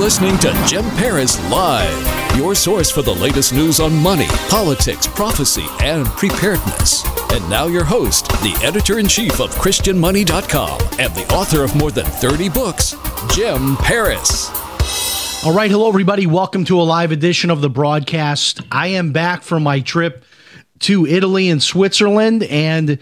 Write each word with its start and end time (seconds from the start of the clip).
listening 0.00 0.38
to 0.38 0.50
Jim 0.66 0.88
Paris 0.92 1.38
Live, 1.50 2.34
your 2.34 2.54
source 2.54 2.90
for 2.90 3.02
the 3.02 3.14
latest 3.14 3.52
news 3.52 3.80
on 3.80 3.94
money, 3.94 4.28
politics, 4.48 5.06
prophecy, 5.06 5.66
and 5.82 6.06
preparedness. 6.06 7.04
And 7.32 7.48
now, 7.50 7.66
your 7.66 7.84
host, 7.84 8.26
the 8.40 8.58
editor 8.64 8.98
in 8.98 9.06
chief 9.06 9.42
of 9.42 9.54
ChristianMoney.com 9.56 10.80
and 10.98 11.14
the 11.14 11.30
author 11.34 11.62
of 11.62 11.76
more 11.76 11.90
than 11.90 12.06
30 12.06 12.48
books, 12.48 12.96
Jim 13.34 13.76
Paris. 13.76 14.48
All 15.44 15.52
right, 15.54 15.70
hello, 15.70 15.86
everybody. 15.86 16.26
Welcome 16.26 16.64
to 16.64 16.80
a 16.80 16.82
live 16.82 17.12
edition 17.12 17.50
of 17.50 17.60
the 17.60 17.68
broadcast. 17.68 18.62
I 18.72 18.86
am 18.86 19.12
back 19.12 19.42
from 19.42 19.62
my 19.62 19.80
trip 19.80 20.24
to 20.78 21.04
Italy 21.04 21.50
and 21.50 21.62
Switzerland, 21.62 22.44
and 22.44 22.98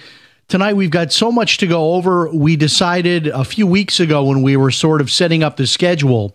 tonight 0.49 0.75
we've 0.75 0.91
got 0.91 1.13
so 1.13 1.31
much 1.31 1.59
to 1.59 1.69
go 1.69 1.95
over. 1.95 2.29
We 2.29 2.57
decided 2.57 3.29
a 3.29 3.45
few 3.45 3.69
weeks 3.69 4.01
ago 4.01 4.25
when 4.25 4.43
we 4.43 4.57
were 4.57 4.73
sort 4.73 5.01
of 5.01 5.13
setting 5.13 5.45
up 5.45 5.59
the 5.59 5.67
schedule 5.69 6.35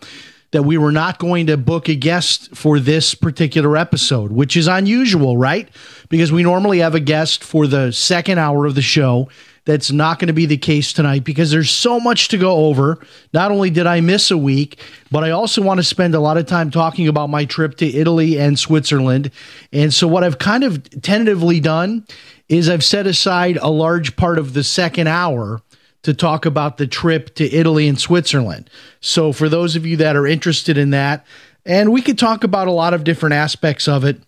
that 0.54 0.64
we 0.64 0.78
were 0.78 0.92
not 0.92 1.18
going 1.18 1.48
to 1.48 1.58
book 1.58 1.90
a 1.90 1.96
guest 1.96 2.56
for 2.56 2.80
this 2.80 3.16
particular 3.16 3.76
episode, 3.76 4.32
which 4.32 4.56
is 4.56 4.68
unusual, 4.68 5.36
right? 5.36 5.68
Because 6.09 6.32
we 6.32 6.44
normally 6.44 6.78
have 6.78 6.94
a 6.94 7.00
guest 7.00 7.44
for 7.44 7.66
the 7.66 7.92
second 7.92 8.38
hour 8.38 8.68
of 8.68 8.76
the 8.76 8.81
show. 8.81 9.30
That's 9.66 9.92
not 9.92 10.20
going 10.20 10.28
to 10.28 10.34
be 10.34 10.46
the 10.46 10.58
case 10.58 10.94
tonight 10.94 11.24
because 11.24 11.50
there's 11.50 11.72
so 11.72 12.00
much 12.00 12.28
to 12.28 12.38
go 12.38 12.68
over. 12.68 13.00
Not 13.34 13.50
only 13.50 13.72
did 13.72 13.88
I 13.88 14.02
miss 14.02 14.30
a 14.30 14.38
week, 14.38 14.80
but 15.09 15.24
I 15.24 15.31
also 15.31 15.59
want 15.64 15.80
to 15.80 15.84
spend 15.84 16.14
a 16.14 16.20
lot 16.20 16.38
of 16.38 16.46
time 16.46 16.70
talking 16.70 17.08
about 17.08 17.31
my 17.31 17.46
trip 17.46 17.78
to 17.78 17.88
Italy 17.88 18.38
and 18.38 18.59
Switzerland. 18.59 19.31
And 19.72 19.92
so, 19.92 20.08
what 20.08 20.24
I've 20.24 20.38
kind 20.38 20.64
of 20.64 20.88
tentatively 21.02 21.62
done 21.62 22.06
is 22.48 22.70
I've 22.70 22.84
set 22.84 23.08
aside 23.08 23.58
a 23.58 23.72
large 23.72 24.16
part 24.18 24.38
of 24.38 24.54
the 24.54 24.64
second 24.64 25.08
hour 25.08 25.62
to 26.04 26.14
talk 26.14 26.46
about 26.46 26.78
the 26.78 26.88
trip 26.88 27.34
to 27.36 27.52
Italy 27.52 27.88
and 27.88 28.00
Switzerland. 28.00 28.70
So, 29.02 29.34
for 29.34 29.50
those 29.50 29.76
of 29.76 29.86
you 29.86 29.98
that 29.98 30.16
are 30.16 30.28
interested 30.28 30.78
in 30.78 30.92
that, 30.92 31.26
and 31.66 31.92
we 31.92 32.02
could 32.02 32.20
talk 32.20 32.44
about 32.44 32.68
a 32.68 32.72
lot 32.72 32.94
of 32.94 33.04
different 33.04 33.34
aspects 33.34 33.88
of 33.88 34.04
it. 34.04 34.22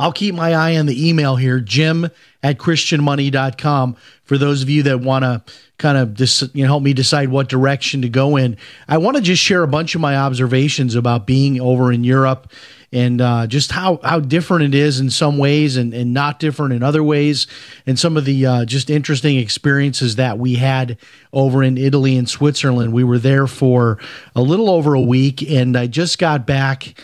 I'll 0.00 0.12
keep 0.12 0.34
my 0.34 0.54
eye 0.54 0.76
on 0.76 0.86
the 0.86 1.08
email 1.08 1.36
here, 1.36 1.60
jim 1.60 2.08
at 2.42 2.58
christianmoney.com, 2.58 3.96
for 4.22 4.38
those 4.38 4.62
of 4.62 4.70
you 4.70 4.84
that 4.84 5.00
want 5.00 5.24
to 5.24 5.42
kind 5.78 5.98
of 5.98 6.14
dis- 6.14 6.48
you 6.54 6.62
know, 6.62 6.68
help 6.68 6.82
me 6.82 6.92
decide 6.92 7.30
what 7.30 7.48
direction 7.48 8.02
to 8.02 8.08
go 8.08 8.36
in. 8.36 8.56
I 8.86 8.98
want 8.98 9.16
to 9.16 9.22
just 9.22 9.42
share 9.42 9.62
a 9.62 9.68
bunch 9.68 9.94
of 9.94 10.00
my 10.00 10.16
observations 10.16 10.94
about 10.94 11.26
being 11.26 11.60
over 11.60 11.92
in 11.92 12.04
Europe 12.04 12.52
and 12.92 13.20
uh, 13.20 13.46
just 13.46 13.72
how, 13.72 14.00
how 14.02 14.20
different 14.20 14.64
it 14.64 14.74
is 14.74 15.00
in 15.00 15.10
some 15.10 15.38
ways 15.38 15.76
and, 15.76 15.92
and 15.92 16.14
not 16.14 16.38
different 16.38 16.72
in 16.72 16.82
other 16.82 17.02
ways, 17.02 17.46
and 17.86 17.98
some 17.98 18.16
of 18.16 18.24
the 18.24 18.46
uh, 18.46 18.64
just 18.64 18.88
interesting 18.90 19.36
experiences 19.36 20.16
that 20.16 20.38
we 20.38 20.54
had 20.54 20.96
over 21.32 21.62
in 21.62 21.76
Italy 21.76 22.16
and 22.16 22.28
Switzerland. 22.28 22.92
We 22.92 23.04
were 23.04 23.18
there 23.18 23.46
for 23.46 23.98
a 24.34 24.40
little 24.40 24.70
over 24.70 24.94
a 24.94 25.00
week, 25.00 25.42
and 25.42 25.76
I 25.76 25.86
just 25.86 26.18
got 26.18 26.46
back 26.46 26.98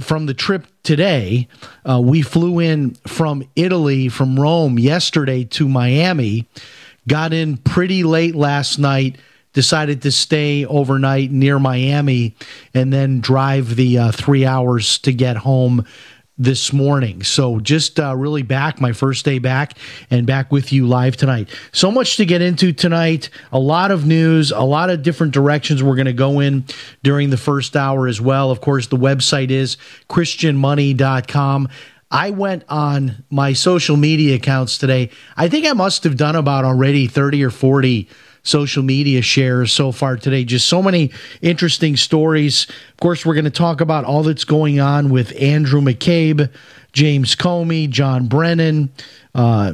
from 0.00 0.26
the 0.26 0.34
trip 0.34 0.66
today. 0.82 1.48
Uh, 1.88 2.00
we 2.00 2.22
flew 2.22 2.58
in 2.60 2.94
from 3.06 3.48
Italy, 3.56 4.08
from 4.08 4.38
Rome 4.38 4.78
yesterday 4.78 5.44
to 5.44 5.68
Miami, 5.68 6.46
got 7.08 7.32
in 7.32 7.56
pretty 7.56 8.04
late 8.04 8.34
last 8.34 8.78
night 8.78 9.16
decided 9.52 10.02
to 10.02 10.10
stay 10.10 10.64
overnight 10.64 11.30
near 11.30 11.58
Miami 11.58 12.34
and 12.74 12.92
then 12.92 13.20
drive 13.20 13.76
the 13.76 13.98
uh, 13.98 14.12
three 14.12 14.46
hours 14.46 14.98
to 14.98 15.12
get 15.12 15.36
home 15.36 15.86
this 16.38 16.72
morning. 16.72 17.22
So 17.22 17.60
just 17.60 18.00
uh, 18.00 18.16
really 18.16 18.42
back, 18.42 18.80
my 18.80 18.92
first 18.92 19.24
day 19.24 19.38
back, 19.38 19.76
and 20.10 20.26
back 20.26 20.50
with 20.50 20.72
you 20.72 20.86
live 20.86 21.16
tonight. 21.16 21.48
So 21.72 21.90
much 21.90 22.16
to 22.16 22.24
get 22.24 22.40
into 22.40 22.72
tonight. 22.72 23.28
A 23.52 23.58
lot 23.58 23.90
of 23.90 24.06
news, 24.06 24.50
a 24.50 24.60
lot 24.62 24.90
of 24.90 25.02
different 25.02 25.34
directions 25.34 25.82
we're 25.82 25.94
going 25.94 26.06
to 26.06 26.12
go 26.12 26.40
in 26.40 26.64
during 27.02 27.30
the 27.30 27.36
first 27.36 27.76
hour 27.76 28.08
as 28.08 28.20
well. 28.20 28.50
Of 28.50 28.60
course, 28.60 28.86
the 28.86 28.96
website 28.96 29.50
is 29.50 29.76
christianmoney.com. 30.08 31.68
I 32.10 32.30
went 32.30 32.64
on 32.68 33.24
my 33.30 33.52
social 33.52 33.96
media 33.96 34.36
accounts 34.36 34.78
today. 34.78 35.10
I 35.36 35.48
think 35.48 35.66
I 35.66 35.72
must 35.72 36.04
have 36.04 36.16
done 36.16 36.36
about 36.36 36.64
already 36.64 37.06
30 37.06 37.44
or 37.44 37.50
40 37.50 38.08
social 38.42 38.82
media 38.82 39.22
shares 39.22 39.72
so 39.72 39.92
far 39.92 40.16
today. 40.16 40.44
Just 40.44 40.68
so 40.68 40.82
many 40.82 41.12
interesting 41.40 41.96
stories. 41.96 42.66
Of 42.90 42.96
course, 43.00 43.24
we're 43.24 43.34
going 43.34 43.44
to 43.44 43.50
talk 43.50 43.80
about 43.80 44.04
all 44.04 44.22
that's 44.22 44.44
going 44.44 44.80
on 44.80 45.10
with 45.10 45.32
Andrew 45.40 45.80
McCabe, 45.80 46.50
James 46.92 47.36
Comey, 47.36 47.88
John 47.88 48.26
Brennan. 48.26 48.92
Uh, 49.34 49.72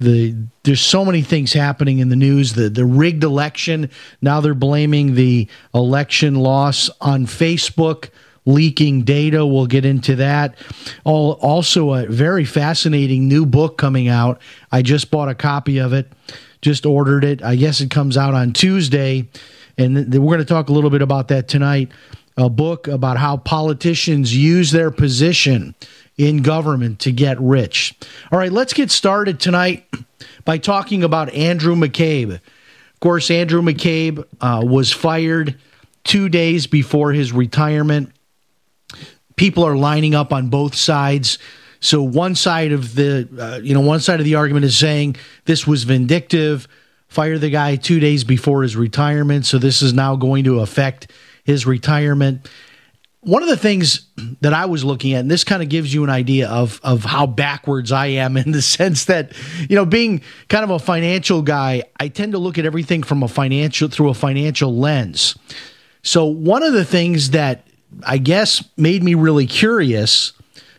the 0.00 0.34
there's 0.64 0.82
so 0.82 1.04
many 1.04 1.22
things 1.22 1.52
happening 1.52 2.00
in 2.00 2.10
the 2.10 2.16
news. 2.16 2.52
The 2.52 2.68
the 2.68 2.84
rigged 2.84 3.24
election. 3.24 3.90
Now 4.20 4.40
they're 4.40 4.54
blaming 4.54 5.14
the 5.14 5.48
election 5.74 6.34
loss 6.34 6.90
on 7.00 7.26
Facebook 7.26 8.10
leaking 8.44 9.02
data. 9.02 9.44
We'll 9.44 9.66
get 9.66 9.84
into 9.84 10.16
that. 10.16 10.56
All, 11.04 11.32
also, 11.32 11.92
a 11.92 12.06
very 12.06 12.46
fascinating 12.46 13.28
new 13.28 13.44
book 13.44 13.76
coming 13.76 14.08
out. 14.08 14.40
I 14.72 14.80
just 14.80 15.10
bought 15.10 15.28
a 15.28 15.34
copy 15.34 15.78
of 15.78 15.92
it 15.92 16.10
just 16.62 16.86
ordered 16.86 17.24
it. 17.24 17.42
I 17.42 17.56
guess 17.56 17.80
it 17.80 17.90
comes 17.90 18.16
out 18.16 18.34
on 18.34 18.52
Tuesday. 18.52 19.28
And 19.76 19.96
th- 19.96 20.20
we're 20.20 20.34
going 20.34 20.38
to 20.38 20.44
talk 20.44 20.68
a 20.68 20.72
little 20.72 20.90
bit 20.90 21.02
about 21.02 21.28
that 21.28 21.48
tonight. 21.48 21.90
A 22.36 22.48
book 22.48 22.86
about 22.88 23.16
how 23.16 23.36
politicians 23.36 24.34
use 24.34 24.70
their 24.70 24.90
position 24.90 25.74
in 26.16 26.42
government 26.42 27.00
to 27.00 27.12
get 27.12 27.40
rich. 27.40 27.94
All 28.30 28.38
right, 28.38 28.52
let's 28.52 28.72
get 28.72 28.90
started 28.90 29.40
tonight 29.40 29.86
by 30.44 30.58
talking 30.58 31.02
about 31.04 31.32
Andrew 31.32 31.74
McCabe. 31.74 32.34
Of 32.34 33.00
course, 33.00 33.30
Andrew 33.30 33.62
McCabe 33.62 34.24
uh, 34.40 34.64
was 34.64 34.92
fired 34.92 35.58
two 36.04 36.28
days 36.28 36.66
before 36.66 37.12
his 37.12 37.32
retirement. 37.32 38.12
People 39.36 39.64
are 39.64 39.76
lining 39.76 40.14
up 40.14 40.32
on 40.32 40.48
both 40.48 40.74
sides 40.74 41.38
so 41.80 42.02
one 42.02 42.34
side 42.34 42.72
of 42.72 42.94
the 42.94 43.28
uh, 43.38 43.60
you 43.62 43.74
know 43.74 43.80
one 43.80 44.00
side 44.00 44.20
of 44.20 44.24
the 44.24 44.34
argument 44.34 44.64
is 44.64 44.76
saying 44.76 45.16
this 45.44 45.66
was 45.66 45.84
vindictive, 45.84 46.68
fire 47.08 47.38
the 47.38 47.50
guy 47.50 47.76
2 47.76 48.00
days 48.00 48.24
before 48.24 48.62
his 48.62 48.76
retirement, 48.76 49.46
so 49.46 49.58
this 49.58 49.82
is 49.82 49.92
now 49.92 50.16
going 50.16 50.44
to 50.44 50.60
affect 50.60 51.12
his 51.44 51.66
retirement. 51.66 52.48
One 53.20 53.42
of 53.42 53.48
the 53.48 53.56
things 53.56 54.06
that 54.40 54.54
I 54.54 54.66
was 54.66 54.84
looking 54.84 55.12
at, 55.14 55.20
and 55.20 55.30
this 55.30 55.42
kind 55.42 55.62
of 55.62 55.68
gives 55.68 55.92
you 55.92 56.04
an 56.04 56.10
idea 56.10 56.48
of 56.48 56.80
of 56.82 57.04
how 57.04 57.26
backwards 57.26 57.92
I 57.92 58.06
am 58.06 58.36
in 58.36 58.52
the 58.52 58.62
sense 58.62 59.06
that, 59.06 59.32
you 59.68 59.76
know, 59.76 59.84
being 59.84 60.22
kind 60.48 60.64
of 60.64 60.70
a 60.70 60.78
financial 60.78 61.42
guy, 61.42 61.84
I 61.98 62.08
tend 62.08 62.32
to 62.32 62.38
look 62.38 62.58
at 62.58 62.66
everything 62.66 63.02
from 63.02 63.22
a 63.22 63.28
financial 63.28 63.88
through 63.88 64.08
a 64.08 64.14
financial 64.14 64.76
lens. 64.76 65.36
So 66.02 66.24
one 66.24 66.62
of 66.62 66.72
the 66.72 66.84
things 66.84 67.30
that 67.30 67.66
I 68.04 68.18
guess 68.18 68.64
made 68.76 69.02
me 69.02 69.14
really 69.14 69.46
curious 69.46 70.32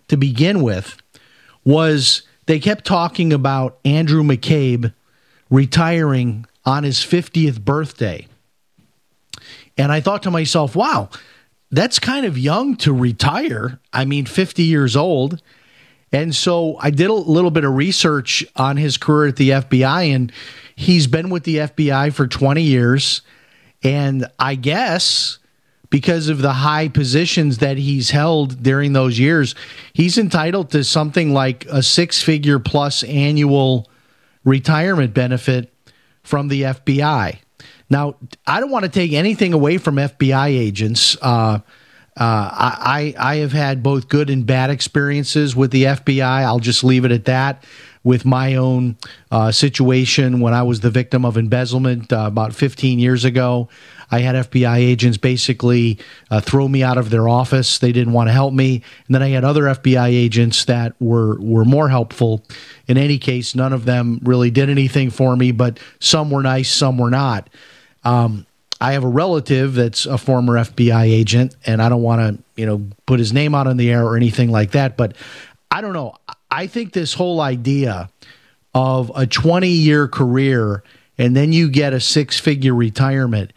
to 0.09 0.17
begin 0.17 0.61
with 0.61 1.01
was 1.63 2.23
they 2.45 2.59
kept 2.59 2.85
talking 2.85 3.33
about 3.33 3.79
Andrew 3.85 4.23
McCabe 4.23 4.94
retiring 5.50 6.45
on 6.65 6.83
his 6.83 7.00
50th 7.00 7.61
birthday. 7.61 8.27
And 9.77 9.91
I 9.91 10.01
thought 10.01 10.23
to 10.23 10.31
myself, 10.31 10.75
wow, 10.75 11.09
that's 11.71 12.00
kind 12.00 12.25
of 12.25 12.38
young 12.38 12.75
to 12.77 12.94
retire. 12.94 13.79
I 13.94 14.06
mean, 14.06 14.25
50 14.25 14.63
years 14.63 14.95
old. 14.95 15.41
And 16.12 16.35
so 16.35 16.77
I 16.79 16.89
did 16.89 17.09
a 17.09 17.13
little 17.13 17.51
bit 17.51 17.63
of 17.63 17.73
research 17.73 18.45
on 18.55 18.77
his 18.77 18.97
career 18.97 19.29
at 19.29 19.35
the 19.35 19.51
FBI, 19.51 20.13
and 20.13 20.31
he's 20.75 21.07
been 21.07 21.29
with 21.29 21.44
the 21.44 21.57
FBI 21.57 22.12
for 22.13 22.27
20 22.27 22.62
years. 22.62 23.21
And 23.83 24.25
I 24.39 24.55
guess 24.55 25.38
because 25.89 26.30
of 26.30 26.39
the 26.41 26.53
high 26.53 26.88
positions 26.88 27.57
that 27.59 27.77
he's 27.77 28.12
held 28.12 28.62
during 28.62 28.94
those 28.94 29.18
years, 29.18 29.56
he's 29.94 30.18
entitled 30.18 30.69
to 30.71 30.83
something 30.83 31.33
like 31.33 31.65
a 31.65 31.81
six 31.81 32.21
figure 32.21 32.59
plus 32.59 33.03
annual 33.03 33.89
retirement 34.44 35.13
benefit 35.13 35.74
from 36.24 36.47
the 36.47 36.63
FBI. 36.63 37.39
Now, 37.89 38.15
I 38.45 38.59
don't 38.59 38.69
want 38.69 38.86
to 38.86 38.91
take 38.91 39.13
anything 39.13 39.53
away 39.53 39.77
from 39.77 39.95
FBI 39.95 40.50
agents. 40.50 41.18
Uh, 41.21 41.59
uh, 42.15 42.50
I, 42.51 43.15
I 43.18 43.36
have 43.38 43.51
had 43.51 43.81
both 43.81 44.09
good 44.09 44.30
and 44.30 44.45
bad 44.45 44.69
experiences 44.69 45.56
with 45.56 45.71
the 45.71 45.86
FBI. 45.86 46.21
I'll 46.21 46.59
just 46.59 46.83
leave 46.83 47.06
it 47.06 47.12
at 47.12 47.25
that. 47.25 47.63
With 48.04 48.25
my 48.25 48.56
own 48.56 48.96
uh, 49.30 49.51
situation 49.51 50.40
when 50.40 50.54
I 50.54 50.63
was 50.63 50.80
the 50.80 50.90
victim 50.90 51.25
of 51.25 51.38
embezzlement 51.38 52.13
uh, 52.13 52.25
about 52.28 52.56
15 52.56 52.98
years 52.98 53.25
ago, 53.25 53.68
I 54.12 54.19
had 54.19 54.36
FBI 54.50 54.78
agents 54.78 55.18
basically 55.18 56.00
uh, 56.31 56.42
throw 56.42 56.68
me 56.68 56.81
out 56.81 56.98
of 56.98 57.10
their 57.10 57.28
office. 57.28 57.78
They 57.78 57.92
didn't 57.92 58.13
want 58.13 58.30
to 58.30 58.34
help 58.34 58.54
me, 58.54 58.84
and 59.07 59.16
then 59.16 59.22
I 59.22 59.30
had 59.30 59.44
other 59.44 59.63
FBI 59.63 60.07
agents 60.07 60.66
that 60.66 60.94
were 61.00 61.40
were 61.40 61.66
more 61.66 61.90
helpful. 61.90 62.44
In 62.88 62.98
any 62.98 63.18
case, 63.18 63.54
none 63.54 63.74
of 63.74 63.86
them 63.86 64.19
really 64.24 64.50
did 64.50 64.69
anything 64.69 65.10
for 65.10 65.36
me, 65.36 65.51
but 65.51 65.80
some 66.00 66.31
were 66.31 66.42
nice, 66.42 66.72
some 66.72 66.98
were 66.98 67.12
not. 67.12 67.50
Um, 68.04 68.46
I 68.81 68.94
have 68.94 69.04
a 69.04 69.10
relative 69.10 69.75
that's 69.75 70.06
a 70.06 70.18
former 70.18 70.54
FBI 70.54 71.04
agent, 71.04 71.56
and 71.66 71.81
I 71.81 71.90
don't 71.90 72.01
want 72.01 72.22
to, 72.22 72.44
you 72.56 72.66
know, 72.66 72.81
put 73.06 73.19
his 73.19 73.34
name 73.34 73.54
out 73.54 73.68
on 73.68 73.78
the 73.78 73.92
air 73.92 74.06
or 74.06 74.16
anything 74.16 74.51
like 74.51 74.72
that. 74.72 74.96
But 74.96 75.16
I 75.69 75.81
don't 75.81 75.94
know. 75.94 76.16
I 76.51 76.68
think 76.68 76.94
this 76.94 77.13
whole 77.13 77.42
idea 77.42 78.10
of 78.74 79.12
a 79.16 79.25
20 79.25 79.68
year 79.68 80.07
career 80.07 80.84
and 81.18 81.36
then 81.36 81.51
you 81.51 81.69
get 81.69 81.94
a 81.94 82.00
six 82.00 82.40
figure 82.40 82.74
retirement, 82.74 83.51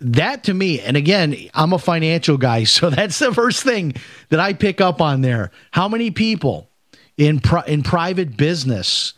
that 0.00 0.44
to 0.44 0.54
me, 0.54 0.80
and 0.80 0.96
again, 0.96 1.36
I'm 1.54 1.72
a 1.72 1.78
financial 1.78 2.38
guy, 2.38 2.64
so 2.64 2.90
that's 2.90 3.18
the 3.18 3.34
first 3.34 3.62
thing 3.62 3.94
that 4.28 4.40
I 4.40 4.52
pick 4.52 4.80
up 4.80 5.00
on 5.00 5.20
there. 5.20 5.50
How 5.72 5.88
many 5.88 6.10
people 6.10 6.68
in 7.16 7.40
pri- 7.40 7.64
in 7.66 7.82
private 7.82 8.36
business, 8.36 9.14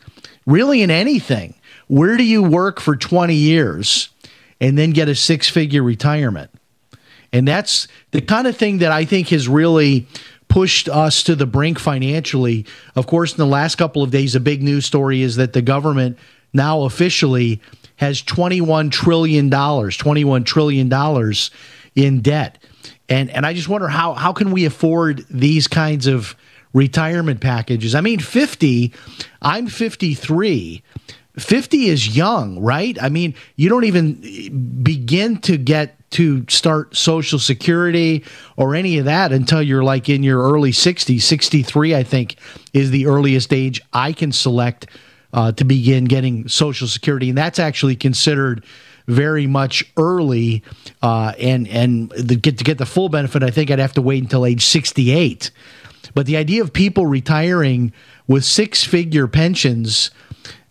really 0.47 0.83
in 0.83 0.91
anything, 0.91 1.55
where 1.87 2.17
do 2.17 2.25
you 2.25 2.43
work 2.43 2.81
for 2.81 2.97
20 2.97 3.35
years? 3.35 4.09
and 4.63 4.79
then 4.79 4.93
get 4.93 5.09
a 5.09 5.15
six 5.15 5.49
figure 5.49 5.83
retirement. 5.83 6.49
And 7.33 7.49
that's 7.49 7.89
the 8.13 8.21
kind 8.21 8.47
of 8.47 8.57
thing 8.57 8.79
that 8.79 8.93
I 8.93 9.05
think 9.05 9.29
has 9.31 9.49
really 9.49 10.07
pushed 10.53 10.87
us 10.87 11.23
to 11.23 11.35
the 11.35 11.47
brink 11.47 11.79
financially. 11.79 12.67
Of 12.95 13.07
course, 13.07 13.33
in 13.33 13.39
the 13.39 13.47
last 13.47 13.77
couple 13.77 14.03
of 14.03 14.11
days, 14.11 14.35
a 14.35 14.41
big 14.41 14.63
news 14.63 14.85
story 14.85 15.23
is 15.23 15.37
that 15.37 15.55
the 15.55 15.63
government 15.63 16.19
now 16.53 16.83
officially 16.83 17.63
has 17.97 18.21
$21 18.21 18.91
trillion, 18.91 19.51
$21 19.51 20.45
trillion 20.45 21.35
in 21.95 22.21
debt. 22.21 22.59
And, 23.09 23.31
and 23.31 23.47
I 23.47 23.55
just 23.55 23.71
wonder 23.71 23.89
how, 23.89 24.13
how 24.13 24.35
can 24.35 24.51
we 24.51 24.67
afford 24.67 25.25
these 25.31 25.69
kinds 25.69 26.07
of 26.07 26.37
retirement 26.75 27.41
packages? 27.41 27.95
I 27.95 28.03
mean, 28.03 28.19
50, 28.19 28.93
I'm 29.41 29.69
53. 29.69 30.83
50 31.39 31.85
is 31.87 32.15
young, 32.15 32.61
right? 32.61 33.03
I 33.03 33.09
mean, 33.09 33.35
you 33.57 33.71
don't 33.71 33.85
even 33.85 34.83
begin 34.83 35.39
to 35.41 35.57
get 35.57 35.99
to 36.13 36.45
start 36.49 36.97
Social 36.97 37.39
Security 37.39 38.25
or 38.57 38.75
any 38.75 38.99
of 38.99 39.07
that 39.07 39.33
until 39.33 39.63
you're 39.63 39.85
like 39.85 40.09
in 40.09 40.23
your 40.23 40.43
early 40.43 40.73
60s. 40.73 41.21
63, 41.21 41.95
I 41.95 42.03
think, 42.03 42.37
is 42.73 42.91
the 42.91 43.07
earliest 43.07 43.53
age 43.53 43.81
I 43.93 44.13
can 44.13 44.33
select 44.33 44.87
uh, 45.33 45.53
to 45.53 45.65
begin 45.65 46.05
getting 46.05 46.49
Social 46.49 46.87
Security. 46.87 47.29
And 47.29 47.39
that's 47.39 47.59
actually 47.59 47.97
considered 47.97 48.65
very 49.07 49.47
much 49.47 49.85
early. 49.97 50.63
Uh, 51.03 51.33
and 51.39 51.67
and 51.69 52.11
the, 52.11 52.37
get, 52.37 52.59
to 52.59 52.65
get 52.65 52.79
the 52.79 52.87
full 52.87 53.09
benefit, 53.09 53.43
I 53.43 53.51
think 53.51 53.71
I'd 53.71 53.79
have 53.79 53.95
to 53.95 54.03
wait 54.03 54.23
until 54.23 54.47
age 54.47 54.65
68. 54.65 55.51
But 56.15 56.27
the 56.27 56.37
idea 56.37 56.63
of 56.63 56.73
people 56.73 57.07
retiring 57.07 57.93
with 58.27 58.45
six 58.45 58.85
figure 58.85 59.27
pensions 59.27 60.11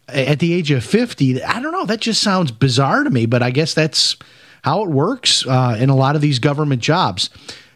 at 0.08 0.40
the 0.40 0.54
age 0.54 0.72
of 0.72 0.84
50, 0.84 1.44
I 1.44 1.62
don't 1.62 1.72
know, 1.72 1.86
that 1.86 2.02
just 2.02 2.22
sounds 2.22 2.52
bizarre 2.52 3.04
to 3.04 3.10
me, 3.10 3.26
but 3.26 3.42
I 3.42 3.50
guess 3.50 3.74
that's 3.74 4.18
how 4.62 4.84
it 4.84 4.90
works 4.90 5.46
uh, 5.46 5.78
in 5.80 5.90
a 5.90 5.96
lot 5.96 6.16
of 6.16 6.22
these 6.22 6.40
government 6.40 6.82
jobs. 6.82 7.30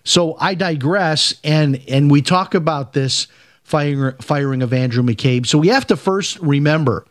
So 0.03 0.37
I 0.39 0.53
digress, 0.53 1.33
and 1.43 1.81
and 1.87 2.11
we 2.11 2.21
talk 2.21 2.53
about 2.53 2.93
this 2.93 3.27
firing 3.63 4.15
firing 4.21 4.61
of 4.61 4.71
Andrew 4.71 5.03
McCabe. 5.03 5.45
So 5.47 5.57
we 5.57 5.69
have 5.69 5.87
to 5.87 5.97
first 5.97 6.39
remember 6.39 7.05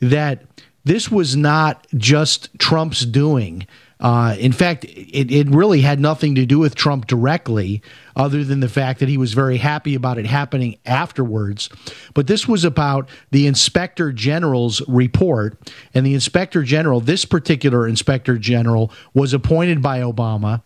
that 0.00 0.42
this 0.84 1.10
was 1.10 1.34
not 1.34 1.86
just 1.96 2.50
Trump's 2.58 3.06
doing. 3.06 3.66
Uh, 4.00 4.36
in 4.38 4.52
fact, 4.52 4.84
it, 4.84 5.30
it 5.30 5.48
really 5.48 5.80
had 5.80 6.00
nothing 6.00 6.34
to 6.34 6.44
do 6.44 6.58
with 6.58 6.74
Trump 6.74 7.06
directly, 7.06 7.80
other 8.16 8.44
than 8.44 8.60
the 8.60 8.68
fact 8.68 9.00
that 9.00 9.08
he 9.08 9.16
was 9.16 9.32
very 9.32 9.56
happy 9.56 9.94
about 9.94 10.18
it 10.18 10.26
happening 10.26 10.78
afterwards. 10.84 11.68
But 12.12 12.26
this 12.26 12.46
was 12.46 12.64
about 12.64 13.08
the 13.30 13.46
inspector 13.46 14.12
general's 14.12 14.86
report. 14.88 15.58
And 15.94 16.04
the 16.04 16.14
inspector 16.14 16.62
general, 16.62 17.00
this 17.00 17.24
particular 17.24 17.88
inspector 17.88 18.38
general, 18.38 18.92
was 19.14 19.32
appointed 19.32 19.80
by 19.80 20.00
Obama 20.00 20.62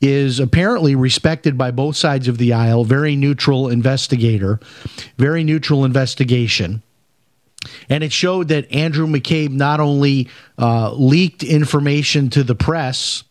is 0.00 0.40
apparently 0.40 0.96
respected 0.96 1.56
by 1.56 1.70
both 1.70 1.96
sides 1.96 2.26
of 2.26 2.36
the 2.36 2.52
aisle, 2.52 2.82
very 2.84 3.14
neutral 3.14 3.68
investigator, 3.68 4.58
very 5.16 5.44
neutral 5.44 5.84
investigation. 5.84 6.82
And 7.88 8.02
it 8.02 8.12
showed 8.12 8.48
that 8.48 8.72
Andrew 8.72 9.06
McCabe 9.06 9.50
not 9.50 9.80
only 9.80 10.28
uh, 10.58 10.92
leaked 10.92 11.42
information 11.42 12.30
to 12.30 12.42
the 12.42 12.54
press, 12.54 13.24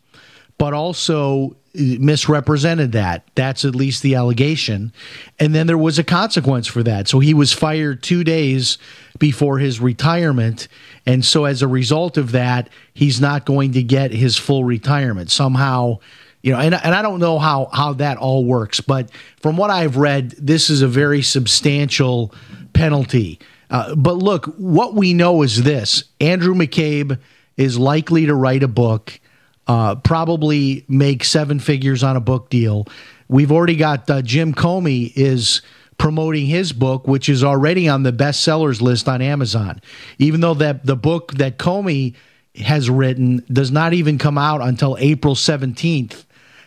but 0.57 0.73
also 0.73 1.55
misrepresented 1.73 2.91
that. 2.91 3.25
That's 3.35 3.63
at 3.63 3.75
least 3.75 4.03
the 4.03 4.15
allegation. 4.15 4.91
And 5.39 5.55
then 5.55 5.67
there 5.67 5.77
was 5.77 5.97
a 5.97 6.03
consequence 6.03 6.67
for 6.67 6.83
that. 6.83 7.07
So 7.07 7.19
he 7.19 7.33
was 7.33 7.53
fired 7.53 8.03
two 8.03 8.23
days 8.23 8.77
before 9.19 9.59
his 9.59 9.79
retirement. 9.79 10.67
And 11.05 11.23
so 11.23 11.45
as 11.45 11.61
a 11.61 11.67
result 11.67 12.17
of 12.17 12.33
that, 12.33 12.69
he's 12.93 13.21
not 13.21 13.45
going 13.45 13.71
to 13.73 13.83
get 13.83 14.11
his 14.11 14.37
full 14.37 14.63
retirement. 14.63 15.31
Somehow, 15.31 15.99
you 16.41 16.51
know, 16.51 16.59
and, 16.59 16.75
and 16.75 16.93
I 16.93 17.01
don't 17.01 17.19
know 17.19 17.39
how, 17.39 17.69
how 17.71 17.93
that 17.93 18.17
all 18.17 18.43
works, 18.43 18.81
but 18.81 19.09
from 19.41 19.55
what 19.57 19.69
I've 19.69 19.95
read, 19.95 20.31
this 20.31 20.69
is 20.69 20.81
a 20.81 20.87
very 20.87 21.21
substantial 21.21 22.33
penalty. 22.73 23.39
Uh, 23.71 23.95
but 23.95 24.17
look, 24.17 24.45
what 24.57 24.93
we 24.93 25.13
know 25.13 25.41
is 25.41 25.63
this 25.63 26.03
Andrew 26.19 26.53
McCabe 26.53 27.17
is 27.57 27.79
likely 27.79 28.25
to 28.25 28.35
write 28.35 28.63
a 28.63 28.67
book, 28.67 29.19
uh, 29.65 29.95
probably 29.95 30.85
make 30.87 31.23
seven 31.23 31.59
figures 31.59 32.03
on 32.03 32.17
a 32.17 32.21
book 32.21 32.49
deal. 32.49 32.85
We've 33.29 33.51
already 33.51 33.77
got 33.77 34.09
uh, 34.09 34.21
Jim 34.21 34.53
Comey 34.53 35.13
is 35.15 35.61
promoting 35.97 36.47
his 36.47 36.73
book, 36.73 37.07
which 37.07 37.29
is 37.29 37.43
already 37.43 37.87
on 37.87 38.03
the 38.03 38.11
bestsellers 38.11 38.81
list 38.81 39.07
on 39.07 39.21
Amazon. 39.21 39.79
Even 40.17 40.41
though 40.41 40.55
that 40.55 40.85
the 40.85 40.97
book 40.97 41.33
that 41.35 41.57
Comey 41.57 42.15
has 42.55 42.89
written 42.89 43.45
does 43.51 43.71
not 43.71 43.93
even 43.93 44.17
come 44.17 44.37
out 44.37 44.61
until 44.61 44.97
April 44.99 45.35
17th, 45.35 46.25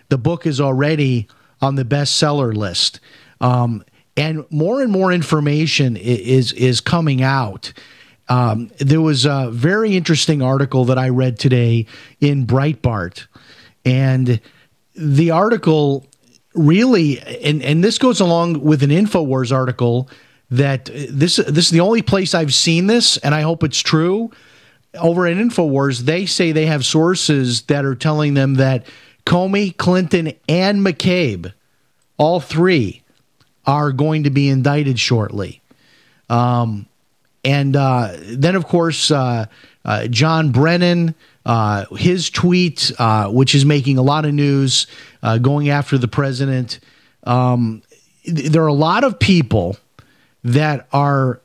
the 0.09 0.17
book 0.17 0.47
is 0.47 0.61
already 0.61 1.29
on 1.61 1.75
the 1.75 1.85
bestseller 1.85 2.55
list. 2.55 3.01
Um, 3.41 3.85
and 4.17 4.45
more 4.51 4.83
and 4.83 4.93
more 4.93 5.13
information 5.13 5.97
is 5.97 6.53
is 6.53 6.81
coming 6.81 7.23
out. 7.23 7.73
Um, 8.29 8.71
there 8.79 9.01
was 9.01 9.27
a 9.27 9.51
very 9.53 9.97
interesting 9.97 10.41
article 10.41 10.87
that 10.87 10.99
I 10.99 11.11
read 11.11 11.39
today 11.39 11.87
in 12.21 12.47
Breitbart, 12.47 13.27
and 13.85 14.41
the 14.95 15.31
article 15.31 16.07
really, 16.55 17.21
and 17.21 17.63
and 17.63 17.83
this 17.83 17.99
goes 17.99 18.21
along 18.21 18.61
with 18.61 18.83
an 18.83 18.91
Infowars 18.91 19.53
article 19.53 20.09
that 20.51 20.87
this 20.87 21.37
this 21.37 21.67
is 21.67 21.71
the 21.71 21.81
only 21.81 22.03
place 22.03 22.35
I've 22.35 22.55
seen 22.55 22.87
this, 22.87 23.17
and 23.19 23.35
I 23.35 23.43
hope 23.43 23.63
it's 23.65 23.81
true. 23.81 24.31
Over 24.95 25.27
at 25.27 25.37
Infowars, 25.37 26.01
they 26.01 26.25
say 26.25 26.53
they 26.53 26.67
have 26.67 26.87
sources 26.87 27.63
that 27.63 27.85
are 27.85 27.97
telling 27.97 28.35
them 28.35 28.55
that 28.55 28.87
Comey, 29.27 29.77
Clinton, 29.77 30.35
and 30.49 30.87
McCabe, 30.87 31.53
all 32.17 32.39
three, 32.39 33.03
are 33.67 33.93
going 33.93 34.25
to 34.25 34.31
be 34.31 34.49
indicted 34.49 34.99
shortly. 34.99 35.61
Um, 36.29 36.87
and 37.45 37.77
uh, 37.77 38.17
then, 38.23 38.57
of 38.57 38.67
course, 38.67 39.11
uh, 39.11 39.47
uh, 39.85 40.07
John 40.07 40.51
Brennan, 40.51 41.15
uh, 41.45 41.85
his 41.97 42.31
tweet, 42.31 42.91
uh, 42.99 43.29
which 43.29 43.55
is 43.55 43.65
making 43.65 43.99
a 43.99 44.03
lot 44.03 44.25
of 44.25 44.33
news, 44.33 44.87
uh, 45.23 45.39
going 45.39 45.69
after 45.69 45.99
the 45.99 46.09
president. 46.09 46.81
Um, 47.25 47.83
th- 48.25 48.51
there 48.51 48.63
are 48.63 48.69
a 48.69 48.73
lot 48.73 49.05
of 49.05 49.19
people 49.19 49.77
that 50.43 50.87
are 50.93 51.41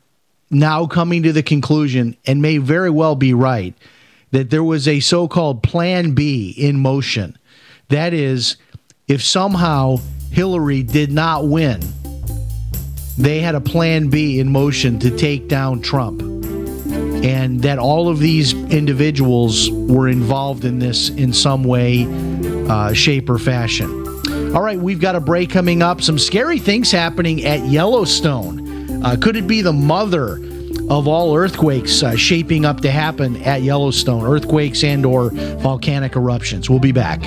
now 0.49 0.87
coming 0.87 1.23
to 1.23 1.33
the 1.33 1.43
conclusion, 1.43 2.15
and 2.25 2.41
may 2.41 2.57
very 2.57 2.89
well 2.89 3.15
be 3.15 3.33
right, 3.33 3.73
that 4.31 4.49
there 4.49 4.63
was 4.63 4.87
a 4.87 4.99
so 4.99 5.27
called 5.27 5.63
Plan 5.63 6.13
B 6.13 6.53
in 6.57 6.79
motion. 6.79 7.37
That 7.89 8.13
is, 8.13 8.55
if 9.07 9.21
somehow 9.21 9.97
Hillary 10.31 10.83
did 10.83 11.11
not 11.11 11.47
win, 11.47 11.81
they 13.19 13.41
had 13.41 13.53
a 13.53 13.61
plan 13.61 14.07
B 14.07 14.39
in 14.39 14.49
motion 14.49 14.97
to 14.99 15.15
take 15.15 15.47
down 15.49 15.81
Trump. 15.81 16.21
And 16.21 17.61
that 17.63 17.77
all 17.77 18.07
of 18.07 18.19
these 18.19 18.53
individuals 18.53 19.69
were 19.69 20.07
involved 20.07 20.63
in 20.63 20.79
this 20.79 21.09
in 21.09 21.33
some 21.33 21.65
way 21.65 22.07
uh, 22.69 22.93
shape, 22.93 23.29
or 23.29 23.37
fashion. 23.37 23.89
All 24.55 24.61
right, 24.61 24.79
we've 24.79 25.01
got 25.01 25.15
a 25.15 25.19
break 25.19 25.49
coming 25.49 25.81
up. 25.81 26.01
Some 26.01 26.17
scary 26.17 26.59
things 26.59 26.91
happening 26.91 27.43
at 27.43 27.65
Yellowstone. 27.65 29.03
Uh, 29.03 29.17
could 29.19 29.35
it 29.35 29.47
be 29.47 29.61
the 29.61 29.73
mother 29.73 30.35
of 30.89 31.07
all 31.07 31.35
earthquakes 31.35 32.01
uh, 32.03 32.15
shaping 32.15 32.63
up 32.63 32.79
to 32.81 32.91
happen 32.91 33.35
at 33.43 33.63
Yellowstone? 33.63 34.25
Earthquakes 34.25 34.83
and/or 34.83 35.31
volcanic 35.59 36.15
eruptions. 36.15 36.69
We'll 36.69 36.79
be 36.79 36.93
back. 36.93 37.21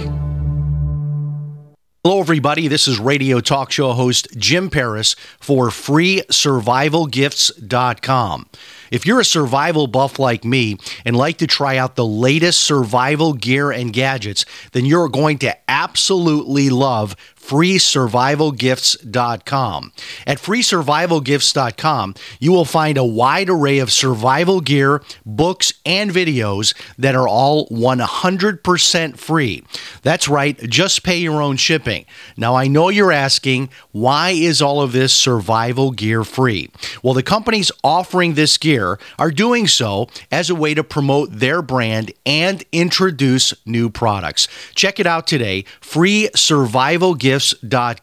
Hello, 2.04 2.18
everybody. 2.18 2.66
This 2.66 2.88
is 2.88 2.98
radio 2.98 3.38
talk 3.38 3.70
show 3.70 3.92
host 3.92 4.26
Jim 4.36 4.70
Paris 4.70 5.14
for 5.38 5.68
FreeSurvivalGifts.com. 5.68 8.46
If 8.92 9.06
you're 9.06 9.20
a 9.20 9.24
survival 9.24 9.86
buff 9.86 10.18
like 10.18 10.44
me 10.44 10.76
and 11.06 11.16
like 11.16 11.38
to 11.38 11.46
try 11.46 11.78
out 11.78 11.96
the 11.96 12.06
latest 12.06 12.60
survival 12.60 13.32
gear 13.32 13.70
and 13.70 13.90
gadgets, 13.90 14.44
then 14.72 14.84
you're 14.84 15.08
going 15.08 15.38
to 15.38 15.56
absolutely 15.66 16.68
love 16.68 17.16
freesurvivalgifts.com. 17.42 19.92
At 20.26 20.38
freesurvivalgifts.com, 20.38 22.14
you 22.38 22.52
will 22.52 22.66
find 22.66 22.98
a 22.98 23.04
wide 23.04 23.50
array 23.50 23.78
of 23.78 23.90
survival 23.90 24.60
gear, 24.60 25.02
books, 25.26 25.72
and 25.84 26.10
videos 26.10 26.72
that 26.98 27.16
are 27.16 27.26
all 27.26 27.66
100% 27.68 29.16
free. 29.16 29.64
That's 30.02 30.28
right, 30.28 30.56
just 30.68 31.02
pay 31.02 31.18
your 31.18 31.42
own 31.42 31.56
shipping. 31.56 32.04
Now, 32.36 32.54
I 32.54 32.68
know 32.68 32.90
you're 32.90 33.10
asking, 33.10 33.70
why 33.90 34.30
is 34.30 34.62
all 34.62 34.80
of 34.82 34.92
this 34.92 35.12
survival 35.14 35.90
gear 35.90 36.22
free? 36.24 36.70
Well, 37.02 37.14
the 37.14 37.24
companies 37.24 37.72
offering 37.82 38.34
this 38.34 38.58
gear 38.58 38.81
are 39.18 39.30
doing 39.30 39.66
so 39.66 40.08
as 40.30 40.50
a 40.50 40.54
way 40.54 40.74
to 40.74 40.84
promote 40.84 41.30
their 41.32 41.62
brand 41.62 42.12
and 42.26 42.62
introduce 42.72 43.54
new 43.66 43.88
products. 43.90 44.48
Check 44.74 45.00
it 45.00 45.06
out 45.06 45.26
today, 45.26 45.64
freesurvivalgifts.com 45.80 48.02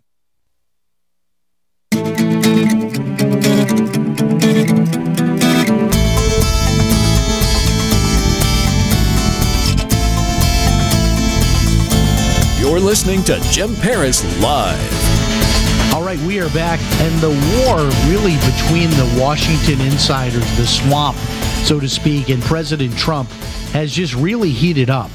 You're 12.71 12.79
listening 12.79 13.21
to 13.23 13.37
Jim 13.51 13.75
Paris 13.75 14.23
Live. 14.41 15.93
All 15.93 16.03
right, 16.03 16.17
we 16.19 16.39
are 16.39 16.49
back, 16.51 16.79
and 17.01 17.19
the 17.19 17.27
war 17.27 17.79
really 18.09 18.37
between 18.49 18.89
the 18.91 19.19
Washington 19.21 19.81
insiders, 19.85 20.45
the 20.55 20.65
swamp, 20.65 21.17
so 21.65 21.81
to 21.81 21.89
speak, 21.89 22.29
and 22.29 22.41
President 22.41 22.97
Trump 22.97 23.29
has 23.73 23.91
just 23.91 24.15
really 24.15 24.51
heated 24.51 24.89
up. 24.89 25.11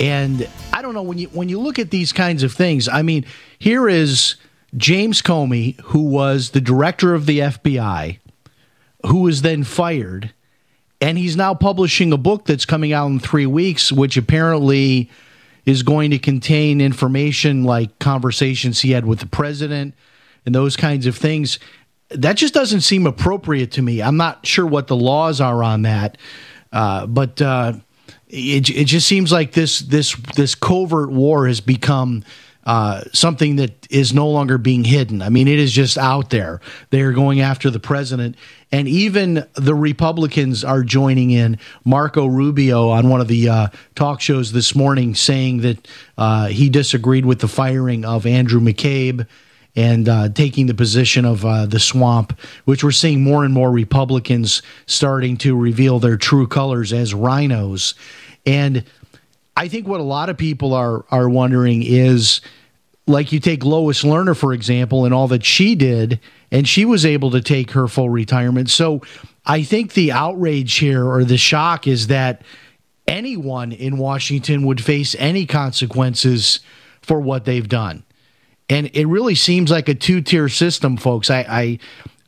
And 0.00 0.48
I 0.72 0.80
don't 0.80 0.94
know 0.94 1.02
when 1.02 1.18
you 1.18 1.28
when 1.28 1.50
you 1.50 1.60
look 1.60 1.78
at 1.78 1.90
these 1.90 2.10
kinds 2.10 2.42
of 2.42 2.54
things. 2.54 2.88
I 2.88 3.02
mean, 3.02 3.26
here 3.58 3.86
is 3.86 4.36
James 4.74 5.20
Comey, 5.20 5.78
who 5.82 6.04
was 6.04 6.52
the 6.52 6.60
director 6.62 7.12
of 7.12 7.26
the 7.26 7.40
FBI, 7.40 8.18
who 9.04 9.20
was 9.20 9.42
then 9.42 9.62
fired, 9.62 10.32
and 11.02 11.18
he's 11.18 11.36
now 11.36 11.52
publishing 11.52 12.14
a 12.14 12.18
book 12.18 12.46
that's 12.46 12.64
coming 12.64 12.94
out 12.94 13.08
in 13.08 13.18
three 13.18 13.44
weeks, 13.44 13.92
which 13.92 14.16
apparently 14.16 15.10
is 15.68 15.82
going 15.82 16.10
to 16.10 16.18
contain 16.18 16.80
information 16.80 17.62
like 17.62 17.98
conversations 17.98 18.80
he 18.80 18.92
had 18.92 19.04
with 19.04 19.18
the 19.18 19.26
president 19.26 19.94
and 20.46 20.54
those 20.54 20.76
kinds 20.76 21.04
of 21.04 21.14
things. 21.14 21.58
That 22.08 22.38
just 22.38 22.54
doesn't 22.54 22.80
seem 22.80 23.06
appropriate 23.06 23.72
to 23.72 23.82
me. 23.82 24.00
I'm 24.00 24.16
not 24.16 24.46
sure 24.46 24.66
what 24.66 24.86
the 24.86 24.96
laws 24.96 25.42
are 25.42 25.62
on 25.62 25.82
that, 25.82 26.16
uh, 26.72 27.06
but 27.06 27.42
uh, 27.42 27.74
it, 28.28 28.70
it 28.70 28.84
just 28.86 29.06
seems 29.06 29.30
like 29.30 29.52
this 29.52 29.80
this 29.80 30.16
this 30.36 30.54
covert 30.54 31.10
war 31.10 31.46
has 31.46 31.60
become 31.60 32.24
uh, 32.68 33.00
something 33.14 33.56
that 33.56 33.86
is 33.88 34.12
no 34.12 34.28
longer 34.28 34.58
being 34.58 34.84
hidden. 34.84 35.22
I 35.22 35.30
mean, 35.30 35.48
it 35.48 35.58
is 35.58 35.72
just 35.72 35.96
out 35.96 36.28
there. 36.28 36.60
They're 36.90 37.12
going 37.12 37.40
after 37.40 37.70
the 37.70 37.80
president. 37.80 38.36
And 38.70 38.86
even 38.86 39.46
the 39.54 39.74
Republicans 39.74 40.64
are 40.64 40.82
joining 40.82 41.30
in. 41.30 41.58
Marco 41.86 42.26
Rubio 42.26 42.90
on 42.90 43.08
one 43.08 43.22
of 43.22 43.28
the 43.28 43.48
uh, 43.48 43.68
talk 43.94 44.20
shows 44.20 44.52
this 44.52 44.74
morning 44.74 45.14
saying 45.14 45.62
that 45.62 45.88
uh, 46.18 46.48
he 46.48 46.68
disagreed 46.68 47.24
with 47.24 47.38
the 47.38 47.48
firing 47.48 48.04
of 48.04 48.26
Andrew 48.26 48.60
McCabe 48.60 49.26
and 49.74 50.06
uh, 50.06 50.28
taking 50.28 50.66
the 50.66 50.74
position 50.74 51.24
of 51.24 51.46
uh, 51.46 51.64
the 51.64 51.80
swamp, 51.80 52.38
which 52.66 52.84
we're 52.84 52.90
seeing 52.90 53.22
more 53.22 53.46
and 53.46 53.54
more 53.54 53.72
Republicans 53.72 54.60
starting 54.84 55.38
to 55.38 55.56
reveal 55.56 56.00
their 56.00 56.18
true 56.18 56.46
colors 56.46 56.92
as 56.92 57.14
rhinos. 57.14 57.94
And 58.44 58.84
I 59.58 59.66
think 59.66 59.88
what 59.88 59.98
a 59.98 60.04
lot 60.04 60.28
of 60.28 60.38
people 60.38 60.72
are 60.72 61.04
are 61.10 61.28
wondering 61.28 61.82
is 61.82 62.40
like 63.08 63.32
you 63.32 63.40
take 63.40 63.64
Lois 63.64 64.04
Lerner, 64.04 64.36
for 64.36 64.52
example, 64.52 65.04
and 65.04 65.12
all 65.12 65.26
that 65.28 65.44
she 65.44 65.74
did, 65.74 66.20
and 66.52 66.68
she 66.68 66.84
was 66.84 67.04
able 67.04 67.32
to 67.32 67.40
take 67.40 67.72
her 67.72 67.88
full 67.88 68.08
retirement. 68.08 68.70
So 68.70 69.02
I 69.44 69.64
think 69.64 69.94
the 69.94 70.12
outrage 70.12 70.74
here 70.76 71.04
or 71.04 71.24
the 71.24 71.38
shock 71.38 71.88
is 71.88 72.06
that 72.06 72.42
anyone 73.08 73.72
in 73.72 73.98
Washington 73.98 74.64
would 74.64 74.80
face 74.80 75.16
any 75.18 75.44
consequences 75.44 76.60
for 77.02 77.18
what 77.20 77.44
they've 77.44 77.68
done. 77.68 78.04
And 78.68 78.88
it 78.92 79.06
really 79.06 79.34
seems 79.34 79.72
like 79.72 79.88
a 79.88 79.94
two 79.94 80.20
tier 80.20 80.48
system, 80.48 80.98
folks. 80.98 81.30
I, 81.30 81.40
I, 81.48 81.78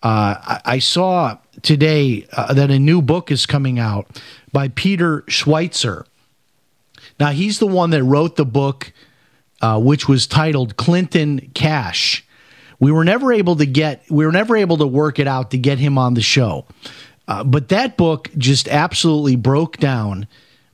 uh, 0.03 0.59
I 0.65 0.79
saw 0.81 1.39
today 1.63 2.27
uh, 2.33 2.55
that 2.55 2.71
a 2.71 2.79
new 2.79 3.03
book 3.03 3.31
is 3.31 3.47
coming 3.47 3.79
out 3.79 4.21
by 4.51 4.69
Peter 4.69 5.21
Schweizer. 5.29 6.07
Now, 7.21 7.31
he's 7.31 7.59
the 7.59 7.67
one 7.67 7.91
that 7.91 8.03
wrote 8.03 8.37
the 8.37 8.47
book 8.47 8.93
uh, 9.61 9.79
which 9.79 10.09
was 10.09 10.27
titled 10.27 10.77
Clinton 10.77 11.51
Cash. 11.55 12.25
We 12.79 12.91
were 12.93 13.05
never 13.05 13.33
able 13.33 13.57
to 13.57 13.67
get, 13.67 14.03
we 14.11 14.25
were 14.25 14.33
never 14.33 14.57
able 14.57 14.79
to 14.79 14.87
work 14.87 15.19
it 15.19 15.29
out 15.29 15.51
to 15.51 15.59
get 15.59 15.79
him 15.79 15.99
on 15.99 16.15
the 16.15 16.23
show. 16.23 16.65
Uh, 17.29 17.45
but 17.45 17.69
that 17.69 17.97
book 17.97 18.31
just 18.39 18.69
absolutely 18.69 19.37
broke 19.37 19.77
down 19.77 20.27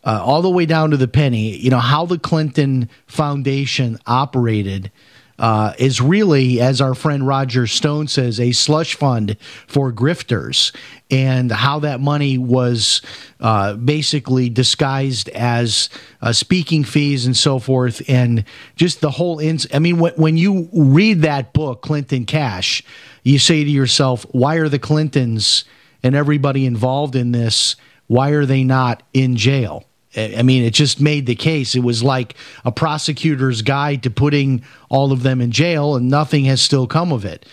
uh, 0.04 0.22
all 0.24 0.40
the 0.40 0.50
way 0.50 0.66
down 0.66 0.92
to 0.92 0.96
the 0.96 1.08
penny, 1.08 1.56
you 1.56 1.68
know, 1.68 1.80
how 1.80 2.06
the 2.06 2.18
Clinton 2.18 2.88
Foundation 3.06 3.98
operated 4.06 4.92
uh, 5.38 5.74
is 5.78 6.00
really, 6.00 6.60
as 6.60 6.80
our 6.80 6.94
friend 6.94 7.26
Roger 7.26 7.66
Stone 7.66 8.08
says, 8.08 8.40
a 8.40 8.52
slush 8.52 8.94
fund 8.94 9.36
for 9.66 9.92
grifters, 9.92 10.74
and 11.10 11.52
how 11.52 11.78
that 11.80 12.00
money 12.00 12.38
was 12.38 13.02
uh, 13.40 13.74
basically 13.74 14.48
disguised 14.48 15.28
as 15.30 15.88
uh, 16.22 16.32
speaking 16.32 16.84
fees 16.84 17.26
and 17.26 17.36
so 17.36 17.58
forth, 17.58 18.02
and 18.08 18.44
just 18.76 19.00
the 19.00 19.10
whole. 19.10 19.38
Ins- 19.38 19.66
I 19.72 19.78
mean, 19.78 19.98
when, 19.98 20.14
when 20.14 20.36
you 20.36 20.68
read 20.72 21.22
that 21.22 21.52
book, 21.52 21.82
Clinton 21.82 22.24
Cash, 22.24 22.82
you 23.22 23.38
say 23.38 23.64
to 23.64 23.70
yourself, 23.70 24.24
why 24.30 24.56
are 24.56 24.68
the 24.68 24.78
Clintons 24.78 25.64
and 26.02 26.14
everybody 26.14 26.66
involved 26.66 27.16
in 27.16 27.32
this? 27.32 27.76
Why 28.06 28.30
are 28.30 28.46
they 28.46 28.62
not 28.62 29.02
in 29.12 29.36
jail? 29.36 29.85
I 30.16 30.42
mean, 30.42 30.64
it 30.64 30.74
just 30.74 31.00
made 31.00 31.26
the 31.26 31.34
case. 31.34 31.74
It 31.74 31.82
was 31.82 32.02
like 32.02 32.34
a 32.64 32.72
prosecutor's 32.72 33.62
guide 33.62 34.02
to 34.04 34.10
putting 34.10 34.62
all 34.88 35.12
of 35.12 35.22
them 35.22 35.40
in 35.40 35.50
jail, 35.50 35.96
and 35.96 36.08
nothing 36.08 36.46
has 36.46 36.62
still 36.62 36.86
come 36.86 37.12
of 37.12 37.24
it. 37.24 37.46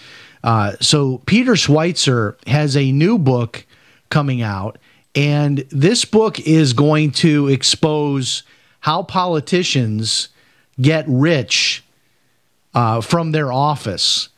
Uh, 0.43 0.73
so, 0.79 1.19
Peter 1.25 1.53
Schweizer 1.53 2.35
has 2.47 2.75
a 2.75 2.91
new 2.91 3.17
book 3.17 3.65
coming 4.09 4.41
out, 4.41 4.77
and 5.15 5.59
this 5.69 6.05
book 6.05 6.39
is 6.41 6.73
going 6.73 7.11
to 7.11 7.47
expose 7.47 8.43
how 8.81 9.03
politicians 9.03 10.29
get 10.81 11.05
rich 11.07 11.83
uh, 12.73 13.01
from 13.01 13.31
their 13.31 13.51
office. 13.51 14.29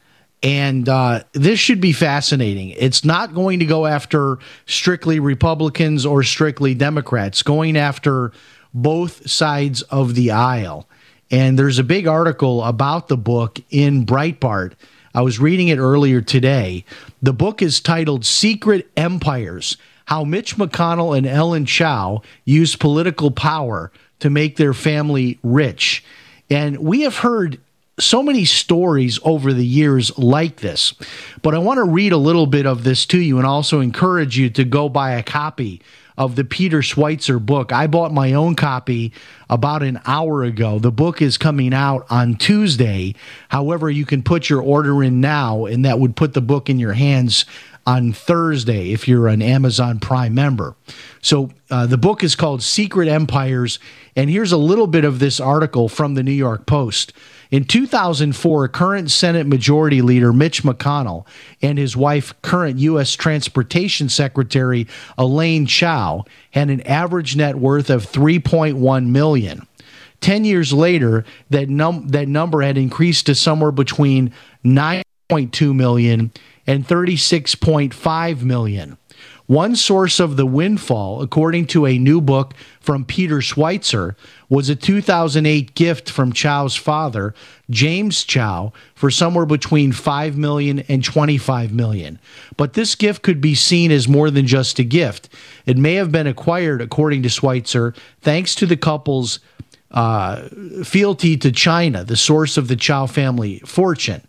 And 0.44 0.88
uh, 0.88 1.24
this 1.34 1.60
should 1.60 1.82
be 1.82 1.92
fascinating. 1.92 2.70
It's 2.70 3.04
not 3.04 3.34
going 3.34 3.60
to 3.60 3.66
go 3.66 3.86
after 3.86 4.38
strictly 4.68 5.20
Republicans 5.20 6.06
or 6.06 6.22
strictly 6.22 6.76
Democrats, 6.76 7.42
going 7.42 7.78
after 7.78 8.32
both 8.74 9.30
sides 9.30 9.82
of 9.84 10.14
the 10.14 10.32
aisle. 10.32 10.88
And 11.32 11.58
there's 11.58 11.80
a 11.80 11.84
big 11.84 12.06
article 12.06 12.64
about 12.64 13.08
the 13.08 13.18
book 13.18 13.60
in 13.72 14.06
Breitbart. 14.06 14.74
I 15.16 15.22
was 15.22 15.40
reading 15.40 15.70
it 15.70 15.80
earlier 15.80 16.22
today. 16.22 16.86
The 17.22 17.34
book 17.34 17.62
is 17.62 17.80
titled 17.80 18.26
Secret 18.26 18.92
Empires 18.96 19.78
How 20.06 20.24
Mitch 20.26 20.58
McConnell 20.58 21.18
and 21.18 21.26
Elaine 21.26 21.66
Chao 21.66 22.22
Used 22.44 22.80
Political 22.80 23.32
Power 23.32 23.92
to 24.20 24.30
Make 24.30 24.58
Their 24.58 24.74
Family 24.74 25.40
Rich. 25.42 26.04
And 26.50 26.78
we 26.78 27.02
have 27.02 27.20
heard 27.20 27.60
so 28.00 28.22
many 28.22 28.46
stories 28.46 29.20
over 29.24 29.54
the 29.54 29.66
years 29.66 30.18
like 30.18 30.58
this. 30.58 30.94
But 31.42 31.56
I 31.56 31.60
want 31.60 31.78
to 31.78 31.84
read 31.84 32.12
a 32.12 32.18
little 32.18 32.48
bit 32.48 32.66
of 32.66 32.84
this 32.84 33.06
to 33.08 33.20
you 33.20 33.38
and 33.38 33.48
also 33.48 33.80
encourage 33.80 34.38
you 34.38 34.50
to 34.52 34.64
go 34.64 34.90
buy 34.90 35.12
a 35.12 35.24
copy 35.24 35.82
of 36.18 36.36
the 36.36 36.44
Peter 36.44 36.80
Schweizer 36.80 37.46
book. 37.46 37.72
I 37.74 37.88
bought 37.88 38.14
my 38.14 38.34
own 38.34 38.56
copy 38.56 39.12
about 39.50 39.84
an 39.84 40.00
hour 40.06 40.44
ago. 40.44 40.80
The 40.80 40.92
book 40.92 41.22
is 41.22 41.38
coming 41.38 41.74
out 41.74 42.06
on 42.10 42.36
Tuesday. 42.36 43.16
However, 43.50 43.90
you 43.90 44.06
can 44.06 44.24
put 44.24 44.50
your 44.50 44.62
order 44.62 45.04
in 45.04 45.20
now, 45.20 45.66
and 45.66 45.84
that 45.84 46.00
would 46.00 46.16
put 46.16 46.34
the 46.34 46.42
book 46.42 46.70
in 46.70 46.80
your 46.80 46.94
hands 46.94 47.46
on 47.86 48.14
Thursday 48.14 48.94
if 48.94 49.08
you're 49.08 49.28
an 49.28 49.42
Amazon 49.42 50.00
Prime 50.00 50.34
member. 50.34 50.76
So 51.22 51.52
uh, 51.70 51.86
the 51.86 51.98
book 51.98 52.24
is 52.24 52.36
called 52.36 52.64
Secret 52.64 53.08
Empires. 53.08 53.78
And 54.16 54.30
here's 54.30 54.52
a 54.52 54.58
little 54.58 54.88
bit 54.88 55.06
of 55.06 55.20
this 55.20 55.40
article 55.40 55.90
from 55.90 56.16
the 56.16 56.24
New 56.24 56.32
York 56.32 56.66
Post. 56.66 57.14
In 57.52 57.66
2004, 57.66 58.68
current 58.70 59.12
Senate 59.12 59.46
Majority 59.46 60.02
Leader 60.02 60.34
Mitch 60.34 60.64
McConnell 60.64 61.26
and 61.62 61.78
his 61.78 61.96
wife, 61.96 62.34
current 62.42 62.80
U.S. 62.80 63.14
Transportation 63.14 64.10
Secretary 64.10 64.88
Elaine 65.18 65.66
Chao, 65.66 66.26
had 66.52 66.70
an 66.70 66.82
average 66.82 67.36
net 67.36 67.56
worth 67.56 67.90
of 67.90 68.06
3.1 68.06 69.08
million. 69.08 69.68
Ten 70.22 70.44
years 70.44 70.74
later, 70.74 71.24
that 71.50 71.70
num- 71.70 72.08
that 72.08 72.28
number 72.28 72.62
had 72.62 72.78
increased 72.78 73.28
to 73.28 73.36
somewhere 73.36 73.72
between 73.72 74.34
9.2 74.64 75.76
million 75.76 76.32
and 76.66 76.88
36.5 76.88 78.42
million. 78.42 78.98
One 79.48 79.76
source 79.76 80.20
of 80.20 80.38
the 80.38 80.46
windfall, 80.46 81.22
according 81.22 81.68
to 81.68 81.86
a 81.86 82.00
new 82.00 82.20
book 82.20 82.56
from 82.80 83.06
Peter 83.06 83.38
Schweizer, 83.38 84.16
was 84.50 84.70
a 84.70 84.76
2008 84.76 85.76
gift 85.76 86.10
from 86.10 86.34
Chao's 86.34 86.76
father, 86.76 87.36
James 87.70 88.24
Chao, 88.24 88.74
for 88.96 89.12
somewhere 89.12 89.46
between 89.46 89.92
5 89.92 90.36
million 90.36 90.80
and 90.88 91.04
25 91.04 91.72
million. 91.72 92.20
But 92.58 92.74
this 92.74 92.96
gift 92.96 93.22
could 93.22 93.40
be 93.40 93.54
seen 93.54 93.92
as 93.92 94.08
more 94.08 94.32
than 94.32 94.48
just 94.48 94.80
a 94.80 94.84
gift. 94.84 95.30
It 95.68 95.78
may 95.78 95.94
have 95.94 96.12
been 96.12 96.28
acquired, 96.28 96.82
according 96.82 97.22
to 97.24 97.30
Schweizer, 97.30 97.96
thanks 98.22 98.56
to 98.56 98.66
the 98.66 98.78
couple's 98.78 99.40
uh, 99.92 100.50
fealty 100.84 101.38
to 101.38 101.52
China, 101.52 102.04
the 102.04 102.18
source 102.18 102.58
of 102.58 102.68
the 102.68 102.76
Chao 102.76 103.06
family 103.06 103.60
fortune. 103.60 104.22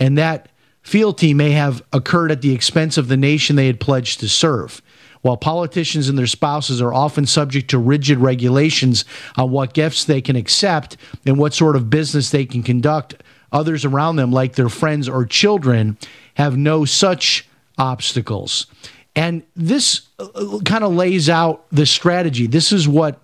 And 0.00 0.16
that 0.16 0.48
fealty 0.82 1.34
may 1.34 1.52
have 1.52 1.82
occurred 1.92 2.32
at 2.32 2.42
the 2.42 2.52
expense 2.54 2.98
of 2.98 3.08
the 3.08 3.16
nation 3.16 3.56
they 3.56 3.66
had 3.66 3.80
pledged 3.80 4.20
to 4.20 4.28
serve. 4.28 4.82
While 5.22 5.36
politicians 5.36 6.08
and 6.08 6.18
their 6.18 6.26
spouses 6.26 6.82
are 6.82 6.92
often 6.92 7.26
subject 7.26 7.70
to 7.70 7.78
rigid 7.78 8.18
regulations 8.18 9.04
on 9.36 9.52
what 9.52 9.72
gifts 9.72 10.04
they 10.04 10.20
can 10.20 10.34
accept 10.34 10.96
and 11.24 11.38
what 11.38 11.54
sort 11.54 11.76
of 11.76 11.88
business 11.88 12.30
they 12.30 12.44
can 12.44 12.64
conduct, 12.64 13.14
others 13.52 13.84
around 13.84 14.16
them, 14.16 14.32
like 14.32 14.56
their 14.56 14.68
friends 14.68 15.08
or 15.08 15.24
children, 15.24 15.96
have 16.34 16.56
no 16.56 16.84
such 16.84 17.48
obstacles. 17.78 18.66
And 19.14 19.42
this 19.54 20.08
uh, 20.18 20.58
kind 20.64 20.82
of 20.82 20.92
lays 20.92 21.28
out 21.28 21.66
the 21.70 21.86
strategy. 21.86 22.48
This 22.48 22.72
is 22.72 22.88
what 22.88 23.20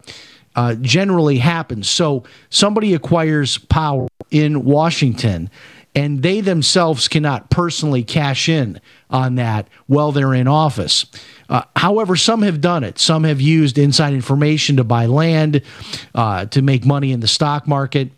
uh, 0.54 0.74
generally 0.76 1.38
happens. 1.38 1.88
So 1.88 2.24
somebody 2.50 2.94
acquires 2.94 3.58
power 3.58 4.06
in 4.30 4.64
Washington 4.64 5.50
and 5.98 6.22
they 6.22 6.40
themselves 6.40 7.08
cannot 7.08 7.50
personally 7.50 8.04
cash 8.04 8.48
in 8.48 8.80
on 9.10 9.34
that 9.34 9.66
while 9.88 10.12
they're 10.12 10.32
in 10.32 10.46
office. 10.46 11.06
Uh, 11.48 11.62
however, 11.74 12.14
some 12.14 12.42
have 12.42 12.60
done 12.60 12.84
it. 12.84 13.00
Some 13.00 13.24
have 13.24 13.40
used 13.40 13.78
inside 13.78 14.14
information 14.14 14.76
to 14.76 14.84
buy 14.84 15.06
land, 15.06 15.60
uh, 16.14 16.44
to 16.46 16.62
make 16.62 16.86
money 16.86 17.10
in 17.10 17.18
the 17.18 17.26
stock 17.26 17.66
market. 17.66 18.12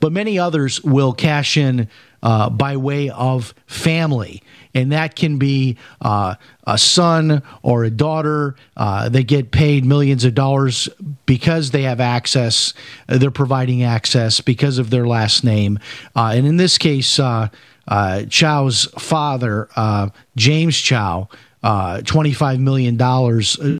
But 0.00 0.12
many 0.12 0.38
others 0.38 0.82
will 0.82 1.14
cash 1.14 1.56
in 1.56 1.88
uh, 2.22 2.50
by 2.50 2.76
way 2.76 3.08
of 3.08 3.54
family. 3.66 4.41
And 4.74 4.92
that 4.92 5.16
can 5.16 5.38
be 5.38 5.76
uh, 6.00 6.36
a 6.66 6.78
son 6.78 7.42
or 7.62 7.84
a 7.84 7.90
daughter. 7.90 8.56
Uh, 8.76 9.08
they 9.08 9.24
get 9.24 9.50
paid 9.50 9.84
millions 9.84 10.24
of 10.24 10.34
dollars 10.34 10.88
because 11.26 11.70
they 11.70 11.82
have 11.82 12.00
access. 12.00 12.72
Uh, 13.08 13.18
they're 13.18 13.30
providing 13.30 13.82
access 13.82 14.40
because 14.40 14.78
of 14.78 14.90
their 14.90 15.06
last 15.06 15.44
name, 15.44 15.78
uh, 16.16 16.32
and 16.34 16.46
in 16.46 16.56
this 16.56 16.78
case, 16.78 17.18
uh, 17.18 17.48
uh, 17.88 18.22
Chao's 18.28 18.86
father, 18.98 19.68
James 20.36 20.76
Chao. 20.76 21.28
$25 21.64 22.58
million 22.58 22.96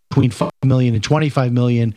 between 0.09 0.31
5 0.31 0.51
million 0.65 0.95
and 0.95 1.03
25 1.03 1.53
million 1.53 1.97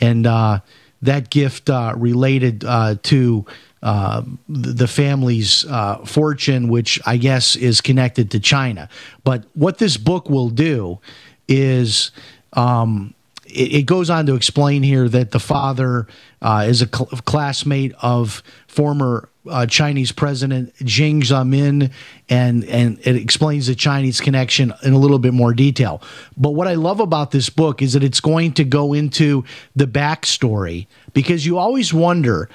and 0.00 0.24
that 0.24 1.28
gift 1.28 1.68
related 1.68 2.62
to 2.62 3.44
uh, 3.82 4.22
the 4.48 4.88
family's 4.88 5.64
uh, 5.66 5.98
fortune, 6.04 6.68
which 6.68 7.00
I 7.06 7.16
guess 7.16 7.56
is 7.56 7.80
connected 7.80 8.30
to 8.32 8.40
China. 8.40 8.88
But 9.22 9.44
what 9.54 9.78
this 9.78 9.96
book 9.96 10.28
will 10.30 10.50
do 10.50 10.98
is 11.46 12.10
um, 12.54 13.14
it, 13.44 13.74
it, 13.74 13.82
goes 13.86 14.10
on 14.10 14.26
to 14.26 14.34
explain 14.34 14.82
here 14.82 15.08
that 15.08 15.30
the 15.30 15.38
father 15.38 16.06
uh, 16.42 16.64
is 16.66 16.82
a 16.82 16.88
cl- 16.88 17.06
classmate 17.24 17.92
of 18.00 18.42
former 18.66 19.28
uh, 19.48 19.66
Chinese 19.66 20.10
President 20.10 20.74
Jiang 20.76 21.22
Zemin, 21.22 21.92
and 22.28 22.64
and 22.64 22.98
it 23.00 23.16
explains 23.16 23.66
the 23.68 23.74
Chinese 23.74 24.20
connection 24.20 24.72
in 24.82 24.92
a 24.92 24.98
little 24.98 25.18
bit 25.18 25.34
more 25.34 25.54
detail. 25.54 26.02
But 26.36 26.50
what 26.50 26.66
I 26.66 26.74
love 26.74 27.00
about 27.00 27.30
this 27.30 27.50
book 27.50 27.82
is 27.82 27.92
that 27.92 28.02
it's 28.02 28.20
going 28.20 28.52
to 28.54 28.64
go 28.64 28.92
into 28.92 29.44
the 29.76 29.86
backstory 29.86 30.86
because 31.12 31.46
you 31.46 31.58
always 31.58 31.94
wonder 31.94 32.48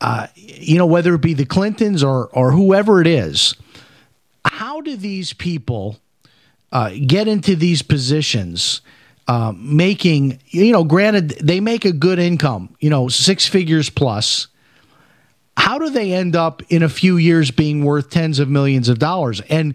uh, 0.00 0.26
you 0.34 0.78
know, 0.78 0.86
whether 0.86 1.14
it 1.14 1.22
be 1.22 1.34
the 1.34 1.46
Clintons 1.46 2.02
or 2.04 2.28
or 2.28 2.52
whoever 2.52 3.00
it 3.00 3.06
is, 3.06 3.54
how 4.44 4.80
do 4.80 4.96
these 4.96 5.32
people 5.32 5.98
uh, 6.72 6.90
get 7.06 7.28
into 7.28 7.56
these 7.56 7.82
positions? 7.82 8.80
Uh, 9.28 9.52
making, 9.56 10.38
you 10.50 10.70
know, 10.70 10.84
granted, 10.84 11.30
they 11.42 11.58
make 11.58 11.84
a 11.84 11.90
good 11.90 12.20
income, 12.20 12.72
you 12.78 12.88
know, 12.88 13.08
six 13.08 13.44
figures 13.44 13.90
plus. 13.90 14.46
How 15.56 15.80
do 15.80 15.90
they 15.90 16.12
end 16.12 16.36
up 16.36 16.62
in 16.68 16.84
a 16.84 16.88
few 16.88 17.16
years 17.16 17.50
being 17.50 17.84
worth 17.84 18.08
tens 18.08 18.38
of 18.38 18.48
millions 18.48 18.88
of 18.88 19.00
dollars? 19.00 19.40
And 19.48 19.74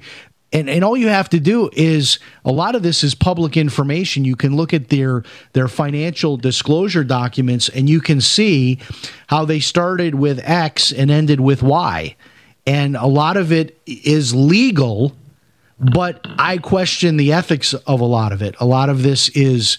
and 0.53 0.69
and 0.69 0.83
all 0.83 0.97
you 0.97 1.07
have 1.07 1.29
to 1.29 1.39
do 1.39 1.69
is 1.73 2.19
a 2.43 2.51
lot 2.51 2.75
of 2.75 2.83
this 2.83 3.03
is 3.03 3.15
public 3.15 3.55
information. 3.55 4.25
You 4.25 4.35
can 4.35 4.55
look 4.55 4.73
at 4.73 4.89
their 4.89 5.23
their 5.53 5.67
financial 5.67 6.37
disclosure 6.37 7.03
documents 7.03 7.69
and 7.69 7.89
you 7.89 8.01
can 8.01 8.21
see 8.21 8.79
how 9.27 9.45
they 9.45 9.59
started 9.59 10.15
with 10.15 10.39
x 10.43 10.91
and 10.91 11.09
ended 11.09 11.39
with 11.39 11.63
y. 11.63 12.15
And 12.65 12.95
a 12.95 13.07
lot 13.07 13.37
of 13.37 13.51
it 13.51 13.81
is 13.85 14.35
legal 14.35 15.15
but 15.93 16.23
i 16.37 16.59
question 16.59 17.17
the 17.17 17.33
ethics 17.33 17.73
of 17.73 18.01
a 18.01 18.05
lot 18.05 18.31
of 18.31 18.41
it. 18.41 18.55
A 18.59 18.65
lot 18.65 18.89
of 18.89 19.01
this 19.01 19.29
is 19.29 19.77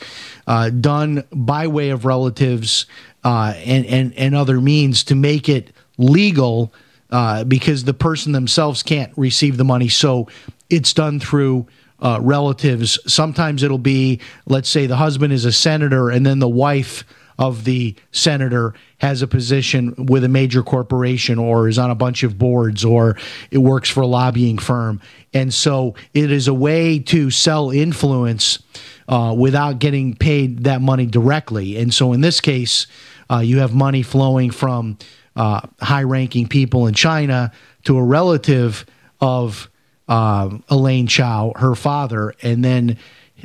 uh, 0.48 0.70
done 0.70 1.22
by 1.30 1.68
way 1.68 1.90
of 1.90 2.04
relatives 2.04 2.86
uh, 3.24 3.54
and, 3.58 3.86
and 3.86 4.12
and 4.14 4.34
other 4.34 4.60
means 4.60 5.04
to 5.04 5.14
make 5.14 5.48
it 5.48 5.70
legal 5.98 6.72
uh, 7.12 7.44
because 7.44 7.84
the 7.84 7.94
person 7.94 8.32
themselves 8.32 8.82
can't 8.82 9.12
receive 9.16 9.58
the 9.58 9.64
money. 9.64 9.88
So 9.88 10.28
it's 10.72 10.92
done 10.92 11.20
through 11.20 11.66
uh, 12.00 12.18
relatives. 12.20 12.98
Sometimes 13.06 13.62
it'll 13.62 13.78
be, 13.78 14.20
let's 14.46 14.68
say, 14.68 14.86
the 14.86 14.96
husband 14.96 15.32
is 15.32 15.44
a 15.44 15.52
senator, 15.52 16.10
and 16.10 16.26
then 16.26 16.38
the 16.38 16.48
wife 16.48 17.04
of 17.38 17.64
the 17.64 17.94
senator 18.10 18.74
has 18.98 19.22
a 19.22 19.26
position 19.26 19.94
with 20.06 20.24
a 20.24 20.28
major 20.28 20.62
corporation 20.62 21.38
or 21.38 21.68
is 21.68 21.78
on 21.78 21.90
a 21.90 21.94
bunch 21.94 22.22
of 22.22 22.38
boards 22.38 22.84
or 22.84 23.16
it 23.50 23.58
works 23.58 23.88
for 23.88 24.02
a 24.02 24.06
lobbying 24.06 24.58
firm. 24.58 25.00
And 25.32 25.52
so 25.52 25.94
it 26.14 26.30
is 26.30 26.46
a 26.46 26.54
way 26.54 26.98
to 27.00 27.30
sell 27.30 27.70
influence 27.70 28.62
uh, 29.08 29.34
without 29.36 29.78
getting 29.78 30.14
paid 30.14 30.64
that 30.64 30.82
money 30.82 31.06
directly. 31.06 31.78
And 31.78 31.92
so 31.92 32.12
in 32.12 32.20
this 32.20 32.40
case, 32.40 32.86
uh, 33.30 33.38
you 33.38 33.58
have 33.58 33.74
money 33.74 34.02
flowing 34.02 34.50
from 34.50 34.98
uh, 35.34 35.66
high 35.80 36.02
ranking 36.02 36.46
people 36.46 36.86
in 36.86 36.94
China 36.94 37.50
to 37.84 37.96
a 37.96 38.04
relative 38.04 38.84
of 39.20 39.70
um, 40.12 40.62
Elaine 40.68 41.06
Chao, 41.06 41.54
her 41.56 41.74
father, 41.74 42.34
and 42.42 42.62
then 42.62 42.98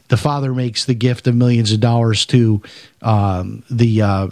the 0.09 0.17
father 0.17 0.53
makes 0.53 0.83
the 0.83 0.93
gift 0.93 1.25
of 1.25 1.33
millions 1.33 1.71
of 1.71 1.79
dollars 1.79 2.25
to 2.27 2.61
um, 3.01 3.63
the 3.69 4.01
uh, 4.01 4.27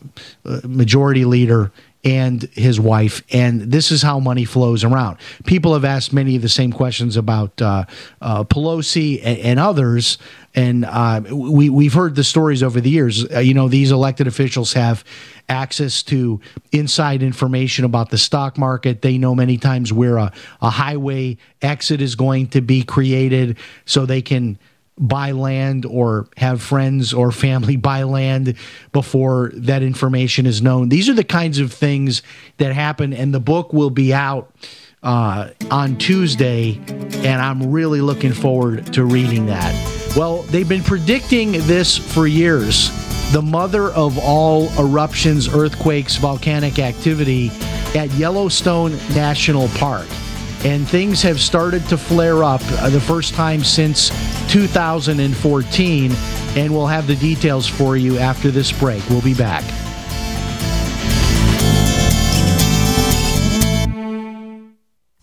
majority 0.63 1.23
leader 1.23 1.71
and 2.03 2.43
his 2.53 2.79
wife. 2.79 3.23
And 3.31 3.61
this 3.61 3.89
is 3.89 4.01
how 4.01 4.19
money 4.19 4.43
flows 4.43 4.83
around. 4.83 5.17
People 5.45 5.73
have 5.73 5.85
asked 5.85 6.11
many 6.11 6.35
of 6.35 6.41
the 6.41 6.49
same 6.49 6.73
questions 6.73 7.15
about 7.15 7.59
uh, 7.61 7.85
uh, 8.21 8.43
Pelosi 8.43 9.21
and, 9.23 9.39
and, 9.39 9.59
others. 9.59 10.17
And 10.55 10.85
uh, 10.85 11.21
we, 11.29 11.69
we've 11.69 11.93
heard 11.93 12.15
the 12.15 12.23
stories 12.23 12.63
over 12.63 12.79
the 12.79 12.89
years. 12.89 13.29
Uh, 13.29 13.39
you 13.39 13.53
know, 13.53 13.67
these 13.67 13.91
elected 13.91 14.25
officials 14.25 14.73
have 14.73 15.03
access 15.49 16.01
to 16.03 16.39
inside 16.71 17.21
information 17.21 17.83
about 17.85 18.09
the 18.09 18.17
stock 18.17 18.57
market. 18.57 19.01
They 19.01 19.17
know 19.17 19.35
many 19.35 19.57
times 19.57 19.91
where 19.91 20.17
a, 20.17 20.31
a 20.61 20.69
highway 20.69 21.37
exit 21.61 22.01
is 22.01 22.15
going 22.15 22.47
to 22.47 22.61
be 22.61 22.83
created 22.83 23.57
so 23.85 24.05
they 24.05 24.21
can 24.21 24.57
buy 24.97 25.31
land 25.31 25.85
or 25.85 26.27
have 26.37 26.61
friends 26.61 27.13
or 27.13 27.31
family 27.31 27.75
buy 27.75 28.03
land 28.03 28.55
before 28.93 29.51
that 29.55 29.83
information 29.83 30.45
is 30.45 30.61
known. 30.61 30.89
These 30.89 31.09
are 31.09 31.13
the 31.13 31.23
kinds 31.23 31.59
of 31.59 31.73
things 31.73 32.21
that 32.57 32.73
happen, 32.73 33.13
and 33.13 33.33
the 33.33 33.39
book 33.39 33.73
will 33.73 33.89
be 33.89 34.13
out 34.13 34.55
uh, 35.03 35.49
on 35.69 35.97
Tuesday, 35.97 36.79
and 36.87 37.41
I'm 37.41 37.71
really 37.71 38.01
looking 38.01 38.33
forward 38.33 38.93
to 38.93 39.03
reading 39.03 39.47
that. 39.47 40.04
Well, 40.15 40.43
they've 40.43 40.67
been 40.67 40.83
predicting 40.83 41.53
this 41.67 41.97
for 41.97 42.27
years. 42.27 42.91
The 43.31 43.41
mother 43.41 43.91
of 43.91 44.17
all 44.17 44.69
eruptions, 44.79 45.47
earthquakes, 45.47 46.15
volcanic 46.15 46.79
activity 46.79 47.51
at 47.95 48.11
Yellowstone 48.13 48.91
National 49.13 49.67
Park 49.69 50.07
and 50.65 50.87
things 50.87 51.21
have 51.21 51.39
started 51.39 51.87
to 51.89 51.97
flare 51.97 52.43
up 52.43 52.61
uh, 52.71 52.89
the 52.89 52.99
first 52.99 53.35
time 53.35 53.63
since 53.63 54.09
2014. 54.51 56.11
And 56.55 56.73
we'll 56.73 56.87
have 56.87 57.05
the 57.05 57.15
details 57.17 57.67
for 57.67 57.97
you 57.97 58.17
after 58.17 58.49
this 58.49 58.71
break. 58.71 59.07
We'll 59.07 59.21
be 59.21 59.35
back. 59.35 59.63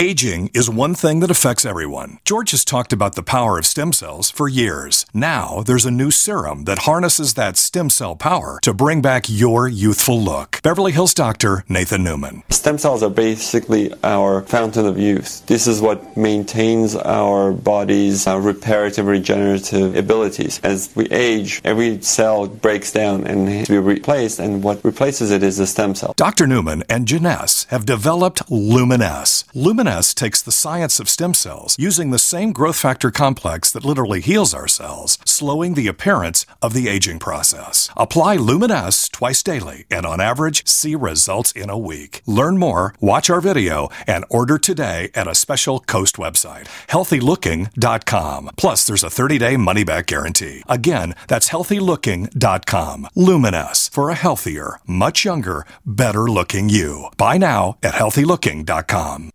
Aging 0.00 0.48
is 0.54 0.70
one 0.70 0.94
thing 0.94 1.20
that 1.20 1.30
affects 1.30 1.66
everyone. 1.66 2.20
George 2.24 2.52
has 2.52 2.64
talked 2.64 2.94
about 2.94 3.16
the 3.16 3.22
power 3.22 3.58
of 3.58 3.66
stem 3.66 3.92
cells 3.92 4.30
for 4.30 4.48
years. 4.48 5.04
Now, 5.12 5.62
there's 5.66 5.84
a 5.84 5.90
new 5.90 6.10
serum 6.10 6.64
that 6.64 6.86
harnesses 6.88 7.34
that 7.34 7.58
stem 7.58 7.90
cell 7.90 8.16
power 8.16 8.58
to 8.62 8.72
bring 8.72 9.02
back 9.02 9.24
your 9.28 9.68
youthful 9.68 10.18
look. 10.18 10.58
Beverly 10.62 10.92
Hills 10.92 11.12
doctor 11.12 11.64
Nathan 11.68 12.02
Newman. 12.02 12.44
Stem 12.48 12.78
cells 12.78 13.02
are 13.02 13.10
basically 13.10 13.92
our 14.02 14.40
fountain 14.40 14.86
of 14.86 14.96
youth. 14.98 15.44
This 15.44 15.66
is 15.66 15.82
what 15.82 16.16
maintains 16.16 16.96
our 16.96 17.52
body's 17.52 18.26
uh, 18.26 18.38
reparative, 18.38 19.06
regenerative 19.06 19.94
abilities. 19.94 20.60
As 20.62 20.88
we 20.96 21.10
age, 21.10 21.60
every 21.62 22.00
cell 22.00 22.46
breaks 22.46 22.90
down 22.90 23.26
and 23.26 23.44
needs 23.44 23.66
to 23.66 23.74
be 23.74 23.78
replaced, 23.78 24.38
and 24.38 24.64
what 24.64 24.82
replaces 24.82 25.30
it 25.30 25.42
is 25.42 25.58
the 25.58 25.66
stem 25.66 25.94
cell. 25.94 26.14
Dr. 26.16 26.46
Newman 26.46 26.84
and 26.88 27.06
Jeunesse 27.06 27.64
have 27.64 27.84
developed 27.84 28.50
Luminesce. 28.50 29.44
Luminesce 29.90 30.14
takes 30.14 30.40
the 30.40 30.52
science 30.52 31.00
of 31.00 31.08
stem 31.08 31.34
cells 31.34 31.76
using 31.76 32.10
the 32.10 32.18
same 32.18 32.52
growth 32.52 32.76
factor 32.76 33.10
complex 33.10 33.72
that 33.72 33.84
literally 33.84 34.20
heals 34.20 34.54
our 34.54 34.68
cells, 34.68 35.18
slowing 35.24 35.74
the 35.74 35.88
appearance 35.88 36.46
of 36.62 36.74
the 36.74 36.86
aging 36.88 37.18
process. 37.18 37.90
Apply 37.96 38.36
Luminesce 38.36 39.08
twice 39.08 39.42
daily 39.42 39.86
and 39.90 40.06
on 40.06 40.20
average 40.20 40.64
see 40.64 40.94
results 40.94 41.50
in 41.52 41.68
a 41.70 41.78
week. 41.78 42.22
Learn 42.24 42.56
more, 42.56 42.94
watch 43.00 43.30
our 43.30 43.40
video, 43.40 43.88
and 44.06 44.24
order 44.30 44.58
today 44.58 45.10
at 45.16 45.26
a 45.26 45.34
special 45.34 45.80
Coast 45.80 46.16
website, 46.18 46.66
healthylooking.com. 46.88 48.50
Plus, 48.56 48.86
there's 48.86 49.04
a 49.04 49.10
30 49.10 49.38
day 49.38 49.56
money 49.56 49.82
back 49.82 50.06
guarantee. 50.06 50.62
Again, 50.68 51.16
that's 51.26 51.48
healthylooking.com. 51.48 53.08
Luminesce 53.16 53.88
for 53.88 54.08
a 54.08 54.20
healthier, 54.26 54.78
much 54.86 55.24
younger, 55.24 55.66
better 55.84 56.30
looking 56.30 56.68
you. 56.68 57.08
Buy 57.16 57.38
now 57.38 57.76
at 57.82 57.94
healthylooking.com. 57.94 59.30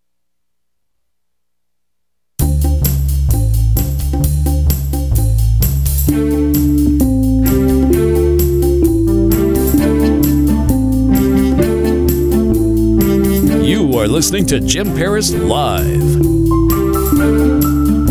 You 13.95 14.01
are 14.01 14.07
listening 14.09 14.45
to 14.47 14.59
Jim 14.59 14.93
Paris 14.93 15.31
Live. 15.31 16.21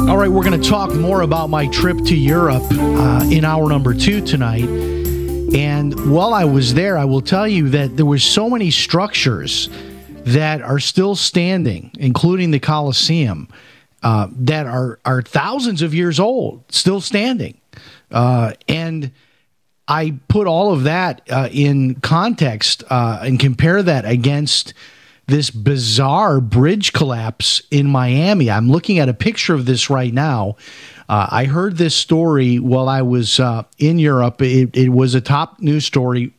All 0.09 0.17
right, 0.17 0.31
we're 0.31 0.43
going 0.43 0.59
to 0.59 0.67
talk 0.67 0.95
more 0.95 1.21
about 1.21 1.51
my 1.51 1.67
trip 1.67 1.99
to 2.07 2.17
Europe 2.17 2.63
uh, 2.71 3.29
in 3.31 3.45
hour 3.45 3.69
number 3.69 3.93
two 3.93 4.25
tonight. 4.25 4.65
And 4.65 6.11
while 6.11 6.33
I 6.33 6.45
was 6.45 6.73
there, 6.73 6.97
I 6.97 7.05
will 7.05 7.21
tell 7.21 7.47
you 7.47 7.69
that 7.69 7.99
there 7.99 8.07
were 8.07 8.19
so 8.19 8.49
many 8.49 8.71
structures 8.71 9.69
that 10.25 10.63
are 10.63 10.79
still 10.79 11.15
standing, 11.15 11.91
including 11.99 12.51
the 12.51 12.61
Colosseum, 12.61 13.47
uh, 14.03 14.29
that 14.37 14.67
are 14.67 14.99
are 15.05 15.21
thousands 15.21 15.83
of 15.83 15.93
years 15.93 16.19
old, 16.19 16.65
still 16.71 17.03
standing. 17.03 17.61
Uh, 18.11 18.55
and 18.69 19.11
I 19.87 20.15
put 20.29 20.47
all 20.47 20.73
of 20.73 20.85
that 20.85 21.21
uh, 21.31 21.51
in 21.53 21.97
context 21.97 22.85
uh, 22.89 23.19
and 23.21 23.39
compare 23.39 23.83
that 23.83 24.07
against 24.07 24.73
this 25.27 25.51
bizarre 25.51 26.41
bridge 26.41 26.93
collapse 26.93 27.63
in 27.71 27.87
Miami. 27.87 28.51
I'm 28.51 28.71
looking 28.71 28.99
at 28.99 29.09
a 29.09 29.15
picture 29.15 29.55
of 29.55 29.67
this 29.67 29.89
right 29.89 30.13
now. 30.13 30.57
Uh, 31.09 31.27
I 31.31 31.45
heard 31.45 31.77
this 31.77 31.95
story 31.95 32.59
while 32.59 32.89
I 32.89 33.03
was 33.03 33.41
uh, 33.41 33.65
in 33.79 33.99
Europe. 33.99 34.41
It, 34.43 34.77
it, 34.77 34.89
was 34.91 35.15
a 35.15 35.21
top 35.21 35.61
news 35.61 35.85
story 35.85 36.33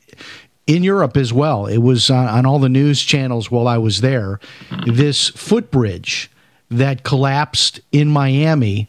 in 0.65 0.83
Europe 0.83 1.17
as 1.17 1.31
well. 1.31 1.67
It 1.67 1.77
was 1.77 2.09
on, 2.09 2.27
on 2.27 2.45
all 2.45 2.59
the 2.59 2.69
news 2.69 3.01
channels 3.01 3.51
while 3.51 3.67
I 3.67 3.77
was 3.77 4.01
there. 4.01 4.39
This 4.87 5.29
footbridge 5.29 6.31
that 6.69 7.03
collapsed 7.03 7.79
in 7.91 8.09
Miami 8.09 8.87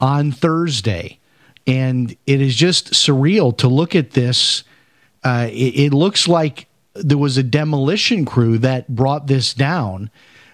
on 0.00 0.32
Thursday. 0.32 1.18
And 1.66 2.14
it 2.26 2.42
is 2.42 2.54
just 2.54 2.92
surreal 2.92 3.56
to 3.58 3.68
look 3.68 3.94
at 3.94 4.10
this. 4.10 4.64
Uh, 5.22 5.48
it, 5.50 5.86
it 5.86 5.94
looks 5.94 6.28
like 6.28 6.66
there 6.94 7.18
was 7.18 7.36
a 7.36 7.42
demolition 7.42 8.24
crew 8.24 8.58
that 8.58 8.88
brought 8.88 9.26
this 9.26 9.52
down, 9.54 10.10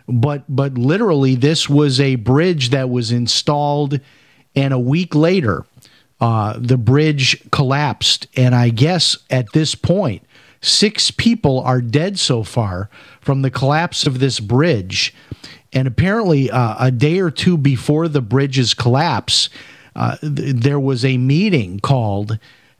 but 0.08 0.44
but 0.48 0.74
literally 0.74 1.34
this 1.34 1.68
was 1.68 2.00
a 2.00 2.16
bridge 2.16 2.70
that 2.70 2.90
was 2.90 3.12
installed, 3.12 4.00
and 4.54 4.72
a 4.72 4.78
week 4.78 5.14
later, 5.14 5.64
uh, 6.20 6.56
the 6.58 6.78
bridge 6.78 7.42
collapsed. 7.50 8.26
And 8.36 8.54
I 8.54 8.70
guess 8.70 9.16
at 9.30 9.52
this 9.52 9.74
point, 9.74 10.22
six 10.60 11.10
people 11.10 11.60
are 11.60 11.80
dead 11.80 12.18
so 12.18 12.42
far 12.42 12.90
from 13.20 13.42
the 13.42 13.50
collapse 13.50 14.06
of 14.06 14.18
this 14.18 14.40
bridge. 14.40 15.14
And 15.72 15.86
apparently, 15.86 16.50
uh, 16.50 16.76
a 16.78 16.90
day 16.90 17.20
or 17.20 17.30
two 17.30 17.56
before 17.56 18.08
the 18.08 18.20
bridge's 18.20 18.74
collapse, 18.74 19.48
uh, 19.94 20.16
th- 20.16 20.56
there 20.56 20.80
was 20.80 21.04
a 21.04 21.16
meeting 21.16 21.78
called 21.78 22.38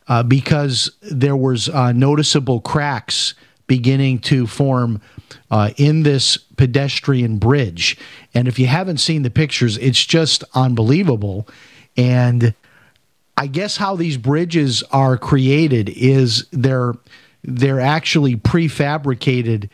uh, 0.08 0.24
because 0.24 0.90
there 1.02 1.36
was 1.36 1.68
uh, 1.68 1.92
noticeable 1.92 2.60
cracks 2.60 3.34
beginning 3.70 4.18
to 4.18 4.48
form 4.48 5.00
uh, 5.48 5.70
in 5.76 6.02
this 6.02 6.36
pedestrian 6.36 7.38
bridge. 7.38 7.96
And 8.34 8.48
if 8.48 8.58
you 8.58 8.66
haven't 8.66 8.98
seen 8.98 9.22
the 9.22 9.30
pictures, 9.30 9.78
it's 9.78 10.04
just 10.04 10.42
unbelievable. 10.56 11.46
And 11.96 12.52
I 13.36 13.46
guess 13.46 13.76
how 13.76 13.94
these 13.94 14.16
bridges 14.16 14.82
are 14.90 15.16
created 15.16 15.88
is 15.88 16.48
they're 16.50 16.94
they're 17.44 17.78
actually 17.78 18.34
prefabricated, 18.34 19.70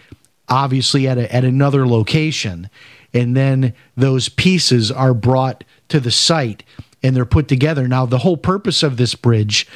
obviously 0.47 1.09
at 1.09 1.17
a, 1.17 1.35
at 1.35 1.45
another 1.47 1.87
location, 1.89 2.69
and 3.15 3.35
then 3.35 3.73
those 3.97 4.29
pieces 4.29 4.93
are 4.93 5.15
brought 5.15 5.65
to 5.89 6.01
the 6.01 6.11
site 6.11 6.65
and 7.07 7.17
they're 7.17 7.25
put 7.25 7.47
together. 7.47 7.87
Now, 7.87 8.05
the 8.05 8.19
whole 8.19 8.37
purpose 8.37 8.83
of 8.83 8.97
this 8.97 9.15
bridge, 9.15 9.69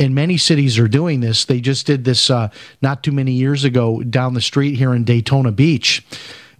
and 0.00 0.14
many 0.14 0.36
cities 0.36 0.78
are 0.80 0.88
doing 0.88 1.20
this. 1.20 1.44
They 1.44 1.60
just 1.60 1.86
did 1.86 2.04
this 2.04 2.28
uh, 2.28 2.50
not 2.82 3.04
too 3.04 3.12
many 3.12 3.32
years 3.32 3.62
ago 3.62 4.02
down 4.02 4.34
the 4.34 4.40
street 4.40 4.76
here 4.76 4.92
in 4.92 5.04
Daytona 5.04 5.52
Beach. 5.52 6.04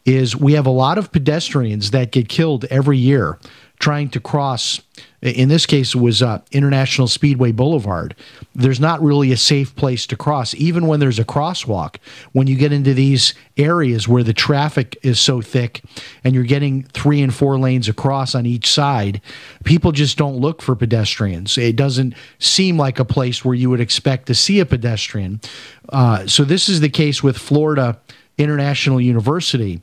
Is 0.04 0.34
we 0.36 0.52
have 0.54 0.66
a 0.66 0.70
lot 0.70 0.98
of 0.98 1.12
pedestrians 1.12 1.90
that 1.90 2.12
get 2.12 2.28
killed 2.28 2.64
every 2.66 2.98
year 2.98 3.38
trying 3.78 4.10
to 4.10 4.20
cross 4.20 4.80
in 5.22 5.48
this 5.48 5.66
case, 5.66 5.94
it 5.94 6.00
was 6.00 6.20
uh, 6.20 6.40
International 6.50 7.06
Speedway 7.06 7.52
Boulevard. 7.52 8.16
There's 8.56 8.80
not 8.80 9.00
really 9.00 9.30
a 9.30 9.36
safe 9.36 9.74
place 9.76 10.04
to 10.08 10.16
cross, 10.16 10.52
even 10.54 10.88
when 10.88 10.98
there's 10.98 11.20
a 11.20 11.24
crosswalk. 11.24 11.96
When 12.32 12.48
you 12.48 12.56
get 12.56 12.72
into 12.72 12.92
these 12.92 13.32
areas 13.56 14.08
where 14.08 14.24
the 14.24 14.32
traffic 14.32 14.98
is 15.02 15.20
so 15.20 15.40
thick 15.40 15.80
and 16.24 16.34
you're 16.34 16.42
getting 16.42 16.82
three 16.82 17.22
and 17.22 17.32
four 17.32 17.56
lanes 17.56 17.88
across 17.88 18.34
on 18.34 18.46
each 18.46 18.68
side, 18.68 19.20
people 19.62 19.92
just 19.92 20.18
don't 20.18 20.38
look 20.38 20.60
for 20.60 20.74
pedestrians. 20.74 21.56
It 21.56 21.76
doesn't 21.76 22.14
seem 22.40 22.76
like 22.76 22.98
a 22.98 23.04
place 23.04 23.44
where 23.44 23.54
you 23.54 23.70
would 23.70 23.80
expect 23.80 24.26
to 24.26 24.34
see 24.34 24.58
a 24.58 24.66
pedestrian. 24.66 25.40
Uh, 25.88 26.26
so, 26.26 26.42
this 26.42 26.68
is 26.68 26.80
the 26.80 26.88
case 26.88 27.22
with 27.22 27.38
Florida 27.38 28.00
International 28.38 29.00
University. 29.00 29.82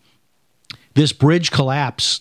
This 0.96 1.14
bridge 1.14 1.50
collapse 1.50 2.20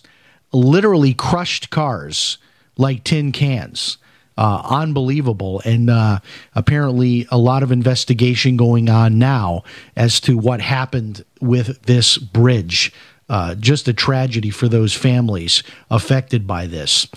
literally 0.53 1.15
crushed 1.15 1.71
cars 1.71 2.39
like 2.79 3.05
tin 3.05 3.33
cans. 3.33 3.99
Uh, 4.39 4.63
unbelievable. 4.71 5.61
And 5.65 5.91
uh, 5.91 6.21
apparently, 6.55 7.27
a 7.29 7.37
lot 7.37 7.65
of 7.65 7.73
investigation 7.73 8.57
going 8.57 8.89
on 8.89 9.19
now 9.19 9.65
as 9.97 10.21
to 10.21 10.39
what 10.39 10.61
happened 10.61 11.25
with 11.41 11.83
this 11.83 12.17
bridge. 12.17 12.93
Uh, 13.29 13.55
just 13.57 13.89
a 13.89 13.93
tragedy 13.93 14.49
for 14.49 14.69
those 14.69 14.95
families 14.95 15.63
affected 15.91 16.47
by 16.47 16.67
this. 16.67 17.09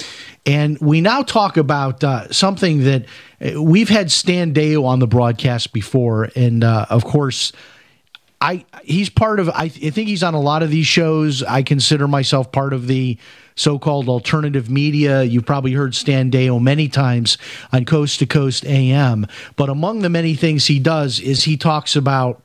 And 0.46 0.78
we 0.80 1.00
now 1.00 1.22
talk 1.22 1.56
about 1.56 2.04
uh, 2.04 2.30
something 2.34 2.84
that 2.84 3.06
uh, 3.40 3.62
we've 3.62 3.88
had 3.88 4.12
Stan 4.12 4.54
Deyo 4.54 4.84
on 4.84 5.00
the 5.00 5.08
broadcast 5.08 5.72
before. 5.72 6.30
And 6.36 6.64
uh, 6.64 6.88
of 6.90 7.06
course, 7.06 7.54
I 8.42 8.66
he's 8.84 9.10
part 9.10 9.40
of 9.40 9.50
I, 9.50 9.66
I 9.66 9.70
think 9.70 10.08
he's 10.08 10.24
on 10.24 10.34
a 10.34 10.42
lot 10.42 10.64
of 10.64 10.72
these 10.72 10.88
shows. 10.88 11.44
I 11.44 11.62
consider 11.62 12.08
myself 12.08 12.52
part 12.52 12.74
of 12.74 12.88
the 12.88 13.18
so-called 13.56 14.10
alternative 14.10 14.70
media. 14.70 15.24
You've 15.24 15.46
probably 15.46 15.74
heard 15.74 15.94
Stan 15.94 16.32
Deyo 16.32 16.60
many 16.60 16.88
times 16.88 17.38
on 17.72 17.86
Coast 17.86 18.20
to 18.20 18.26
Coast 18.26 18.66
AM. 18.66 19.28
But 19.56 19.70
among 19.70 20.00
the 20.00 20.10
many 20.10 20.34
things 20.34 20.66
he 20.66 20.80
does 20.80 21.20
is 21.20 21.44
he 21.44 21.58
talks 21.58 21.96
about 21.96 22.44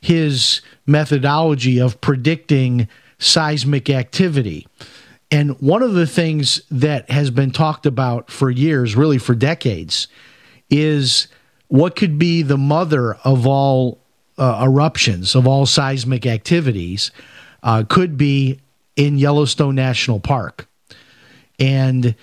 his 0.00 0.62
methodology 0.86 1.80
of 1.80 2.00
predicting 2.00 2.88
seismic 3.18 3.88
activity. 3.88 4.66
And 5.30 5.60
one 5.60 5.82
of 5.82 5.94
the 5.94 6.06
things 6.06 6.62
that 6.70 7.10
has 7.10 7.30
been 7.30 7.50
talked 7.50 7.86
about 7.86 8.30
for 8.30 8.50
years, 8.50 8.96
really 8.96 9.18
for 9.18 9.34
decades, 9.34 10.08
is 10.70 11.28
what 11.68 11.96
could 11.96 12.18
be 12.18 12.42
the 12.42 12.58
mother 12.58 13.14
of 13.24 13.46
all 13.46 14.00
uh, 14.38 14.62
eruptions, 14.66 15.34
of 15.34 15.46
all 15.46 15.66
seismic 15.66 16.26
activities, 16.26 17.10
uh, 17.62 17.84
could 17.88 18.16
be 18.16 18.60
in 18.96 19.18
Yellowstone 19.18 19.74
National 19.74 20.20
Park. 20.20 20.66
And 21.58 22.14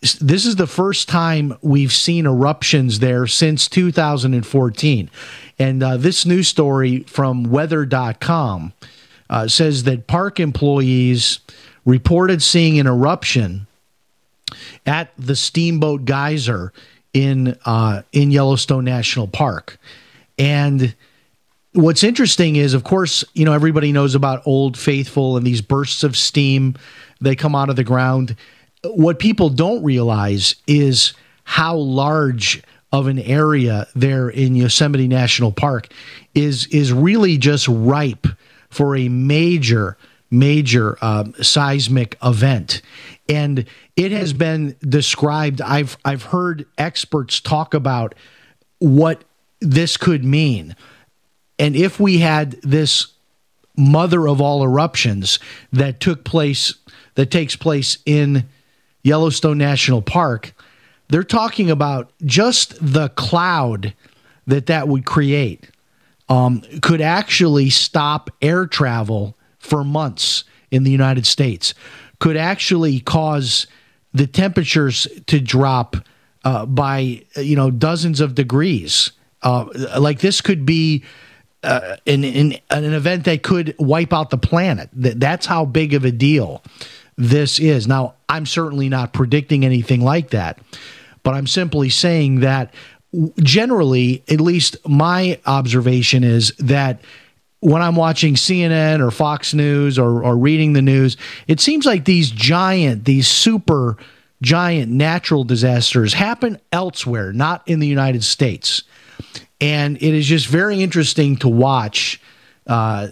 this 0.00 0.46
is 0.46 0.56
the 0.56 0.66
first 0.66 1.08
time 1.08 1.56
we've 1.60 1.92
seen 1.92 2.26
eruptions 2.26 3.00
there 3.00 3.26
since 3.26 3.68
2014. 3.68 5.10
And 5.58 5.82
uh, 5.82 5.96
this 5.98 6.24
news 6.24 6.48
story 6.48 7.00
from 7.00 7.44
weather.com 7.44 8.72
uh, 9.28 9.48
says 9.48 9.82
that 9.84 10.06
park 10.06 10.40
employees 10.40 11.40
reported 11.84 12.42
seeing 12.42 12.78
an 12.78 12.86
eruption 12.86 13.66
at 14.86 15.12
the 15.18 15.36
Steamboat 15.36 16.04
Geyser 16.04 16.72
in 17.12 17.56
uh, 17.64 18.02
in 18.12 18.30
Yellowstone 18.30 18.84
National 18.84 19.26
Park. 19.26 19.78
And 20.38 20.94
what's 21.72 22.02
interesting 22.02 22.56
is, 22.56 22.74
of 22.74 22.84
course, 22.84 23.24
you 23.34 23.44
know, 23.44 23.52
everybody 23.52 23.92
knows 23.92 24.14
about 24.14 24.46
Old 24.46 24.76
Faithful 24.76 25.36
and 25.36 25.46
these 25.46 25.62
bursts 25.62 26.02
of 26.02 26.16
steam 26.16 26.74
they 27.20 27.36
come 27.36 27.54
out 27.54 27.68
of 27.68 27.76
the 27.76 27.84
ground. 27.84 28.34
What 28.82 29.18
people 29.18 29.50
don't 29.50 29.84
realize 29.84 30.54
is 30.66 31.12
how 31.44 31.76
large 31.76 32.62
of 32.92 33.06
an 33.06 33.18
area 33.18 33.86
there 33.94 34.28
in 34.28 34.54
Yosemite 34.54 35.06
National 35.06 35.52
Park 35.52 35.92
is 36.34 36.66
is 36.68 36.92
really 36.92 37.36
just 37.36 37.68
ripe 37.68 38.26
for 38.68 38.96
a 38.96 39.08
major 39.08 39.96
major 40.30 40.96
um, 41.04 41.34
seismic 41.42 42.16
event 42.22 42.82
and 43.28 43.66
it 43.96 44.12
has 44.12 44.32
been 44.32 44.76
described 44.88 45.60
i've 45.60 45.98
i've 46.04 46.22
heard 46.22 46.64
experts 46.78 47.40
talk 47.40 47.74
about 47.74 48.14
what 48.78 49.24
this 49.60 49.96
could 49.96 50.24
mean 50.24 50.76
and 51.60 51.76
if 51.76 52.00
we 52.00 52.18
had 52.18 52.52
this 52.62 53.08
mother 53.76 54.26
of 54.26 54.40
all 54.40 54.64
eruptions 54.64 55.38
that 55.72 56.00
took 56.00 56.24
place, 56.24 56.74
that 57.16 57.30
takes 57.30 57.54
place 57.54 57.98
in 58.06 58.48
Yellowstone 59.02 59.58
National 59.58 60.00
Park, 60.00 60.54
they're 61.08 61.22
talking 61.22 61.70
about 61.70 62.12
just 62.24 62.74
the 62.80 63.10
cloud 63.10 63.92
that 64.46 64.66
that 64.66 64.88
would 64.88 65.04
create 65.04 65.70
um, 66.30 66.62
could 66.80 67.02
actually 67.02 67.68
stop 67.68 68.30
air 68.40 68.66
travel 68.66 69.36
for 69.58 69.84
months 69.84 70.44
in 70.70 70.84
the 70.84 70.90
United 70.90 71.26
States, 71.26 71.74
could 72.20 72.38
actually 72.38 73.00
cause 73.00 73.66
the 74.14 74.26
temperatures 74.26 75.06
to 75.26 75.40
drop 75.40 75.96
uh, 76.44 76.64
by 76.64 77.22
you 77.36 77.54
know 77.54 77.70
dozens 77.70 78.20
of 78.20 78.34
degrees. 78.34 79.12
Uh, 79.42 79.66
like 79.98 80.20
this 80.20 80.40
could 80.40 80.64
be 80.64 81.04
uh, 81.62 81.96
an, 82.06 82.24
an, 82.24 82.54
an 82.70 82.92
event 82.92 83.24
that 83.24 83.42
could 83.42 83.74
wipe 83.78 84.12
out 84.12 84.30
the 84.30 84.38
planet. 84.38 84.88
That, 84.94 85.20
that's 85.20 85.46
how 85.46 85.64
big 85.64 85.94
of 85.94 86.04
a 86.04 86.10
deal 86.10 86.62
this 87.16 87.58
is. 87.58 87.86
Now, 87.86 88.14
I'm 88.28 88.46
certainly 88.46 88.88
not 88.88 89.12
predicting 89.12 89.64
anything 89.64 90.00
like 90.00 90.30
that, 90.30 90.58
but 91.22 91.34
I'm 91.34 91.46
simply 91.46 91.90
saying 91.90 92.40
that 92.40 92.72
generally, 93.42 94.22
at 94.28 94.40
least 94.40 94.76
my 94.88 95.38
observation 95.46 96.24
is 96.24 96.52
that 96.58 97.00
when 97.60 97.82
I'm 97.82 97.96
watching 97.96 98.34
CNN 98.34 99.00
or 99.00 99.10
Fox 99.10 99.52
News 99.52 99.98
or, 99.98 100.22
or 100.22 100.36
reading 100.36 100.72
the 100.72 100.82
news, 100.82 101.16
it 101.46 101.60
seems 101.60 101.84
like 101.84 102.06
these 102.06 102.30
giant, 102.30 103.04
these 103.04 103.28
super 103.28 103.98
giant 104.40 104.90
natural 104.90 105.44
disasters 105.44 106.14
happen 106.14 106.58
elsewhere, 106.72 107.32
not 107.32 107.62
in 107.66 107.80
the 107.80 107.86
United 107.86 108.24
States. 108.24 108.84
And 109.60 109.96
it 109.96 110.14
is 110.14 110.26
just 110.26 110.46
very 110.46 110.82
interesting 110.82 111.36
to 111.38 111.48
watch 111.48 112.20
uh, 112.66 113.08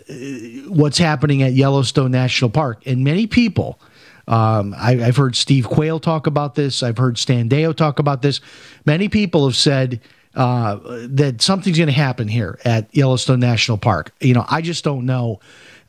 what's 0.68 0.98
happening 0.98 1.42
at 1.42 1.52
Yellowstone 1.52 2.10
National 2.10 2.50
Park. 2.50 2.86
And 2.86 3.04
many 3.04 3.26
people, 3.26 3.80
um, 4.26 4.74
I, 4.76 4.94
have 4.96 5.16
heard 5.16 5.36
Steve 5.36 5.68
Quayle 5.68 6.00
talk 6.00 6.26
about 6.26 6.54
this, 6.54 6.82
I've 6.82 6.98
heard 6.98 7.18
Stan 7.18 7.48
Deyo 7.48 7.74
talk 7.74 7.98
about 7.98 8.22
this. 8.22 8.40
Many 8.86 9.08
people 9.08 9.46
have 9.46 9.56
said, 9.56 10.00
uh, 10.34 10.78
that 11.08 11.42
something's 11.42 11.78
going 11.78 11.88
to 11.88 11.92
happen 11.92 12.28
here 12.28 12.58
at 12.64 12.94
Yellowstone 12.94 13.40
National 13.40 13.76
Park. 13.76 14.12
You 14.20 14.34
know, 14.34 14.44
I 14.48 14.60
just 14.60 14.84
don't 14.84 15.04
know. 15.04 15.40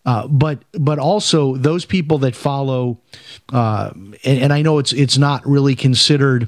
Uh, 0.05 0.27
but 0.27 0.63
but 0.71 0.97
also 0.97 1.55
those 1.55 1.85
people 1.85 2.17
that 2.19 2.35
follow, 2.35 2.97
uh, 3.53 3.91
and, 3.93 4.17
and, 4.23 4.53
I 4.53 4.61
know 4.61 4.79
it's 4.79 4.93
it's 4.93 5.17
not 5.17 5.45
really 5.45 5.75
considered 5.75 6.47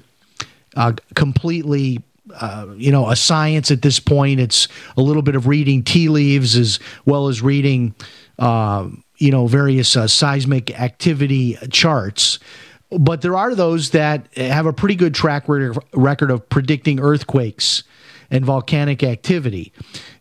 uh, 0.75 0.93
completely 1.15 2.01
uh, 2.39 2.67
you 2.75 2.91
know, 2.91 3.09
a 3.09 3.15
science 3.15 3.71
at 3.71 3.81
this 3.81 3.99
point. 3.99 4.39
It's 4.39 4.67
a 4.97 5.01
little 5.01 5.21
bit 5.21 5.35
of 5.35 5.47
reading 5.47 5.83
tea 5.83 6.09
leaves 6.09 6.55
as 6.55 6.79
well 7.05 7.27
as 7.27 7.41
reading, 7.41 7.95
uh, 8.39 8.89
you 9.17 9.31
know, 9.31 9.47
various 9.47 9.95
uh, 9.95 10.07
seismic 10.07 10.79
activity 10.79 11.57
charts. 11.71 12.39
But 12.89 13.21
there 13.21 13.37
are 13.37 13.55
those 13.55 13.91
that 13.91 14.27
have 14.35 14.65
a 14.65 14.73
pretty 14.73 14.95
good 14.95 15.15
track 15.15 15.45
record 15.47 16.31
of 16.31 16.49
predicting 16.49 16.99
earthquakes 16.99 17.83
and 18.29 18.45
volcanic 18.45 19.03
activity. 19.03 19.71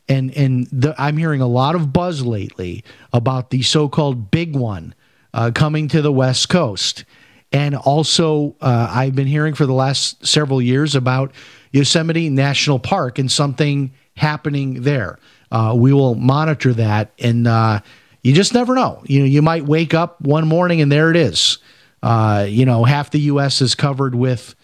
And, 0.09 0.37
and 0.37 0.67
the, 0.73 0.95
I'm 0.99 1.17
hearing 1.17 1.41
a 1.41 1.47
lot 1.47 1.75
of 1.75 1.93
buzz 1.93 2.25
lately 2.25 2.85
about 3.13 3.51
the 3.51 3.63
so 3.63 3.89
called 3.89 4.31
big 4.31 4.57
one 4.57 4.95
uh, 5.33 5.53
coming 5.55 5.89
to 5.89 6.03
the 6.03 6.13
West 6.13 6.49
Coast. 6.49 7.05
And 7.53 7.75
also, 7.75 8.55
uh, 8.61 8.91
I've 8.91 9.15
been 9.15 9.27
hearing 9.27 9.55
for 9.55 9.67
the 9.67 9.73
last 9.73 10.25
several 10.25 10.63
years 10.63 10.95
about 10.95 11.33
Yosemite 11.73 12.29
National 12.31 12.79
Park 12.79 13.19
and 13.19 13.31
something 13.31 13.93
happening 14.17 14.83
there. 14.83 15.19
Uh, 15.51 15.75
we 15.77 15.93
will 15.93 16.15
monitor 16.15 16.73
that, 16.75 17.13
and 17.19 17.49
uh, 17.49 17.81
you 18.23 18.33
just 18.33 18.55
never 18.55 18.75
know. 18.75 19.03
You 19.07 19.21
know, 19.21 19.27
you 19.27 19.43
might 19.43 19.65
wake 19.65 19.95
up 19.95 20.21
one 20.21 20.47
morning 20.47 20.81
and 20.81 20.93
there 20.93 21.11
it 21.11 21.17
is. 21.17 21.59
Uh, 22.03 22.47
you 22.49 22.65
know, 22.65 22.85
half 22.85 23.11
the 23.11 23.21
U.S. 23.21 23.61
is 23.61 23.75
covered 23.75 24.15
with 24.15 24.55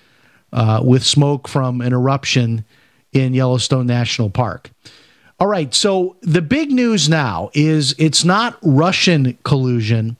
uh, 0.53 0.81
with 0.85 1.05
smoke 1.05 1.49
from 1.49 1.81
an 1.81 1.93
eruption 1.93 2.65
in 3.13 3.35
Yellowstone 3.35 3.87
National 3.87 4.31
Park. 4.31 4.71
All 5.39 5.47
right, 5.47 5.75
so 5.75 6.17
the 6.23 6.41
big 6.41 6.71
news 6.71 7.09
now 7.09 7.51
is 7.53 7.95
it's 7.99 8.25
not 8.25 8.59
Russian 8.63 9.37
collusion, 9.43 10.17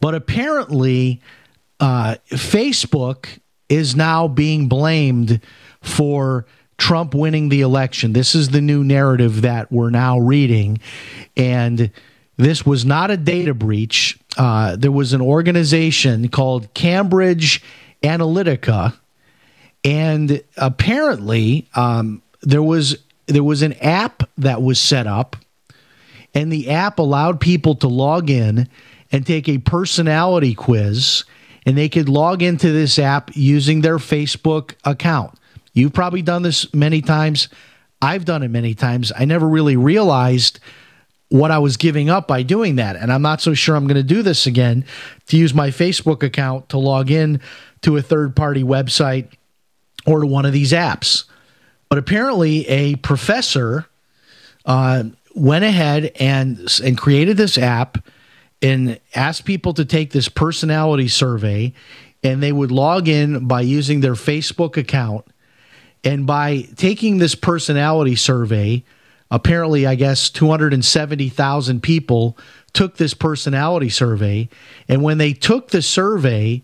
but 0.00 0.14
apparently 0.14 1.20
uh, 1.78 2.16
Facebook 2.30 3.26
is 3.68 3.94
now 3.94 4.28
being 4.28 4.68
blamed 4.68 5.40
for 5.80 6.46
Trump 6.76 7.14
winning 7.14 7.50
the 7.50 7.60
election. 7.60 8.12
This 8.12 8.34
is 8.34 8.48
the 8.48 8.60
new 8.60 8.82
narrative 8.82 9.42
that 9.42 9.70
we're 9.70 9.90
now 9.90 10.18
reading. 10.18 10.80
And 11.36 11.90
this 12.36 12.64
was 12.64 12.86
not 12.86 13.10
a 13.10 13.18
data 13.18 13.52
breach. 13.52 14.18
Uh, 14.36 14.76
there 14.76 14.90
was 14.90 15.12
an 15.12 15.20
organization 15.20 16.28
called 16.28 16.72
Cambridge 16.72 17.62
Analytica, 18.02 18.94
and 19.84 20.42
apparently 20.56 21.68
um, 21.74 22.22
there 22.40 22.62
was 22.62 22.96
there 23.26 23.44
was 23.44 23.60
an 23.62 23.74
app 23.74 24.22
that 24.38 24.62
was 24.62 24.78
set 24.78 25.06
up, 25.06 25.36
and 26.34 26.50
the 26.50 26.70
app 26.70 26.98
allowed 26.98 27.40
people 27.40 27.74
to 27.74 27.88
log 27.88 28.30
in 28.30 28.68
and 29.12 29.26
take 29.26 29.48
a 29.48 29.58
personality 29.58 30.54
quiz, 30.54 31.24
and 31.66 31.76
they 31.76 31.88
could 31.88 32.08
log 32.08 32.42
into 32.42 32.72
this 32.72 32.98
app 32.98 33.30
using 33.34 33.80
their 33.80 33.98
Facebook 33.98 34.74
account. 34.84 35.34
You've 35.72 35.92
probably 35.92 36.22
done 36.22 36.42
this 36.42 36.72
many 36.74 37.00
times. 37.00 37.48
I've 38.02 38.24
done 38.24 38.42
it 38.42 38.48
many 38.48 38.74
times. 38.74 39.12
I 39.16 39.24
never 39.24 39.46
really 39.46 39.76
realized 39.76 40.58
what 41.28 41.50
I 41.50 41.58
was 41.58 41.76
giving 41.76 42.10
up 42.10 42.26
by 42.26 42.42
doing 42.42 42.76
that. 42.76 42.96
And 42.96 43.12
I'm 43.12 43.22
not 43.22 43.40
so 43.40 43.54
sure 43.54 43.76
I'm 43.76 43.86
going 43.86 43.96
to 43.96 44.02
do 44.02 44.22
this 44.22 44.46
again 44.46 44.84
to 45.26 45.36
use 45.36 45.54
my 45.54 45.68
Facebook 45.68 46.22
account 46.22 46.70
to 46.70 46.78
log 46.78 47.10
in 47.10 47.40
to 47.82 47.96
a 47.96 48.02
third 48.02 48.34
party 48.34 48.64
website 48.64 49.28
or 50.06 50.20
to 50.20 50.26
one 50.26 50.44
of 50.44 50.52
these 50.52 50.72
apps. 50.72 51.24
But 51.88 51.98
apparently, 51.98 52.66
a 52.68 52.96
professor 52.96 53.86
uh, 54.64 55.04
went 55.34 55.64
ahead 55.64 56.12
and, 56.18 56.68
and 56.82 56.98
created 56.98 57.36
this 57.36 57.58
app 57.58 57.98
and 58.62 59.00
asked 59.14 59.44
people 59.44 59.72
to 59.74 59.84
take 59.84 60.12
this 60.12 60.28
personality 60.28 61.08
survey. 61.08 61.72
And 62.22 62.42
they 62.42 62.52
would 62.52 62.70
log 62.70 63.08
in 63.08 63.46
by 63.46 63.62
using 63.62 64.00
their 64.00 64.14
Facebook 64.14 64.76
account. 64.76 65.26
And 66.04 66.26
by 66.26 66.62
taking 66.76 67.18
this 67.18 67.34
personality 67.34 68.16
survey, 68.16 68.84
apparently, 69.30 69.86
I 69.86 69.94
guess 69.94 70.30
270,000 70.30 71.82
people 71.82 72.36
took 72.72 72.96
this 72.96 73.14
personality 73.14 73.88
survey. 73.88 74.48
And 74.88 75.02
when 75.02 75.18
they 75.18 75.32
took 75.32 75.68
the 75.68 75.82
survey, 75.82 76.62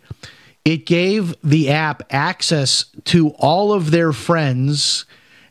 it 0.64 0.84
gave 0.84 1.34
the 1.42 1.70
app 1.70 2.03
access 2.11 2.86
to 3.05 3.30
all 3.38 3.72
of 3.72 3.90
their 3.90 4.12
friends 4.12 5.05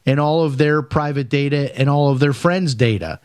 and 0.05 0.19
all 0.19 0.43
of 0.43 0.57
their 0.57 0.81
private 0.81 1.29
data 1.29 1.77
and 1.79 1.89
all 1.89 2.11
of 2.11 2.19
their 2.19 2.33
friends' 2.33 2.75
data. 2.75 3.19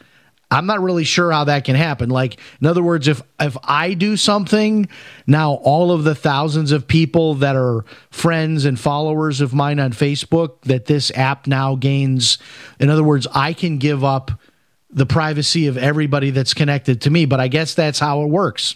I'm 0.51 0.66
not 0.66 0.82
really 0.82 1.05
sure 1.05 1.30
how 1.30 1.44
that 1.44 1.64
can 1.64 1.76
happen. 1.76 2.11
Like, 2.11 2.40
in 2.61 2.66
other 2.66 2.82
words, 2.82 3.07
if 3.07 3.22
if 3.38 3.57
I 3.62 3.94
do 3.94 4.16
something, 4.16 4.88
now 5.26 5.53
all 5.55 5.92
of 5.92 6.05
the 6.05 6.14
thousands 6.14 6.72
of 6.72 6.88
people 6.88 7.36
that 7.36 7.55
are 7.55 7.84
friends 8.11 8.64
and 8.64 8.78
followers 8.78 9.40
of 9.40 9.55
mine 9.55 9.78
on 9.78 9.92
Facebook, 9.92 10.61
that 10.62 10.86
this 10.86 11.12
app 11.12 11.46
now 11.46 11.76
gains. 11.76 12.38
In 12.80 12.90
other 12.90 13.05
words, 13.05 13.26
I 13.32 13.53
can 13.53 13.78
give 13.78 14.03
up 14.03 14.32
the 14.90 15.07
privacy 15.07 15.68
of 15.68 15.76
everybody 15.76 16.30
that's 16.30 16.53
connected 16.53 17.03
to 17.03 17.11
me. 17.11 17.26
But 17.26 17.38
I 17.38 17.46
guess 17.46 17.74
that's 17.74 18.01
how 18.01 18.22
it 18.22 18.28
works. 18.28 18.74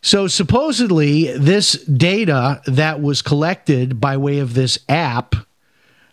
So 0.00 0.26
supposedly, 0.26 1.36
this 1.36 1.72
data 1.84 2.60
that 2.66 3.00
was 3.00 3.22
collected 3.22 4.00
by 4.00 4.16
way 4.16 4.40
of 4.40 4.54
this 4.54 4.78
app, 4.88 5.36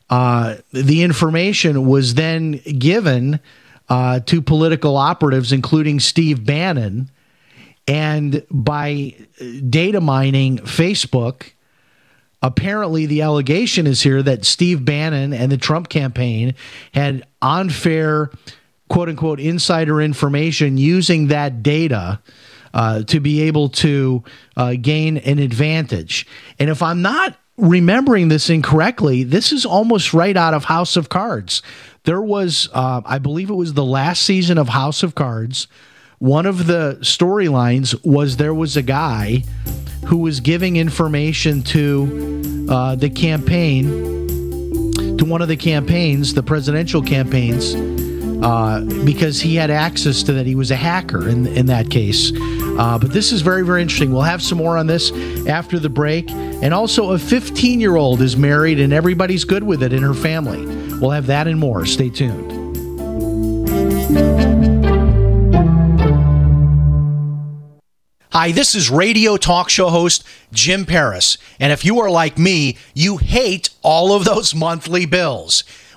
uh, 0.10 0.58
the 0.72 1.02
information 1.02 1.88
was 1.88 2.14
then 2.14 2.52
given 2.78 3.40
uh, 3.90 4.20
to 4.22 4.42
political 4.42 4.98
operatives, 4.98 5.52
including 5.52 6.00
Steve 6.00 6.46
Bannon. 6.46 7.10
And 7.88 8.46
by 8.52 9.16
data 9.68 10.00
mining 10.00 10.60
Facebook, 10.60 11.52
apparently 12.42 13.08
the 13.08 13.24
allegation 13.24 13.88
is 13.88 14.02
here 14.04 14.22
that 14.22 14.46
Steve 14.46 14.86
Bannon 14.86 15.34
and 15.34 15.52
the 15.52 15.58
Trump 15.58 15.90
campaign 15.90 16.54
had 16.94 17.26
unfair, 17.42 18.30
quote 18.90 19.10
unquote, 19.10 19.40
insider 19.40 20.02
information 20.02 20.78
using 20.78 21.28
that 21.28 21.64
data. 21.64 22.22
Uh, 22.72 23.02
to 23.02 23.20
be 23.20 23.42
able 23.42 23.68
to 23.68 24.24
uh, 24.56 24.76
gain 24.80 25.18
an 25.18 25.40
advantage. 25.40 26.28
And 26.60 26.70
if 26.70 26.84
I'm 26.84 27.02
not 27.02 27.36
remembering 27.60 28.30
this 28.30 28.50
incorrectly, 28.50 29.24
this 29.24 29.52
is 29.52 29.66
almost 29.66 30.14
right 30.14 30.36
out 30.36 30.54
of 30.54 30.66
House 30.66 30.96
of 30.96 31.10
Cards. 31.10 31.62
There 32.04 32.22
was, 32.22 32.70
uh, 32.74 33.02
I 33.06 33.20
believe 33.20 33.50
it 33.50 33.56
was 33.56 33.74
the 33.74 33.86
last 33.86 34.24
season 34.24 34.58
of 34.58 34.70
House 34.70 35.04
of 35.04 35.16
Cards. 35.16 35.68
One 36.20 36.46
of 36.46 36.68
the 36.68 36.98
storylines 37.02 37.96
was 38.06 38.38
there 38.38 38.54
was 38.54 38.76
a 38.76 38.82
guy 38.82 39.44
who 40.08 40.18
was 40.18 40.40
giving 40.40 40.76
information 40.76 41.62
to 41.64 42.68
uh, 42.70 42.96
the 42.96 43.10
campaign, 43.10 43.86
to 45.18 45.26
one 45.26 45.42
of 45.42 45.48
the 45.48 45.58
campaigns, 45.58 46.34
the 46.34 46.44
presidential 46.44 47.02
campaigns, 47.02 47.74
uh, 48.42 48.82
because 49.06 49.42
he 49.42 49.56
had 49.56 49.70
access 49.70 50.24
to 50.24 50.34
that. 50.34 50.46
He 50.46 50.56
was 50.56 50.72
a 50.72 50.76
hacker 50.76 51.28
in, 51.28 51.48
in 51.48 51.66
that 51.68 51.90
case. 51.90 52.32
Uh, 52.36 52.98
but 53.00 53.12
this 53.12 53.32
is 53.32 53.42
very, 53.42 53.66
very 53.66 53.82
interesting. 53.82 54.12
We'll 54.12 54.22
have 54.22 54.42
some 54.42 54.58
more 54.58 54.78
on 54.78 54.88
this 54.88 55.12
after 55.48 55.80
the 55.80 55.90
break. 55.90 56.30
And 56.32 56.74
also, 56.74 57.12
a 57.12 57.20
15 57.20 57.80
year 57.80 57.96
old 57.96 58.22
is 58.22 58.38
married 58.38 58.80
and 58.80 58.94
everybody's 58.94 59.44
good 59.44 59.64
with 59.64 59.84
it 59.84 59.94
in 59.94 60.04
her 60.04 60.14
family. 60.14 60.66
We'll 61.00 61.12
have 61.12 61.28
that 61.28 61.48
and 61.48 61.60
more. 61.60 61.86
Stay 61.86 62.10
tuned. 62.10 62.60
Hi, 68.32 68.52
this 68.52 68.76
is 68.76 68.90
radio 68.90 69.38
talk 69.38 69.70
show 69.70 69.90
host 69.90 70.24
Jim 70.54 70.86
Paris. 70.86 71.38
And 71.60 71.74
if 71.74 71.84
you 71.84 72.00
are 72.00 72.10
like 72.10 72.38
me, 72.38 72.78
you 72.94 73.18
hate 73.18 73.70
all 73.82 74.14
of 74.14 74.24
those 74.24 74.56
monthly 74.56 75.06
bills. 75.06 75.64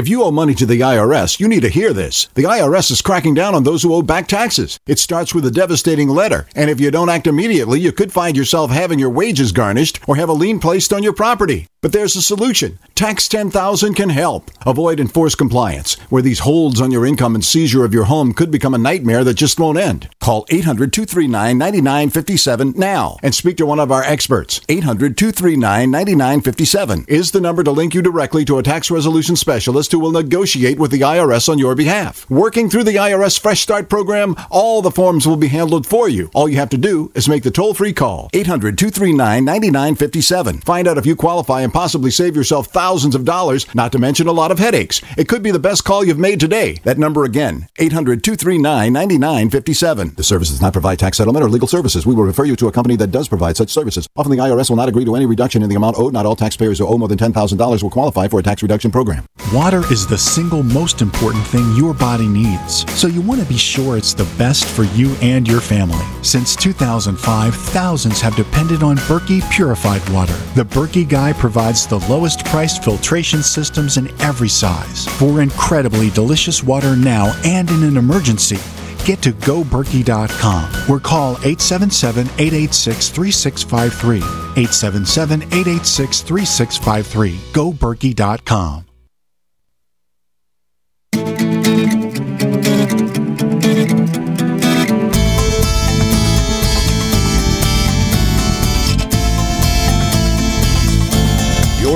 If 0.00 0.08
you 0.08 0.22
owe 0.22 0.30
money 0.30 0.54
to 0.54 0.64
the 0.64 0.80
IRS, 0.80 1.38
you 1.40 1.46
need 1.46 1.60
to 1.60 1.68
hear 1.68 1.92
this. 1.92 2.26
The 2.32 2.44
IRS 2.44 2.90
is 2.90 3.02
cracking 3.02 3.34
down 3.34 3.54
on 3.54 3.64
those 3.64 3.82
who 3.82 3.92
owe 3.92 4.00
back 4.00 4.28
taxes. 4.28 4.80
It 4.86 4.98
starts 4.98 5.34
with 5.34 5.44
a 5.44 5.50
devastating 5.50 6.08
letter, 6.08 6.46
and 6.56 6.70
if 6.70 6.80
you 6.80 6.90
don't 6.90 7.10
act 7.10 7.26
immediately, 7.26 7.80
you 7.80 7.92
could 7.92 8.10
find 8.10 8.34
yourself 8.34 8.70
having 8.70 8.98
your 8.98 9.10
wages 9.10 9.52
garnished 9.52 10.00
or 10.08 10.16
have 10.16 10.30
a 10.30 10.32
lien 10.32 10.58
placed 10.58 10.94
on 10.94 11.02
your 11.02 11.12
property. 11.12 11.66
But 11.82 11.92
there's 11.92 12.14
a 12.14 12.20
solution. 12.20 12.78
Tax 12.94 13.26
10,000 13.26 13.94
can 13.94 14.10
help. 14.10 14.50
Avoid 14.66 15.00
enforced 15.00 15.38
compliance, 15.38 15.94
where 16.10 16.20
these 16.20 16.40
holds 16.40 16.78
on 16.78 16.90
your 16.90 17.06
income 17.06 17.34
and 17.34 17.42
seizure 17.42 17.86
of 17.86 17.94
your 17.94 18.04
home 18.04 18.34
could 18.34 18.50
become 18.50 18.74
a 18.74 18.78
nightmare 18.78 19.24
that 19.24 19.34
just 19.34 19.58
won't 19.58 19.78
end. 19.78 20.10
Call 20.20 20.44
800 20.50 20.92
239 20.92 21.56
9957 21.56 22.74
now 22.76 23.16
and 23.22 23.34
speak 23.34 23.56
to 23.56 23.64
one 23.64 23.80
of 23.80 23.90
our 23.90 24.02
experts. 24.02 24.60
800 24.68 25.16
239 25.16 25.90
9957 25.90 27.06
is 27.08 27.30
the 27.30 27.40
number 27.40 27.64
to 27.64 27.70
link 27.70 27.94
you 27.94 28.02
directly 28.02 28.44
to 28.44 28.58
a 28.58 28.62
tax 28.62 28.90
resolution 28.90 29.34
specialist 29.34 29.92
who 29.92 29.98
will 29.98 30.10
negotiate 30.10 30.78
with 30.78 30.90
the 30.90 31.00
IRS 31.00 31.48
on 31.48 31.58
your 31.58 31.74
behalf. 31.74 32.28
Working 32.28 32.68
through 32.68 32.84
the 32.84 32.96
IRS 32.96 33.40
Fresh 33.40 33.62
Start 33.62 33.88
program, 33.88 34.36
all 34.50 34.82
the 34.82 34.90
forms 34.90 35.26
will 35.26 35.38
be 35.38 35.48
handled 35.48 35.86
for 35.86 36.10
you. 36.10 36.30
All 36.34 36.50
you 36.50 36.56
have 36.58 36.68
to 36.70 36.76
do 36.76 37.10
is 37.14 37.26
make 37.26 37.42
the 37.42 37.50
toll 37.50 37.72
free 37.72 37.94
call 37.94 38.28
800 38.34 38.76
239 38.76 39.42
9957. 39.42 40.58
Find 40.58 40.86
out 40.86 40.98
if 40.98 41.06
you 41.06 41.16
qualify 41.16 41.62
and 41.70 41.74
possibly 41.74 42.10
save 42.10 42.34
yourself 42.34 42.66
thousands 42.66 43.14
of 43.14 43.24
dollars, 43.24 43.72
not 43.76 43.92
to 43.92 43.98
mention 43.98 44.26
a 44.26 44.32
lot 44.32 44.50
of 44.50 44.58
headaches. 44.58 45.00
It 45.16 45.28
could 45.28 45.40
be 45.42 45.52
the 45.52 45.60
best 45.60 45.84
call 45.84 46.04
you've 46.04 46.18
made 46.18 46.40
today. 46.40 46.78
That 46.82 46.98
number 46.98 47.24
again, 47.24 47.68
800 47.78 48.24
239 48.24 48.92
9957. 48.92 50.14
The 50.16 50.24
service 50.24 50.50
does 50.50 50.60
not 50.60 50.72
provide 50.72 50.98
tax 50.98 51.18
settlement 51.18 51.44
or 51.44 51.48
legal 51.48 51.68
services. 51.68 52.04
We 52.04 52.14
will 52.14 52.24
refer 52.24 52.44
you 52.44 52.56
to 52.56 52.66
a 52.66 52.72
company 52.72 52.96
that 52.96 53.12
does 53.12 53.28
provide 53.28 53.56
such 53.56 53.70
services. 53.70 54.08
Often 54.16 54.32
the 54.32 54.38
IRS 54.38 54.68
will 54.68 54.76
not 54.76 54.88
agree 54.88 55.04
to 55.04 55.14
any 55.14 55.26
reduction 55.26 55.62
in 55.62 55.68
the 55.68 55.76
amount 55.76 55.96
owed. 55.96 56.12
Not 56.12 56.26
all 56.26 56.34
taxpayers 56.34 56.80
who 56.80 56.86
owe 56.86 56.98
more 56.98 57.08
than 57.08 57.18
$10,000 57.18 57.82
will 57.82 57.90
qualify 57.90 58.26
for 58.26 58.40
a 58.40 58.42
tax 58.42 58.62
reduction 58.62 58.90
program. 58.90 59.24
Water 59.54 59.82
is 59.92 60.06
the 60.06 60.18
single 60.18 60.64
most 60.64 61.02
important 61.02 61.46
thing 61.46 61.76
your 61.76 61.94
body 61.94 62.26
needs, 62.26 62.90
so 62.98 63.06
you 63.06 63.20
want 63.20 63.40
to 63.40 63.46
be 63.46 63.56
sure 63.56 63.96
it's 63.96 64.14
the 64.14 64.28
best 64.38 64.64
for 64.64 64.84
you 64.84 65.14
and 65.22 65.46
your 65.46 65.60
family. 65.60 66.04
Since 66.22 66.56
2005, 66.56 67.54
thousands 67.54 68.20
have 68.20 68.34
depended 68.34 68.82
on 68.82 68.96
Berkey 68.96 69.48
purified 69.52 70.06
water. 70.10 70.34
The 70.56 70.64
Berkey 70.64 71.08
guy 71.08 71.32
provides 71.32 71.59
the 71.86 71.98
lowest 72.08 72.44
priced 72.46 72.82
filtration 72.82 73.42
systems 73.42 73.96
in 73.98 74.08
every 74.20 74.48
size 74.48 75.06
for 75.18 75.42
incredibly 75.42 76.10
delicious 76.10 76.62
water 76.62 76.96
now 76.96 77.38
and 77.44 77.68
in 77.70 77.82
an 77.82 77.96
emergency. 77.96 78.58
Get 79.04 79.20
to 79.22 79.32
goberkey.com 79.32 80.90
or 80.90 81.00
call 81.00 81.32
877 81.32 82.26
886 82.38 83.08
3653. 83.10 84.16
877 84.18 85.42
886 85.42 86.22
3653. 86.22 87.36
GoBerkey.com. 87.52 88.89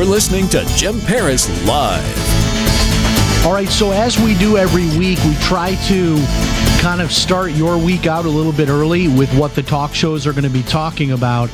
You're 0.05 0.12
listening 0.12 0.50
to 0.50 0.62
Jim 0.76 1.00
Paris 1.00 1.48
Live. 1.66 3.46
All 3.46 3.55
right, 3.55 3.70
so 3.70 3.90
as 3.90 4.20
we 4.20 4.34
do 4.34 4.59
every 4.59 4.86
week, 4.98 5.18
we 5.24 5.34
try 5.36 5.76
to 5.86 6.22
kind 6.78 7.00
of 7.00 7.11
start 7.11 7.52
your 7.52 7.78
week 7.78 8.07
out 8.07 8.26
a 8.26 8.28
little 8.28 8.52
bit 8.52 8.68
early 8.68 9.09
with 9.09 9.34
what 9.34 9.55
the 9.55 9.62
talk 9.62 9.94
shows 9.94 10.26
are 10.26 10.32
going 10.32 10.44
to 10.44 10.50
be 10.50 10.62
talking 10.64 11.12
about. 11.12 11.48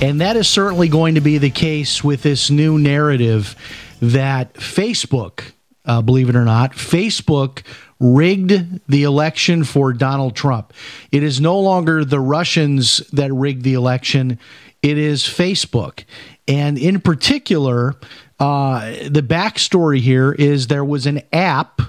And 0.00 0.20
that 0.20 0.36
is 0.36 0.48
certainly 0.48 0.88
going 0.88 1.16
to 1.16 1.20
be 1.20 1.38
the 1.38 1.50
case 1.50 2.04
with 2.04 2.22
this 2.22 2.48
new 2.48 2.78
narrative 2.78 3.56
that 4.00 4.54
Facebook, 4.54 5.42
uh, 5.84 6.00
believe 6.00 6.28
it 6.28 6.36
or 6.36 6.44
not, 6.44 6.74
Facebook 6.74 7.64
rigged 7.98 8.80
the 8.88 9.02
election 9.02 9.64
for 9.64 9.92
Donald 9.92 10.36
Trump. 10.36 10.72
It 11.10 11.24
is 11.24 11.40
no 11.40 11.58
longer 11.58 12.04
the 12.04 12.20
Russians 12.20 12.98
that 13.12 13.32
rigged 13.32 13.64
the 13.64 13.74
election, 13.74 14.38
it 14.82 14.98
is 14.98 15.22
Facebook. 15.22 16.04
And 16.48 16.78
in 16.78 17.00
particular, 17.00 17.94
uh, 18.38 18.90
the 19.08 19.22
backstory 19.22 20.00
here 20.00 20.32
is 20.32 20.68
there 20.68 20.84
was 20.84 21.06
an 21.06 21.22
app, 21.32 21.80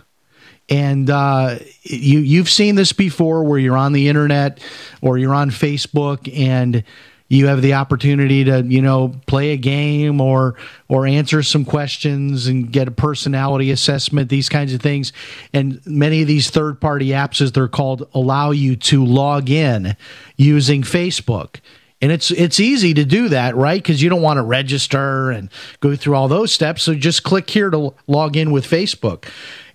and 0.69 1.09
uh, 1.09 1.59
you 1.83 2.19
you've 2.19 2.49
seen 2.49 2.75
this 2.75 2.93
before, 2.93 3.43
where 3.43 3.59
you're 3.59 3.77
on 3.77 3.93
the 3.93 4.07
internet 4.07 4.59
or 5.01 5.17
you're 5.17 5.33
on 5.33 5.51
Facebook, 5.51 6.33
and 6.37 6.83
you 7.29 7.47
have 7.47 7.61
the 7.61 7.73
opportunity 7.73 8.43
to 8.45 8.63
you 8.63 8.81
know 8.81 9.13
play 9.27 9.51
a 9.51 9.57
game 9.57 10.21
or 10.21 10.55
or 10.87 11.05
answer 11.05 11.43
some 11.43 11.65
questions 11.65 12.47
and 12.47 12.71
get 12.71 12.87
a 12.87 12.91
personality 12.91 13.71
assessment 13.71 14.29
these 14.29 14.49
kinds 14.49 14.73
of 14.73 14.81
things 14.81 15.11
and 15.53 15.85
many 15.85 16.21
of 16.21 16.27
these 16.27 16.49
third 16.49 16.79
party 16.79 17.07
apps 17.07 17.41
as 17.41 17.51
they're 17.51 17.67
called 17.67 18.07
allow 18.13 18.51
you 18.51 18.75
to 18.75 19.03
log 19.03 19.49
in 19.49 19.95
using 20.37 20.81
Facebook 20.81 21.57
and 22.01 22.11
it's 22.11 22.31
it's 22.31 22.59
easy 22.59 22.93
to 22.93 23.05
do 23.05 23.29
that, 23.29 23.55
right? 23.55 23.81
Because 23.81 24.01
you 24.01 24.09
don't 24.09 24.21
want 24.21 24.37
to 24.37 24.43
register 24.43 25.31
and 25.31 25.49
go 25.79 25.95
through 25.95 26.15
all 26.15 26.27
those 26.27 26.53
steps. 26.53 26.83
So 26.83 26.93
just 26.93 27.23
click 27.23 27.49
here 27.49 27.69
to 27.69 27.93
log 28.05 28.37
in 28.37 28.51
with 28.51 28.65
Facebook. 28.65 29.25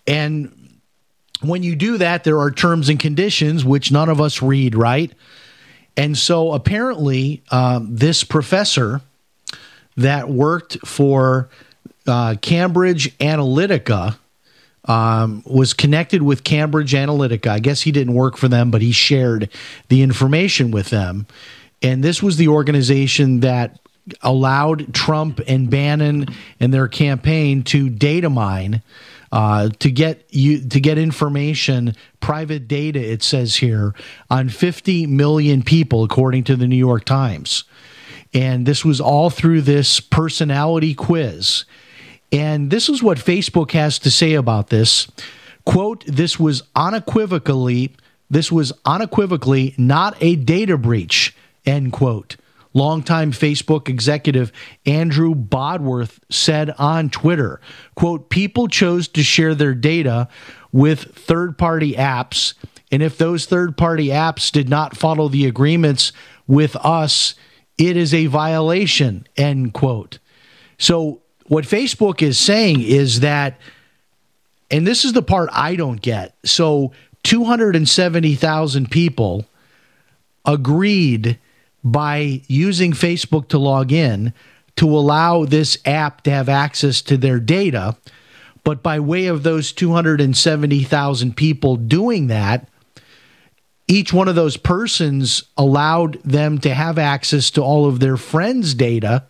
And 0.06 0.80
when 1.40 1.62
you 1.62 1.74
do 1.74 1.98
that, 1.98 2.24
there 2.24 2.38
are 2.38 2.50
terms 2.50 2.88
and 2.88 3.00
conditions 3.00 3.64
which 3.64 3.90
none 3.90 4.08
of 4.08 4.20
us 4.20 4.40
read, 4.40 4.74
right? 4.74 5.12
And 5.96 6.16
so 6.16 6.52
apparently, 6.52 7.42
um, 7.50 7.94
this 7.94 8.24
professor 8.24 9.00
that 9.96 10.28
worked 10.28 10.78
for 10.86 11.50
uh, 12.06 12.36
Cambridge 12.40 13.16
Analytica 13.18 14.16
um, 14.86 15.42
was 15.46 15.74
connected 15.74 16.22
with 16.22 16.44
Cambridge 16.44 16.92
Analytica. 16.92 17.48
I 17.48 17.58
guess 17.58 17.82
he 17.82 17.92
didn't 17.92 18.14
work 18.14 18.36
for 18.36 18.48
them, 18.48 18.70
but 18.70 18.82
he 18.82 18.92
shared 18.92 19.50
the 19.88 20.02
information 20.02 20.70
with 20.70 20.90
them. 20.90 21.26
And 21.82 22.02
this 22.02 22.22
was 22.22 22.36
the 22.36 22.48
organization 22.48 23.40
that 23.40 23.78
allowed 24.22 24.94
Trump 24.94 25.40
and 25.46 25.70
Bannon 25.70 26.26
and 26.60 26.72
their 26.72 26.88
campaign 26.88 27.62
to 27.64 27.88
data 27.88 28.30
mine. 28.30 28.82
Uh, 29.30 29.70
to 29.78 29.90
get 29.90 30.26
you 30.28 30.60
to 30.60 30.78
get 30.78 30.98
information, 30.98 31.94
private 32.20 32.68
data. 32.68 33.00
It 33.00 33.22
says 33.22 33.56
here 33.56 33.94
on 34.28 34.50
50 34.50 35.06
million 35.06 35.62
people, 35.62 36.04
according 36.04 36.44
to 36.44 36.56
the 36.56 36.66
New 36.66 36.76
York 36.76 37.06
Times, 37.06 37.64
and 38.34 38.66
this 38.66 38.84
was 38.84 39.00
all 39.00 39.30
through 39.30 39.62
this 39.62 40.00
personality 40.00 40.92
quiz. 40.92 41.64
And 42.30 42.70
this 42.70 42.90
is 42.90 43.02
what 43.02 43.16
Facebook 43.16 43.72
has 43.72 43.98
to 44.00 44.10
say 44.10 44.34
about 44.34 44.68
this. 44.68 45.10
Quote, 45.64 46.04
this 46.06 46.38
was 46.38 46.62
unequivocally, 46.76 47.96
this 48.28 48.52
was 48.52 48.72
unequivocally 48.84 49.74
not 49.78 50.14
a 50.20 50.36
data 50.36 50.76
breach 50.76 51.34
End 51.64 51.92
quote. 51.92 52.36
Longtime 52.74 53.32
Facebook 53.32 53.88
executive 53.88 54.50
Andrew 54.86 55.34
Bosworth 55.34 56.20
said 56.30 56.70
on 56.78 57.10
Twitter, 57.10 57.60
quote, 57.94 58.30
people 58.30 58.66
chose 58.68 59.08
to 59.08 59.22
share 59.22 59.54
their 59.54 59.74
data 59.74 60.28
with 60.72 61.14
third 61.14 61.58
party 61.58 61.92
apps. 61.94 62.54
And 62.90 63.02
if 63.02 63.18
those 63.18 63.44
third 63.46 63.76
party 63.76 64.08
apps 64.08 64.50
did 64.50 64.68
not 64.68 64.96
follow 64.96 65.28
the 65.28 65.46
agreements 65.46 66.12
with 66.46 66.76
us, 66.76 67.34
it 67.78 67.96
is 67.96 68.14
a 68.14 68.26
violation, 68.26 69.26
end 69.36 69.74
quote. 69.74 70.18
So, 70.78 71.20
what 71.46 71.64
Facebook 71.64 72.22
is 72.22 72.38
saying 72.38 72.80
is 72.80 73.20
that, 73.20 73.58
and 74.70 74.86
this 74.86 75.04
is 75.04 75.12
the 75.12 75.22
part 75.22 75.50
I 75.52 75.76
don't 75.76 76.00
get. 76.00 76.34
So, 76.44 76.92
270,000 77.24 78.90
people 78.90 79.46
agreed 80.44 81.38
by 81.84 82.42
using 82.46 82.92
Facebook 82.92 83.48
to 83.48 83.58
log 83.58 83.92
in 83.92 84.32
to 84.76 84.88
allow 84.88 85.44
this 85.44 85.78
app 85.84 86.22
to 86.22 86.30
have 86.30 86.48
access 86.48 87.02
to 87.02 87.16
their 87.16 87.38
data. 87.38 87.96
But 88.64 88.82
by 88.82 89.00
way 89.00 89.26
of 89.26 89.42
those 89.42 89.72
270,000 89.72 91.36
people 91.36 91.76
doing 91.76 92.28
that, 92.28 92.68
each 93.88 94.12
one 94.12 94.28
of 94.28 94.34
those 94.34 94.56
persons 94.56 95.42
allowed 95.56 96.22
them 96.22 96.58
to 96.58 96.72
have 96.72 96.98
access 96.98 97.50
to 97.50 97.62
all 97.62 97.86
of 97.86 98.00
their 98.00 98.16
friends' 98.16 98.74
data 98.74 99.24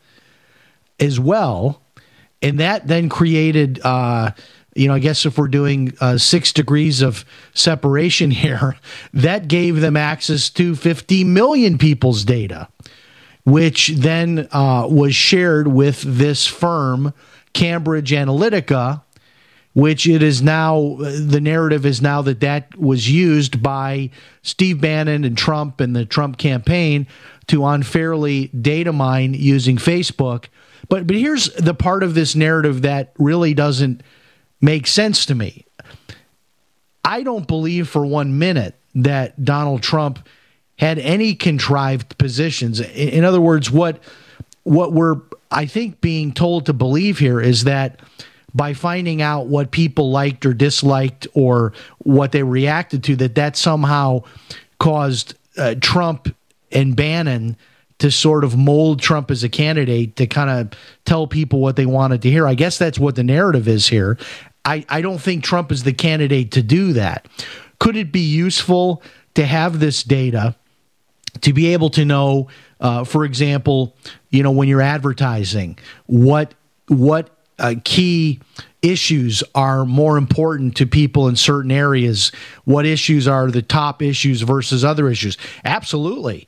as 1.00 1.18
well. 1.18 1.82
And 2.42 2.60
that 2.60 2.86
then 2.86 3.08
created 3.08 3.80
uh, 3.82 4.32
you 4.74 4.88
know, 4.88 4.94
I 4.94 4.98
guess 4.98 5.26
if 5.26 5.38
we're 5.38 5.48
doing 5.48 5.92
uh, 6.00 6.18
six 6.18 6.52
degrees 6.52 7.02
of 7.02 7.24
separation 7.54 8.30
here, 8.42 8.76
that 9.12 9.48
gave 9.48 9.80
them 9.80 9.96
access 9.96 10.50
to 10.50 10.74
50 10.74 11.24
million 11.24 11.78
people's 11.78 12.24
data, 12.24 12.68
which 13.44 13.88
then 13.88 14.48
uh, 14.52 14.86
was 14.88 15.14
shared 15.14 15.68
with 15.68 16.02
this 16.02 16.46
firm, 16.46 17.12
Cambridge 17.52 18.12
Analytica, 18.12 19.02
which 19.74 20.06
it 20.06 20.22
is 20.22 20.42
now, 20.42 20.96
the 20.98 21.40
narrative 21.40 21.86
is 21.86 22.02
now 22.02 22.20
that 22.22 22.40
that 22.40 22.76
was 22.78 23.10
used 23.10 23.62
by 23.62 24.10
Steve 24.42 24.80
Bannon 24.80 25.24
and 25.24 25.36
Trump 25.36 25.80
and 25.80 25.96
the 25.96 26.04
Trump 26.04 26.36
campaign 26.36 27.06
to 27.46 27.64
unfairly 27.64 28.48
data 28.48 28.92
mine 28.92 29.32
using 29.32 29.76
Facebook. 29.76 30.46
But, 30.88 31.06
but 31.06 31.16
here's 31.16 31.52
the 31.54 31.74
part 31.74 32.02
of 32.02 32.14
this 32.14 32.36
narrative 32.36 32.82
that 32.82 33.14
really 33.18 33.54
doesn't 33.54 34.02
make 34.62 34.86
sense 34.86 35.26
to 35.26 35.34
me. 35.34 35.66
I 37.04 37.22
don't 37.22 37.46
believe 37.46 37.88
for 37.88 38.06
one 38.06 38.38
minute 38.38 38.74
that 38.94 39.44
Donald 39.44 39.82
Trump 39.82 40.26
had 40.78 40.98
any 40.98 41.34
contrived 41.34 42.16
positions. 42.16 42.80
In 42.80 43.24
other 43.24 43.40
words, 43.40 43.70
what 43.70 43.98
what 44.62 44.92
we're 44.92 45.16
I 45.50 45.66
think 45.66 46.00
being 46.00 46.32
told 46.32 46.66
to 46.66 46.72
believe 46.72 47.18
here 47.18 47.40
is 47.40 47.64
that 47.64 48.00
by 48.54 48.74
finding 48.74 49.20
out 49.20 49.46
what 49.46 49.70
people 49.70 50.10
liked 50.10 50.46
or 50.46 50.54
disliked 50.54 51.26
or 51.34 51.72
what 51.98 52.32
they 52.32 52.42
reacted 52.42 53.04
to, 53.04 53.16
that 53.16 53.34
that 53.34 53.56
somehow 53.56 54.22
caused 54.78 55.34
uh, 55.56 55.74
Trump 55.80 56.34
and 56.70 56.96
Bannon 56.96 57.56
to 57.98 58.10
sort 58.10 58.42
of 58.42 58.56
mold 58.56 59.00
Trump 59.00 59.30
as 59.30 59.44
a 59.44 59.48
candidate 59.48 60.16
to 60.16 60.26
kind 60.26 60.50
of 60.50 60.78
tell 61.04 61.26
people 61.26 61.60
what 61.60 61.76
they 61.76 61.86
wanted 61.86 62.22
to 62.22 62.30
hear. 62.30 62.46
I 62.46 62.54
guess 62.54 62.78
that's 62.78 62.98
what 62.98 63.14
the 63.14 63.22
narrative 63.22 63.68
is 63.68 63.86
here. 63.86 64.18
I, 64.64 64.84
I 64.88 65.00
don't 65.00 65.20
think 65.20 65.44
Trump 65.44 65.72
is 65.72 65.82
the 65.82 65.92
candidate 65.92 66.52
to 66.52 66.62
do 66.62 66.92
that. 66.94 67.26
Could 67.78 67.96
it 67.96 68.12
be 68.12 68.20
useful 68.20 69.02
to 69.34 69.44
have 69.44 69.80
this 69.80 70.02
data 70.02 70.54
to 71.40 71.52
be 71.52 71.72
able 71.72 71.90
to 71.90 72.04
know, 72.04 72.48
uh, 72.80 73.04
for 73.04 73.24
example, 73.24 73.96
you 74.30 74.42
know, 74.42 74.50
when 74.50 74.68
you're 74.68 74.82
advertising, 74.82 75.78
what 76.06 76.54
what 76.88 77.30
uh, 77.58 77.74
key 77.84 78.40
issues 78.82 79.42
are 79.54 79.84
more 79.84 80.16
important 80.18 80.76
to 80.76 80.86
people 80.86 81.28
in 81.28 81.36
certain 81.36 81.70
areas? 81.70 82.32
What 82.64 82.86
issues 82.86 83.26
are 83.26 83.50
the 83.50 83.62
top 83.62 84.02
issues 84.02 84.42
versus 84.42 84.84
other 84.84 85.08
issues? 85.08 85.38
Absolutely. 85.64 86.46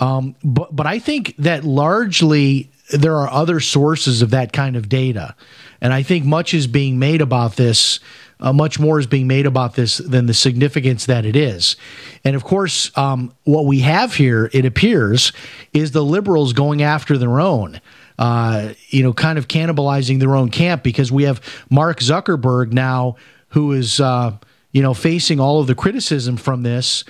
Um, 0.00 0.34
but 0.42 0.74
but 0.74 0.86
I 0.86 0.98
think 0.98 1.34
that 1.38 1.64
largely 1.64 2.70
there 2.92 3.16
are 3.16 3.30
other 3.30 3.60
sources 3.60 4.22
of 4.22 4.30
that 4.30 4.52
kind 4.52 4.76
of 4.76 4.88
data. 4.88 5.34
And 5.80 5.92
I 5.92 6.02
think 6.02 6.24
much 6.24 6.54
is 6.54 6.66
being 6.66 6.98
made 6.98 7.20
about 7.20 7.56
this. 7.56 8.00
Uh, 8.40 8.52
much 8.52 8.80
more 8.80 8.98
is 8.98 9.06
being 9.06 9.26
made 9.26 9.46
about 9.46 9.74
this 9.74 9.98
than 9.98 10.26
the 10.26 10.34
significance 10.34 11.06
that 11.06 11.24
it 11.24 11.36
is. 11.36 11.76
And 12.24 12.36
of 12.36 12.44
course, 12.44 12.96
um, 12.98 13.32
what 13.44 13.64
we 13.64 13.80
have 13.80 14.14
here, 14.14 14.50
it 14.52 14.66
appears, 14.66 15.32
is 15.72 15.92
the 15.92 16.04
liberals 16.04 16.52
going 16.52 16.82
after 16.82 17.16
their 17.16 17.40
own. 17.40 17.80
Uh, 18.18 18.74
you 18.88 19.02
know, 19.02 19.12
kind 19.12 19.38
of 19.38 19.48
cannibalizing 19.48 20.20
their 20.20 20.36
own 20.36 20.48
camp 20.48 20.82
because 20.82 21.10
we 21.10 21.24
have 21.24 21.40
Mark 21.70 22.00
Zuckerberg 22.00 22.72
now 22.72 23.16
who 23.54 23.70
is, 23.70 24.00
uh, 24.00 24.36
you 24.72 24.82
know, 24.82 24.92
facing 24.94 25.38
all 25.38 25.60
of 25.60 25.68
the 25.68 25.76
criticism 25.76 26.36
from 26.36 26.64
this, 26.64 27.04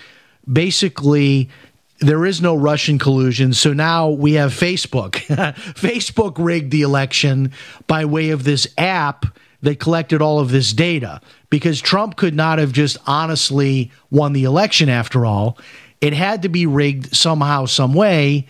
basically 0.50 1.48
there 2.00 2.24
is 2.24 2.40
no 2.40 2.54
Russian 2.54 2.98
collusion. 2.98 3.52
So 3.52 3.72
now 3.72 4.10
we 4.10 4.34
have 4.34 4.52
Facebook. 4.52 5.12
Facebook 5.74 6.34
rigged 6.38 6.70
the 6.70 6.82
election 6.82 7.52
by 7.86 8.04
way 8.04 8.30
of 8.30 8.44
this 8.44 8.66
app 8.76 9.26
that 9.62 9.80
collected 9.80 10.20
all 10.20 10.40
of 10.40 10.50
this 10.50 10.72
data 10.72 11.20
because 11.50 11.80
Trump 11.80 12.16
could 12.16 12.34
not 12.34 12.58
have 12.58 12.72
just 12.72 12.98
honestly 13.06 13.90
won 14.10 14.32
the 14.32 14.44
election 14.44 14.88
after 14.88 15.24
all. 15.24 15.58
It 16.00 16.12
had 16.12 16.42
to 16.42 16.48
be 16.48 16.66
rigged 16.66 17.16
somehow, 17.16 17.64
some 17.66 17.94
way. 17.94 18.46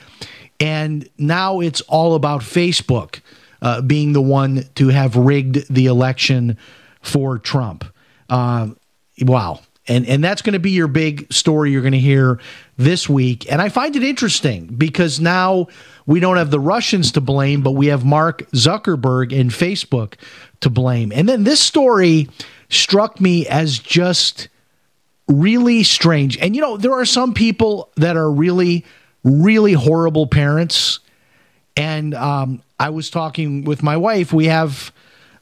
And 0.58 1.08
now 1.18 1.60
it's 1.60 1.80
all 1.82 2.14
about 2.14 2.40
Facebook 2.40 3.20
uh, 3.62 3.82
being 3.82 4.12
the 4.12 4.22
one 4.22 4.64
to 4.76 4.88
have 4.88 5.14
rigged 5.16 5.72
the 5.72 5.86
election 5.86 6.56
for 7.00 7.38
Trump. 7.38 7.84
Uh, 8.28 8.68
wow 9.20 9.60
and 9.86 10.06
and 10.06 10.24
that's 10.24 10.42
going 10.42 10.54
to 10.54 10.58
be 10.58 10.70
your 10.70 10.88
big 10.88 11.32
story 11.32 11.70
you're 11.70 11.82
going 11.82 11.92
to 11.92 11.98
hear 11.98 12.40
this 12.76 13.08
week. 13.08 13.50
And 13.50 13.60
i 13.60 13.68
find 13.68 13.94
it 13.96 14.02
interesting 14.02 14.66
because 14.66 15.20
now 15.20 15.68
we 16.06 16.20
don't 16.20 16.36
have 16.36 16.50
the 16.50 16.60
russians 16.60 17.12
to 17.12 17.20
blame 17.20 17.62
but 17.62 17.72
we 17.72 17.86
have 17.86 18.04
mark 18.04 18.50
zuckerberg 18.52 19.38
and 19.38 19.50
facebook 19.50 20.14
to 20.60 20.70
blame. 20.70 21.12
And 21.14 21.28
then 21.28 21.44
this 21.44 21.60
story 21.60 22.28
struck 22.70 23.20
me 23.20 23.46
as 23.46 23.78
just 23.78 24.48
really 25.28 25.82
strange. 25.82 26.38
And 26.38 26.54
you 26.54 26.62
know 26.62 26.76
there 26.76 26.94
are 26.94 27.04
some 27.04 27.34
people 27.34 27.90
that 27.96 28.16
are 28.16 28.30
really 28.30 28.84
really 29.22 29.72
horrible 29.72 30.26
parents. 30.26 31.00
And 31.76 32.14
um, 32.14 32.62
i 32.78 32.90
was 32.90 33.10
talking 33.10 33.64
with 33.64 33.82
my 33.82 33.96
wife. 33.96 34.32
We 34.32 34.46
have 34.46 34.92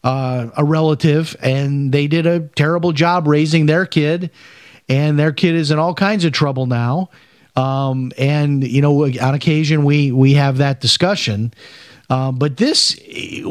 uh, 0.05 0.49
a 0.57 0.65
relative, 0.65 1.37
and 1.41 1.93
they 1.93 2.07
did 2.07 2.27
a 2.27 2.41
terrible 2.41 2.93
job 2.93 3.27
raising 3.27 3.67
their 3.67 3.87
kid, 3.87 4.31
and 4.89 5.19
their 5.19 5.33
kid 5.33 5.55
is 5.55 5.71
in 5.71 5.79
all 5.79 5.95
kinds 5.95 6.25
of 6.25 6.33
trouble 6.33 6.67
now. 6.67 7.09
Um, 7.55 8.13
and 8.17 8.67
you 8.67 8.81
know, 8.81 9.05
on 9.05 9.35
occasion 9.35 9.85
we 9.85 10.11
we 10.11 10.35
have 10.35 10.59
that 10.59 10.81
discussion. 10.81 11.53
Uh, 12.09 12.33
but 12.33 12.57
this 12.57 12.99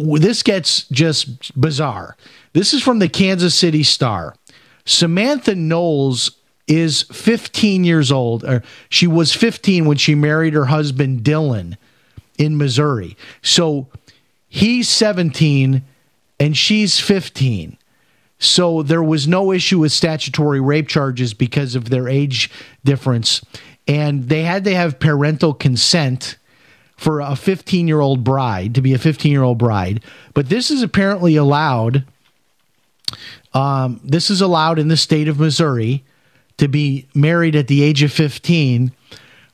this 0.10 0.44
gets 0.44 0.88
just 0.90 1.60
bizarre. 1.60 2.18
This 2.54 2.74
is 2.74 2.84
from 2.84 3.00
the 3.00 3.10
Kansas 3.10 3.56
City 3.56 3.84
Star. 3.84 4.36
Samantha 4.86 5.56
Knowles 5.56 6.32
is 6.68 7.04
15 7.04 7.84
years 7.84 8.12
old, 8.12 8.44
or 8.44 8.64
she 8.90 9.08
was 9.08 9.34
15 9.34 9.86
when 9.86 9.98
she 9.98 10.16
married 10.16 10.54
her 10.54 10.66
husband 10.66 11.22
Dylan 11.22 11.78
in 12.38 12.58
Missouri. 12.58 13.18
So 13.42 13.88
he's 14.48 14.90
17 14.90 15.84
and 16.42 16.58
she's 16.58 17.00
15. 17.00 17.78
So 18.40 18.82
there 18.82 19.04
was 19.04 19.28
no 19.28 19.52
issue 19.52 19.78
with 19.78 19.92
statutory 19.92 20.60
rape 20.60 20.88
charges 20.88 21.36
because 21.36 21.76
of 21.76 21.92
their 21.92 22.10
age 22.10 22.50
difference. 22.84 23.46
And 23.88 24.28
they 24.28 24.42
had 24.42 24.64
to 24.64 24.74
have 24.74 25.00
parental 25.00 25.54
consent 25.54 26.40
for 26.98 27.20
a 27.20 27.36
15 27.36 27.88
year 27.88 28.00
old 28.00 28.24
bride 28.24 28.74
to 28.74 28.82
be 28.82 28.96
a 28.96 28.98
15 28.98 29.32
year 29.32 29.44
old 29.44 29.60
bride. 29.60 30.04
But 30.34 30.50
this 30.50 30.72
is 30.72 30.82
apparently 30.82 31.36
allowed. 31.36 32.06
Um, 33.54 34.00
this 34.04 34.32
is 34.32 34.42
allowed 34.42 34.80
in 34.80 34.88
the 34.88 34.98
state 34.98 35.28
of 35.28 35.40
Missouri 35.40 36.04
to 36.58 36.68
be 36.68 37.08
married 37.14 37.56
at 37.56 37.68
the 37.68 37.84
age 37.84 38.02
of 38.02 38.12
15 38.12 38.92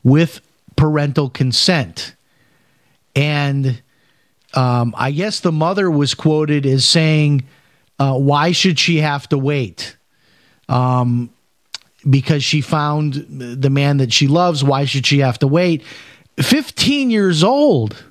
with 0.06 0.40
parental 0.78 1.30
consent. 1.30 2.16
And 3.14 3.82
um, 4.54 4.96
I 4.98 5.12
guess 5.12 5.40
the 5.40 5.52
mother 5.52 5.90
was 5.92 6.14
quoted 6.14 6.66
as 6.66 6.86
saying, 6.86 7.44
uh, 8.00 8.18
"Why 8.18 8.52
should 8.52 8.80
she 8.80 8.98
have 8.98 9.28
to 9.30 9.38
wait?" 9.38 9.98
Um, 10.70 11.30
because 12.10 12.44
she 12.44 12.62
found 12.62 13.26
the 13.30 13.70
man 13.70 13.98
that 13.98 14.14
she 14.14 14.28
loves. 14.28 14.64
Why 14.64 14.86
should 14.86 15.06
she 15.06 15.20
have 15.20 15.40
to 15.40 15.48
wait? 15.48 15.84
Fifteen 16.40 17.10
years 17.10 17.44
old. 17.44 18.04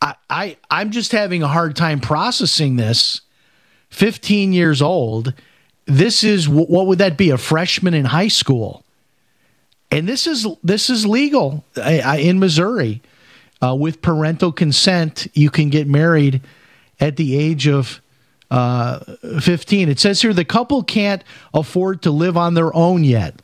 I, 0.00 0.14
I 0.30 0.56
I'm 0.70 0.90
just 0.90 1.12
having 1.12 1.42
a 1.42 1.48
hard 1.48 1.74
time 1.74 2.00
processing 2.00 2.76
this. 2.76 3.22
Fifteen 3.90 4.52
years 4.52 4.80
old. 4.80 5.34
This 5.86 6.22
is 6.22 6.48
what 6.48 6.86
would 6.86 6.98
that 6.98 7.16
be? 7.16 7.30
A 7.30 7.38
freshman 7.38 7.94
in 7.94 8.04
high 8.04 8.28
school, 8.28 8.84
and 9.90 10.06
this 10.08 10.26
is 10.26 10.46
this 10.62 10.90
is 10.90 11.06
legal 11.06 11.64
in 11.76 12.38
Missouri 12.38 13.00
uh, 13.62 13.74
with 13.74 14.02
parental 14.02 14.52
consent, 14.52 15.26
you 15.34 15.50
can 15.50 15.68
get 15.68 15.86
married 15.86 16.40
at 17.00 17.16
the 17.16 17.36
age 17.36 17.66
of 17.66 18.00
uh, 18.50 19.00
15. 19.40 19.88
It 19.88 19.98
says 19.98 20.22
here 20.22 20.32
the 20.32 20.44
couple 20.44 20.82
can't 20.82 21.22
afford 21.52 22.02
to 22.02 22.10
live 22.10 22.36
on 22.36 22.54
their 22.54 22.74
own 22.74 23.04
yet. 23.04 23.40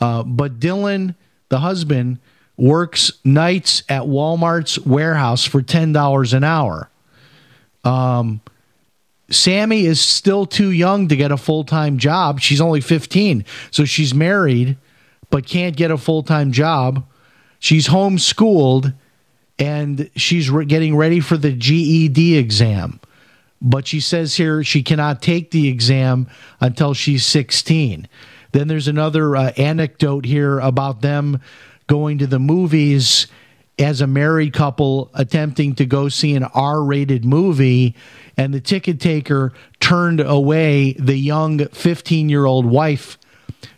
Uh, 0.00 0.22
but 0.22 0.60
Dylan, 0.60 1.14
the 1.48 1.60
husband, 1.60 2.18
works 2.56 3.12
nights 3.24 3.84
at 3.88 4.02
Walmart's 4.02 4.78
warehouse 4.80 5.44
for 5.44 5.62
$10 5.62 6.34
an 6.34 6.44
hour. 6.44 6.90
Um, 7.84 8.40
Sammy 9.30 9.84
is 9.84 10.00
still 10.00 10.46
too 10.46 10.70
young 10.70 11.08
to 11.08 11.16
get 11.16 11.30
a 11.30 11.36
full 11.36 11.64
time 11.64 11.98
job. 11.98 12.40
She's 12.40 12.60
only 12.60 12.80
15. 12.80 13.44
So 13.70 13.84
she's 13.84 14.14
married, 14.14 14.76
but 15.30 15.46
can't 15.46 15.76
get 15.76 15.90
a 15.90 15.98
full 15.98 16.22
time 16.22 16.52
job. 16.52 17.06
She's 17.58 17.88
homeschooled 17.88 18.94
and 19.58 20.10
she's 20.14 20.50
re- 20.50 20.64
getting 20.64 20.96
ready 20.96 21.20
for 21.20 21.36
the 21.36 21.52
GED 21.52 22.36
exam. 22.36 23.00
But 23.60 23.86
she 23.86 24.00
says 24.00 24.36
here 24.36 24.62
she 24.62 24.82
cannot 24.82 25.20
take 25.20 25.50
the 25.50 25.68
exam 25.68 26.28
until 26.60 26.94
she's 26.94 27.26
16. 27.26 28.06
Then 28.52 28.68
there's 28.68 28.88
another 28.88 29.36
uh, 29.36 29.52
anecdote 29.56 30.24
here 30.24 30.58
about 30.60 31.02
them 31.02 31.40
going 31.86 32.18
to 32.18 32.26
the 32.26 32.38
movies 32.38 33.26
as 33.78 34.00
a 34.00 34.06
married 34.06 34.52
couple 34.52 35.10
attempting 35.14 35.74
to 35.76 35.86
go 35.86 36.08
see 36.08 36.34
an 36.34 36.44
R 36.44 36.82
rated 36.82 37.24
movie, 37.24 37.94
and 38.36 38.52
the 38.52 38.60
ticket 38.60 39.00
taker 39.00 39.52
turned 39.80 40.20
away 40.20 40.94
the 40.94 41.16
young 41.16 41.66
15 41.66 42.28
year 42.28 42.44
old 42.44 42.66
wife 42.66 43.18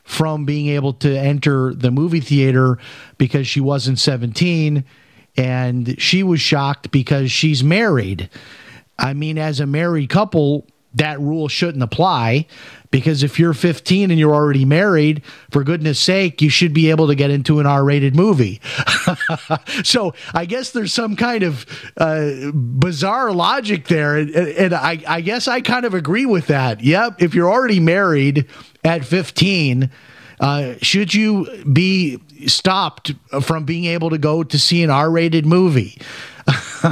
from 0.03 0.45
being 0.45 0.69
able 0.69 0.93
to 0.93 1.17
enter 1.17 1.73
the 1.75 1.91
movie 1.91 2.21
theater 2.21 2.79
because 3.17 3.47
she 3.47 3.61
wasn't 3.61 3.99
17. 3.99 4.85
And 5.41 6.01
she 6.01 6.23
was 6.23 6.41
shocked 6.41 6.91
because 6.91 7.33
she's 7.33 7.65
married. 7.65 8.29
I 8.99 9.15
mean, 9.15 9.39
as 9.39 9.59
a 9.59 9.67
married 9.67 10.11
couple, 10.11 10.67
that 10.95 11.21
rule 11.21 11.49
shouldn't 11.49 11.83
apply 11.83 12.47
because 12.91 13.23
if 13.23 13.39
you're 13.39 13.55
15 13.55 14.11
and 14.11 14.19
you're 14.19 14.35
already 14.35 14.65
married, 14.65 15.23
for 15.51 15.63
goodness 15.63 15.99
sake, 16.01 16.43
you 16.43 16.51
should 16.51 16.75
be 16.75 16.91
able 16.91 17.07
to 17.07 17.15
get 17.15 17.31
into 17.31 17.61
an 17.61 17.67
R 17.67 17.85
rated 17.85 18.17
movie. 18.17 18.61
so 19.85 20.13
I 20.35 20.45
guess 20.45 20.73
there's 20.73 20.93
some 20.93 21.17
kind 21.17 21.43
of 21.43 21.65
uh, 21.97 22.51
bizarre 22.53 23.33
logic 23.33 23.87
there. 23.89 24.17
And, 24.17 24.31
and 24.35 24.75
I, 24.75 25.03
I 25.07 25.21
guess 25.21 25.49
I 25.49 25.61
kind 25.61 25.87
of 25.87 25.95
agree 25.95 26.27
with 26.27 26.49
that. 26.49 26.83
Yep. 26.83 27.23
If 27.23 27.35
you're 27.35 27.51
already 27.51 27.81
married 27.81 28.47
at 28.85 29.05
15, 29.05 29.91
uh, 30.41 30.75
should 30.83 31.15
you 31.15 31.65
be 31.73 32.19
stopped 32.47 33.13
from 33.43 33.65
being 33.65 33.87
able 33.87 34.11
to 34.11 34.19
go 34.19 34.43
to 34.43 34.59
see 34.59 34.83
an 34.83 34.91
R 34.91 35.11
rated 35.11 35.47
movie? 35.47 35.99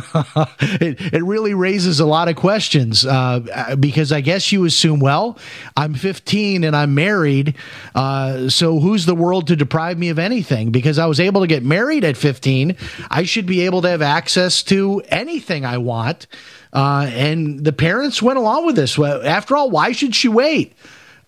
it, 0.61 1.15
it 1.15 1.25
really 1.25 1.55
raises 1.55 2.01
a 2.01 2.07
lot 2.07 2.29
of 2.29 2.37
questions 2.37 3.05
uh, 3.05 3.75
because 3.79 4.13
I 4.13 4.21
guess 4.21 4.53
you 4.53 4.65
assume, 4.65 5.01
well, 5.01 5.39
I'm 5.77 5.95
15 5.95 6.65
and 6.65 6.77
I'm 6.77 6.95
married, 6.95 7.55
uh, 7.95 8.49
so 8.49 8.79
who's 8.81 9.07
the 9.07 9.15
world 9.15 9.47
to 9.49 9.57
deprive 9.57 9.99
me 9.99 10.11
of 10.11 10.19
anything? 10.19 10.71
Because 10.71 10.99
I 10.99 11.07
was 11.07 11.21
able 11.21 11.41
to 11.41 11.47
get 11.47 11.65
married 11.65 12.05
at 12.05 12.17
15, 12.17 12.77
I 13.11 13.23
should 13.25 13.47
be 13.47 13.63
able 13.63 13.83
to 13.83 13.89
have 13.89 14.03
access 14.03 14.63
to 14.65 15.03
anything 15.09 15.65
I 15.65 15.79
want. 15.79 16.27
Uh, 16.73 17.09
and 17.13 17.65
the 17.65 17.73
parents 17.73 18.21
went 18.21 18.39
along 18.39 18.67
with 18.67 18.77
this. 18.77 18.99
After 18.99 19.57
all, 19.57 19.71
why 19.71 19.93
should 19.93 20.15
she 20.15 20.29
wait? 20.29 20.77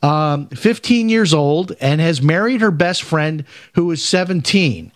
Um, 0.03 0.48
15 0.48 1.11
years 1.11 1.34
old 1.34 1.72
and 1.78 2.01
has 2.01 2.22
married 2.22 2.62
her 2.62 2.70
best 2.70 3.03
friend 3.03 3.44
who 3.74 3.90
is 3.90 4.03
17 4.03 4.92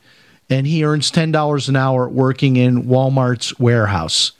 and 0.50 0.66
he 0.66 0.84
earns 0.84 1.10
ten 1.10 1.32
dollars 1.32 1.68
an 1.68 1.76
hour 1.76 2.08
working 2.08 2.56
in 2.56 2.84
Walmart's 2.84 3.58
warehouse. 3.58 4.32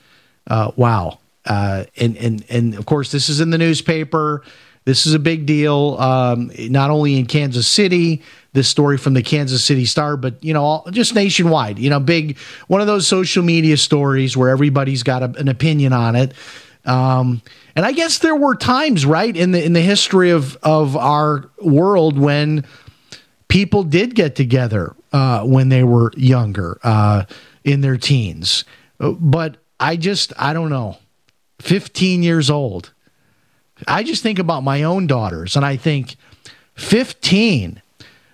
Uh, 0.46 0.70
wow! 0.76 1.18
Uh, 1.44 1.84
and 1.96 2.16
and 2.16 2.44
and 2.48 2.74
of 2.74 2.86
course, 2.86 3.10
this 3.10 3.28
is 3.28 3.40
in 3.40 3.50
the 3.50 3.58
newspaper. 3.58 4.42
This 4.84 5.06
is 5.06 5.14
a 5.14 5.18
big 5.18 5.46
deal, 5.46 5.96
um, 5.98 6.50
not 6.58 6.90
only 6.90 7.18
in 7.18 7.24
Kansas 7.24 7.66
City. 7.66 8.22
This 8.52 8.68
story 8.68 8.98
from 8.98 9.14
the 9.14 9.22
Kansas 9.22 9.64
City 9.64 9.86
Star, 9.86 10.16
but 10.16 10.42
you 10.44 10.52
know, 10.52 10.62
all, 10.62 10.86
just 10.90 11.14
nationwide. 11.14 11.78
You 11.78 11.90
know, 11.90 12.00
big 12.00 12.38
one 12.68 12.80
of 12.80 12.86
those 12.86 13.06
social 13.06 13.42
media 13.42 13.76
stories 13.76 14.36
where 14.36 14.50
everybody's 14.50 15.02
got 15.02 15.22
a, 15.22 15.32
an 15.38 15.48
opinion 15.48 15.92
on 15.92 16.16
it. 16.16 16.34
Um, 16.84 17.40
and 17.76 17.84
I 17.84 17.92
guess 17.92 18.18
there 18.18 18.36
were 18.36 18.54
times, 18.54 19.04
right, 19.04 19.36
in 19.36 19.52
the 19.52 19.64
in 19.64 19.72
the 19.72 19.80
history 19.80 20.30
of 20.30 20.56
of 20.62 20.96
our 20.96 21.50
world 21.60 22.18
when 22.18 22.64
people 23.48 23.82
did 23.82 24.14
get 24.14 24.34
together 24.34 24.94
uh, 25.12 25.44
when 25.44 25.68
they 25.68 25.84
were 25.84 26.12
younger, 26.16 26.78
uh, 26.82 27.24
in 27.62 27.80
their 27.80 27.96
teens. 27.96 28.64
But 28.98 29.58
I 29.78 29.96
just, 29.96 30.32
I 30.36 30.52
don't 30.52 30.70
know, 30.70 30.98
15 31.60 32.22
years 32.22 32.50
old. 32.50 32.92
I 33.86 34.02
just 34.02 34.22
think 34.22 34.38
about 34.38 34.62
my 34.62 34.82
own 34.82 35.06
daughters 35.06 35.56
and 35.56 35.64
I 35.64 35.76
think 35.76 36.16
15. 36.74 37.80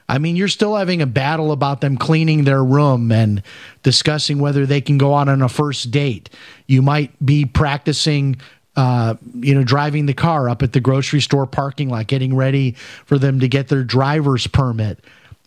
I 0.08 0.18
mean, 0.18 0.36
you're 0.36 0.48
still 0.48 0.74
having 0.74 1.02
a 1.02 1.06
battle 1.06 1.52
about 1.52 1.80
them 1.80 1.96
cleaning 1.96 2.44
their 2.44 2.64
room 2.64 3.12
and 3.12 3.42
discussing 3.82 4.38
whether 4.38 4.66
they 4.66 4.80
can 4.80 4.98
go 4.98 5.14
out 5.14 5.28
on 5.28 5.40
a 5.40 5.48
first 5.48 5.90
date. 5.90 6.30
You 6.66 6.82
might 6.82 7.12
be 7.24 7.44
practicing 7.44 8.36
uh, 8.76 9.14
you 9.34 9.54
know, 9.54 9.64
driving 9.64 10.06
the 10.06 10.14
car 10.14 10.48
up 10.48 10.62
at 10.62 10.72
the 10.72 10.80
grocery 10.80 11.20
store 11.20 11.46
parking 11.46 11.88
lot, 11.88 12.06
getting 12.06 12.34
ready 12.34 12.72
for 13.04 13.18
them 13.18 13.40
to 13.40 13.48
get 13.48 13.68
their 13.68 13.82
driver's 13.82 14.46
permit 14.46 14.98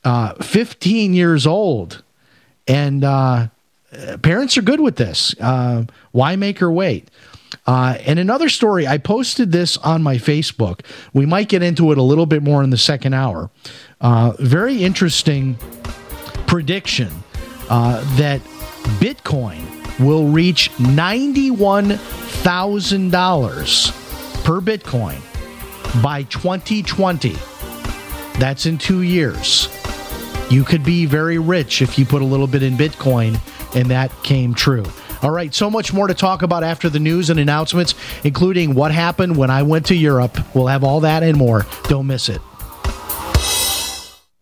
uh, 0.03 0.33
15 0.35 1.13
years 1.13 1.47
old, 1.47 2.03
and 2.67 3.03
uh, 3.03 3.47
parents 4.21 4.57
are 4.57 4.61
good 4.61 4.79
with 4.79 4.95
this. 4.97 5.35
Uh, 5.39 5.85
why 6.11 6.35
make 6.35 6.59
her 6.59 6.71
wait? 6.71 7.09
Uh, 7.65 7.97
and 8.05 8.19
another 8.19 8.49
story, 8.49 8.87
I 8.87 8.97
posted 8.97 9.51
this 9.51 9.77
on 9.77 10.03
my 10.03 10.15
Facebook. 10.17 10.81
We 11.13 11.25
might 11.25 11.49
get 11.49 11.63
into 11.63 11.91
it 11.91 11.97
a 11.97 12.01
little 12.01 12.25
bit 12.25 12.43
more 12.43 12.63
in 12.63 12.71
the 12.71 12.77
second 12.77 13.13
hour. 13.13 13.49
Uh, 14.01 14.33
very 14.39 14.83
interesting 14.83 15.55
prediction 16.47 17.09
uh, 17.69 18.03
that 18.17 18.41
Bitcoin 18.99 19.61
will 19.99 20.27
reach 20.27 20.77
$91,000 22.43 24.43
per 24.43 24.59
Bitcoin 24.59 25.21
by 26.03 26.23
2020. 26.23 27.37
That's 28.37 28.65
in 28.65 28.77
two 28.77 29.03
years. 29.03 29.69
You 30.49 30.65
could 30.65 30.83
be 30.83 31.05
very 31.05 31.37
rich 31.37 31.81
if 31.81 31.97
you 31.97 32.05
put 32.05 32.21
a 32.21 32.25
little 32.25 32.47
bit 32.47 32.61
in 32.61 32.75
Bitcoin, 32.75 33.39
and 33.75 33.89
that 33.89 34.11
came 34.23 34.53
true. 34.53 34.83
All 35.21 35.31
right, 35.31 35.53
so 35.53 35.69
much 35.69 35.93
more 35.93 36.07
to 36.07 36.13
talk 36.13 36.41
about 36.41 36.63
after 36.63 36.89
the 36.89 36.99
news 36.99 37.29
and 37.29 37.39
announcements, 37.39 37.95
including 38.25 38.75
what 38.75 38.91
happened 38.91 39.37
when 39.37 39.49
I 39.49 39.63
went 39.63 39.85
to 39.85 39.95
Europe. 39.95 40.37
We'll 40.53 40.67
have 40.67 40.83
all 40.83 40.99
that 40.99 41.23
and 41.23 41.37
more. 41.37 41.65
Don't 41.87 42.07
miss 42.07 42.27
it. 42.27 42.41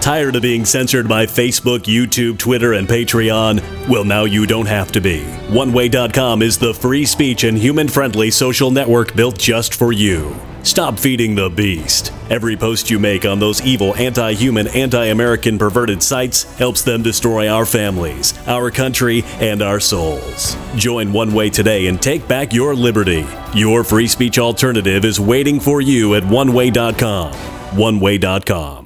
Tired 0.00 0.36
of 0.36 0.42
being 0.42 0.64
censored 0.64 1.08
by 1.08 1.26
Facebook, 1.26 1.80
YouTube, 1.80 2.38
Twitter, 2.38 2.74
and 2.74 2.86
Patreon? 2.86 3.88
Well, 3.88 4.04
now 4.04 4.24
you 4.24 4.46
don't 4.46 4.66
have 4.66 4.92
to 4.92 5.00
be. 5.00 5.22
OneWay.com 5.48 6.42
is 6.42 6.58
the 6.58 6.72
free 6.74 7.04
speech 7.04 7.44
and 7.44 7.58
human 7.58 7.88
friendly 7.88 8.30
social 8.30 8.70
network 8.70 9.14
built 9.16 9.38
just 9.38 9.74
for 9.74 9.92
you. 9.92 10.36
Stop 10.66 10.98
feeding 10.98 11.36
the 11.36 11.48
beast. 11.48 12.12
Every 12.28 12.56
post 12.56 12.90
you 12.90 12.98
make 12.98 13.24
on 13.24 13.38
those 13.38 13.62
evil, 13.62 13.94
anti 13.94 14.32
human, 14.32 14.66
anti 14.68 15.06
American 15.06 15.58
perverted 15.58 16.02
sites 16.02 16.42
helps 16.56 16.82
them 16.82 17.02
destroy 17.02 17.48
our 17.48 17.64
families, 17.64 18.34
our 18.48 18.72
country, 18.72 19.22
and 19.40 19.62
our 19.62 19.78
souls. 19.78 20.56
Join 20.74 21.12
One 21.12 21.32
Way 21.32 21.50
today 21.50 21.86
and 21.86 22.02
take 22.02 22.26
back 22.26 22.52
your 22.52 22.74
liberty. 22.74 23.24
Your 23.54 23.84
free 23.84 24.08
speech 24.08 24.40
alternative 24.40 25.04
is 25.04 25.20
waiting 25.20 25.60
for 25.60 25.80
you 25.80 26.16
at 26.16 26.24
OneWay.com. 26.24 27.32
OneWay.com. 27.32 28.85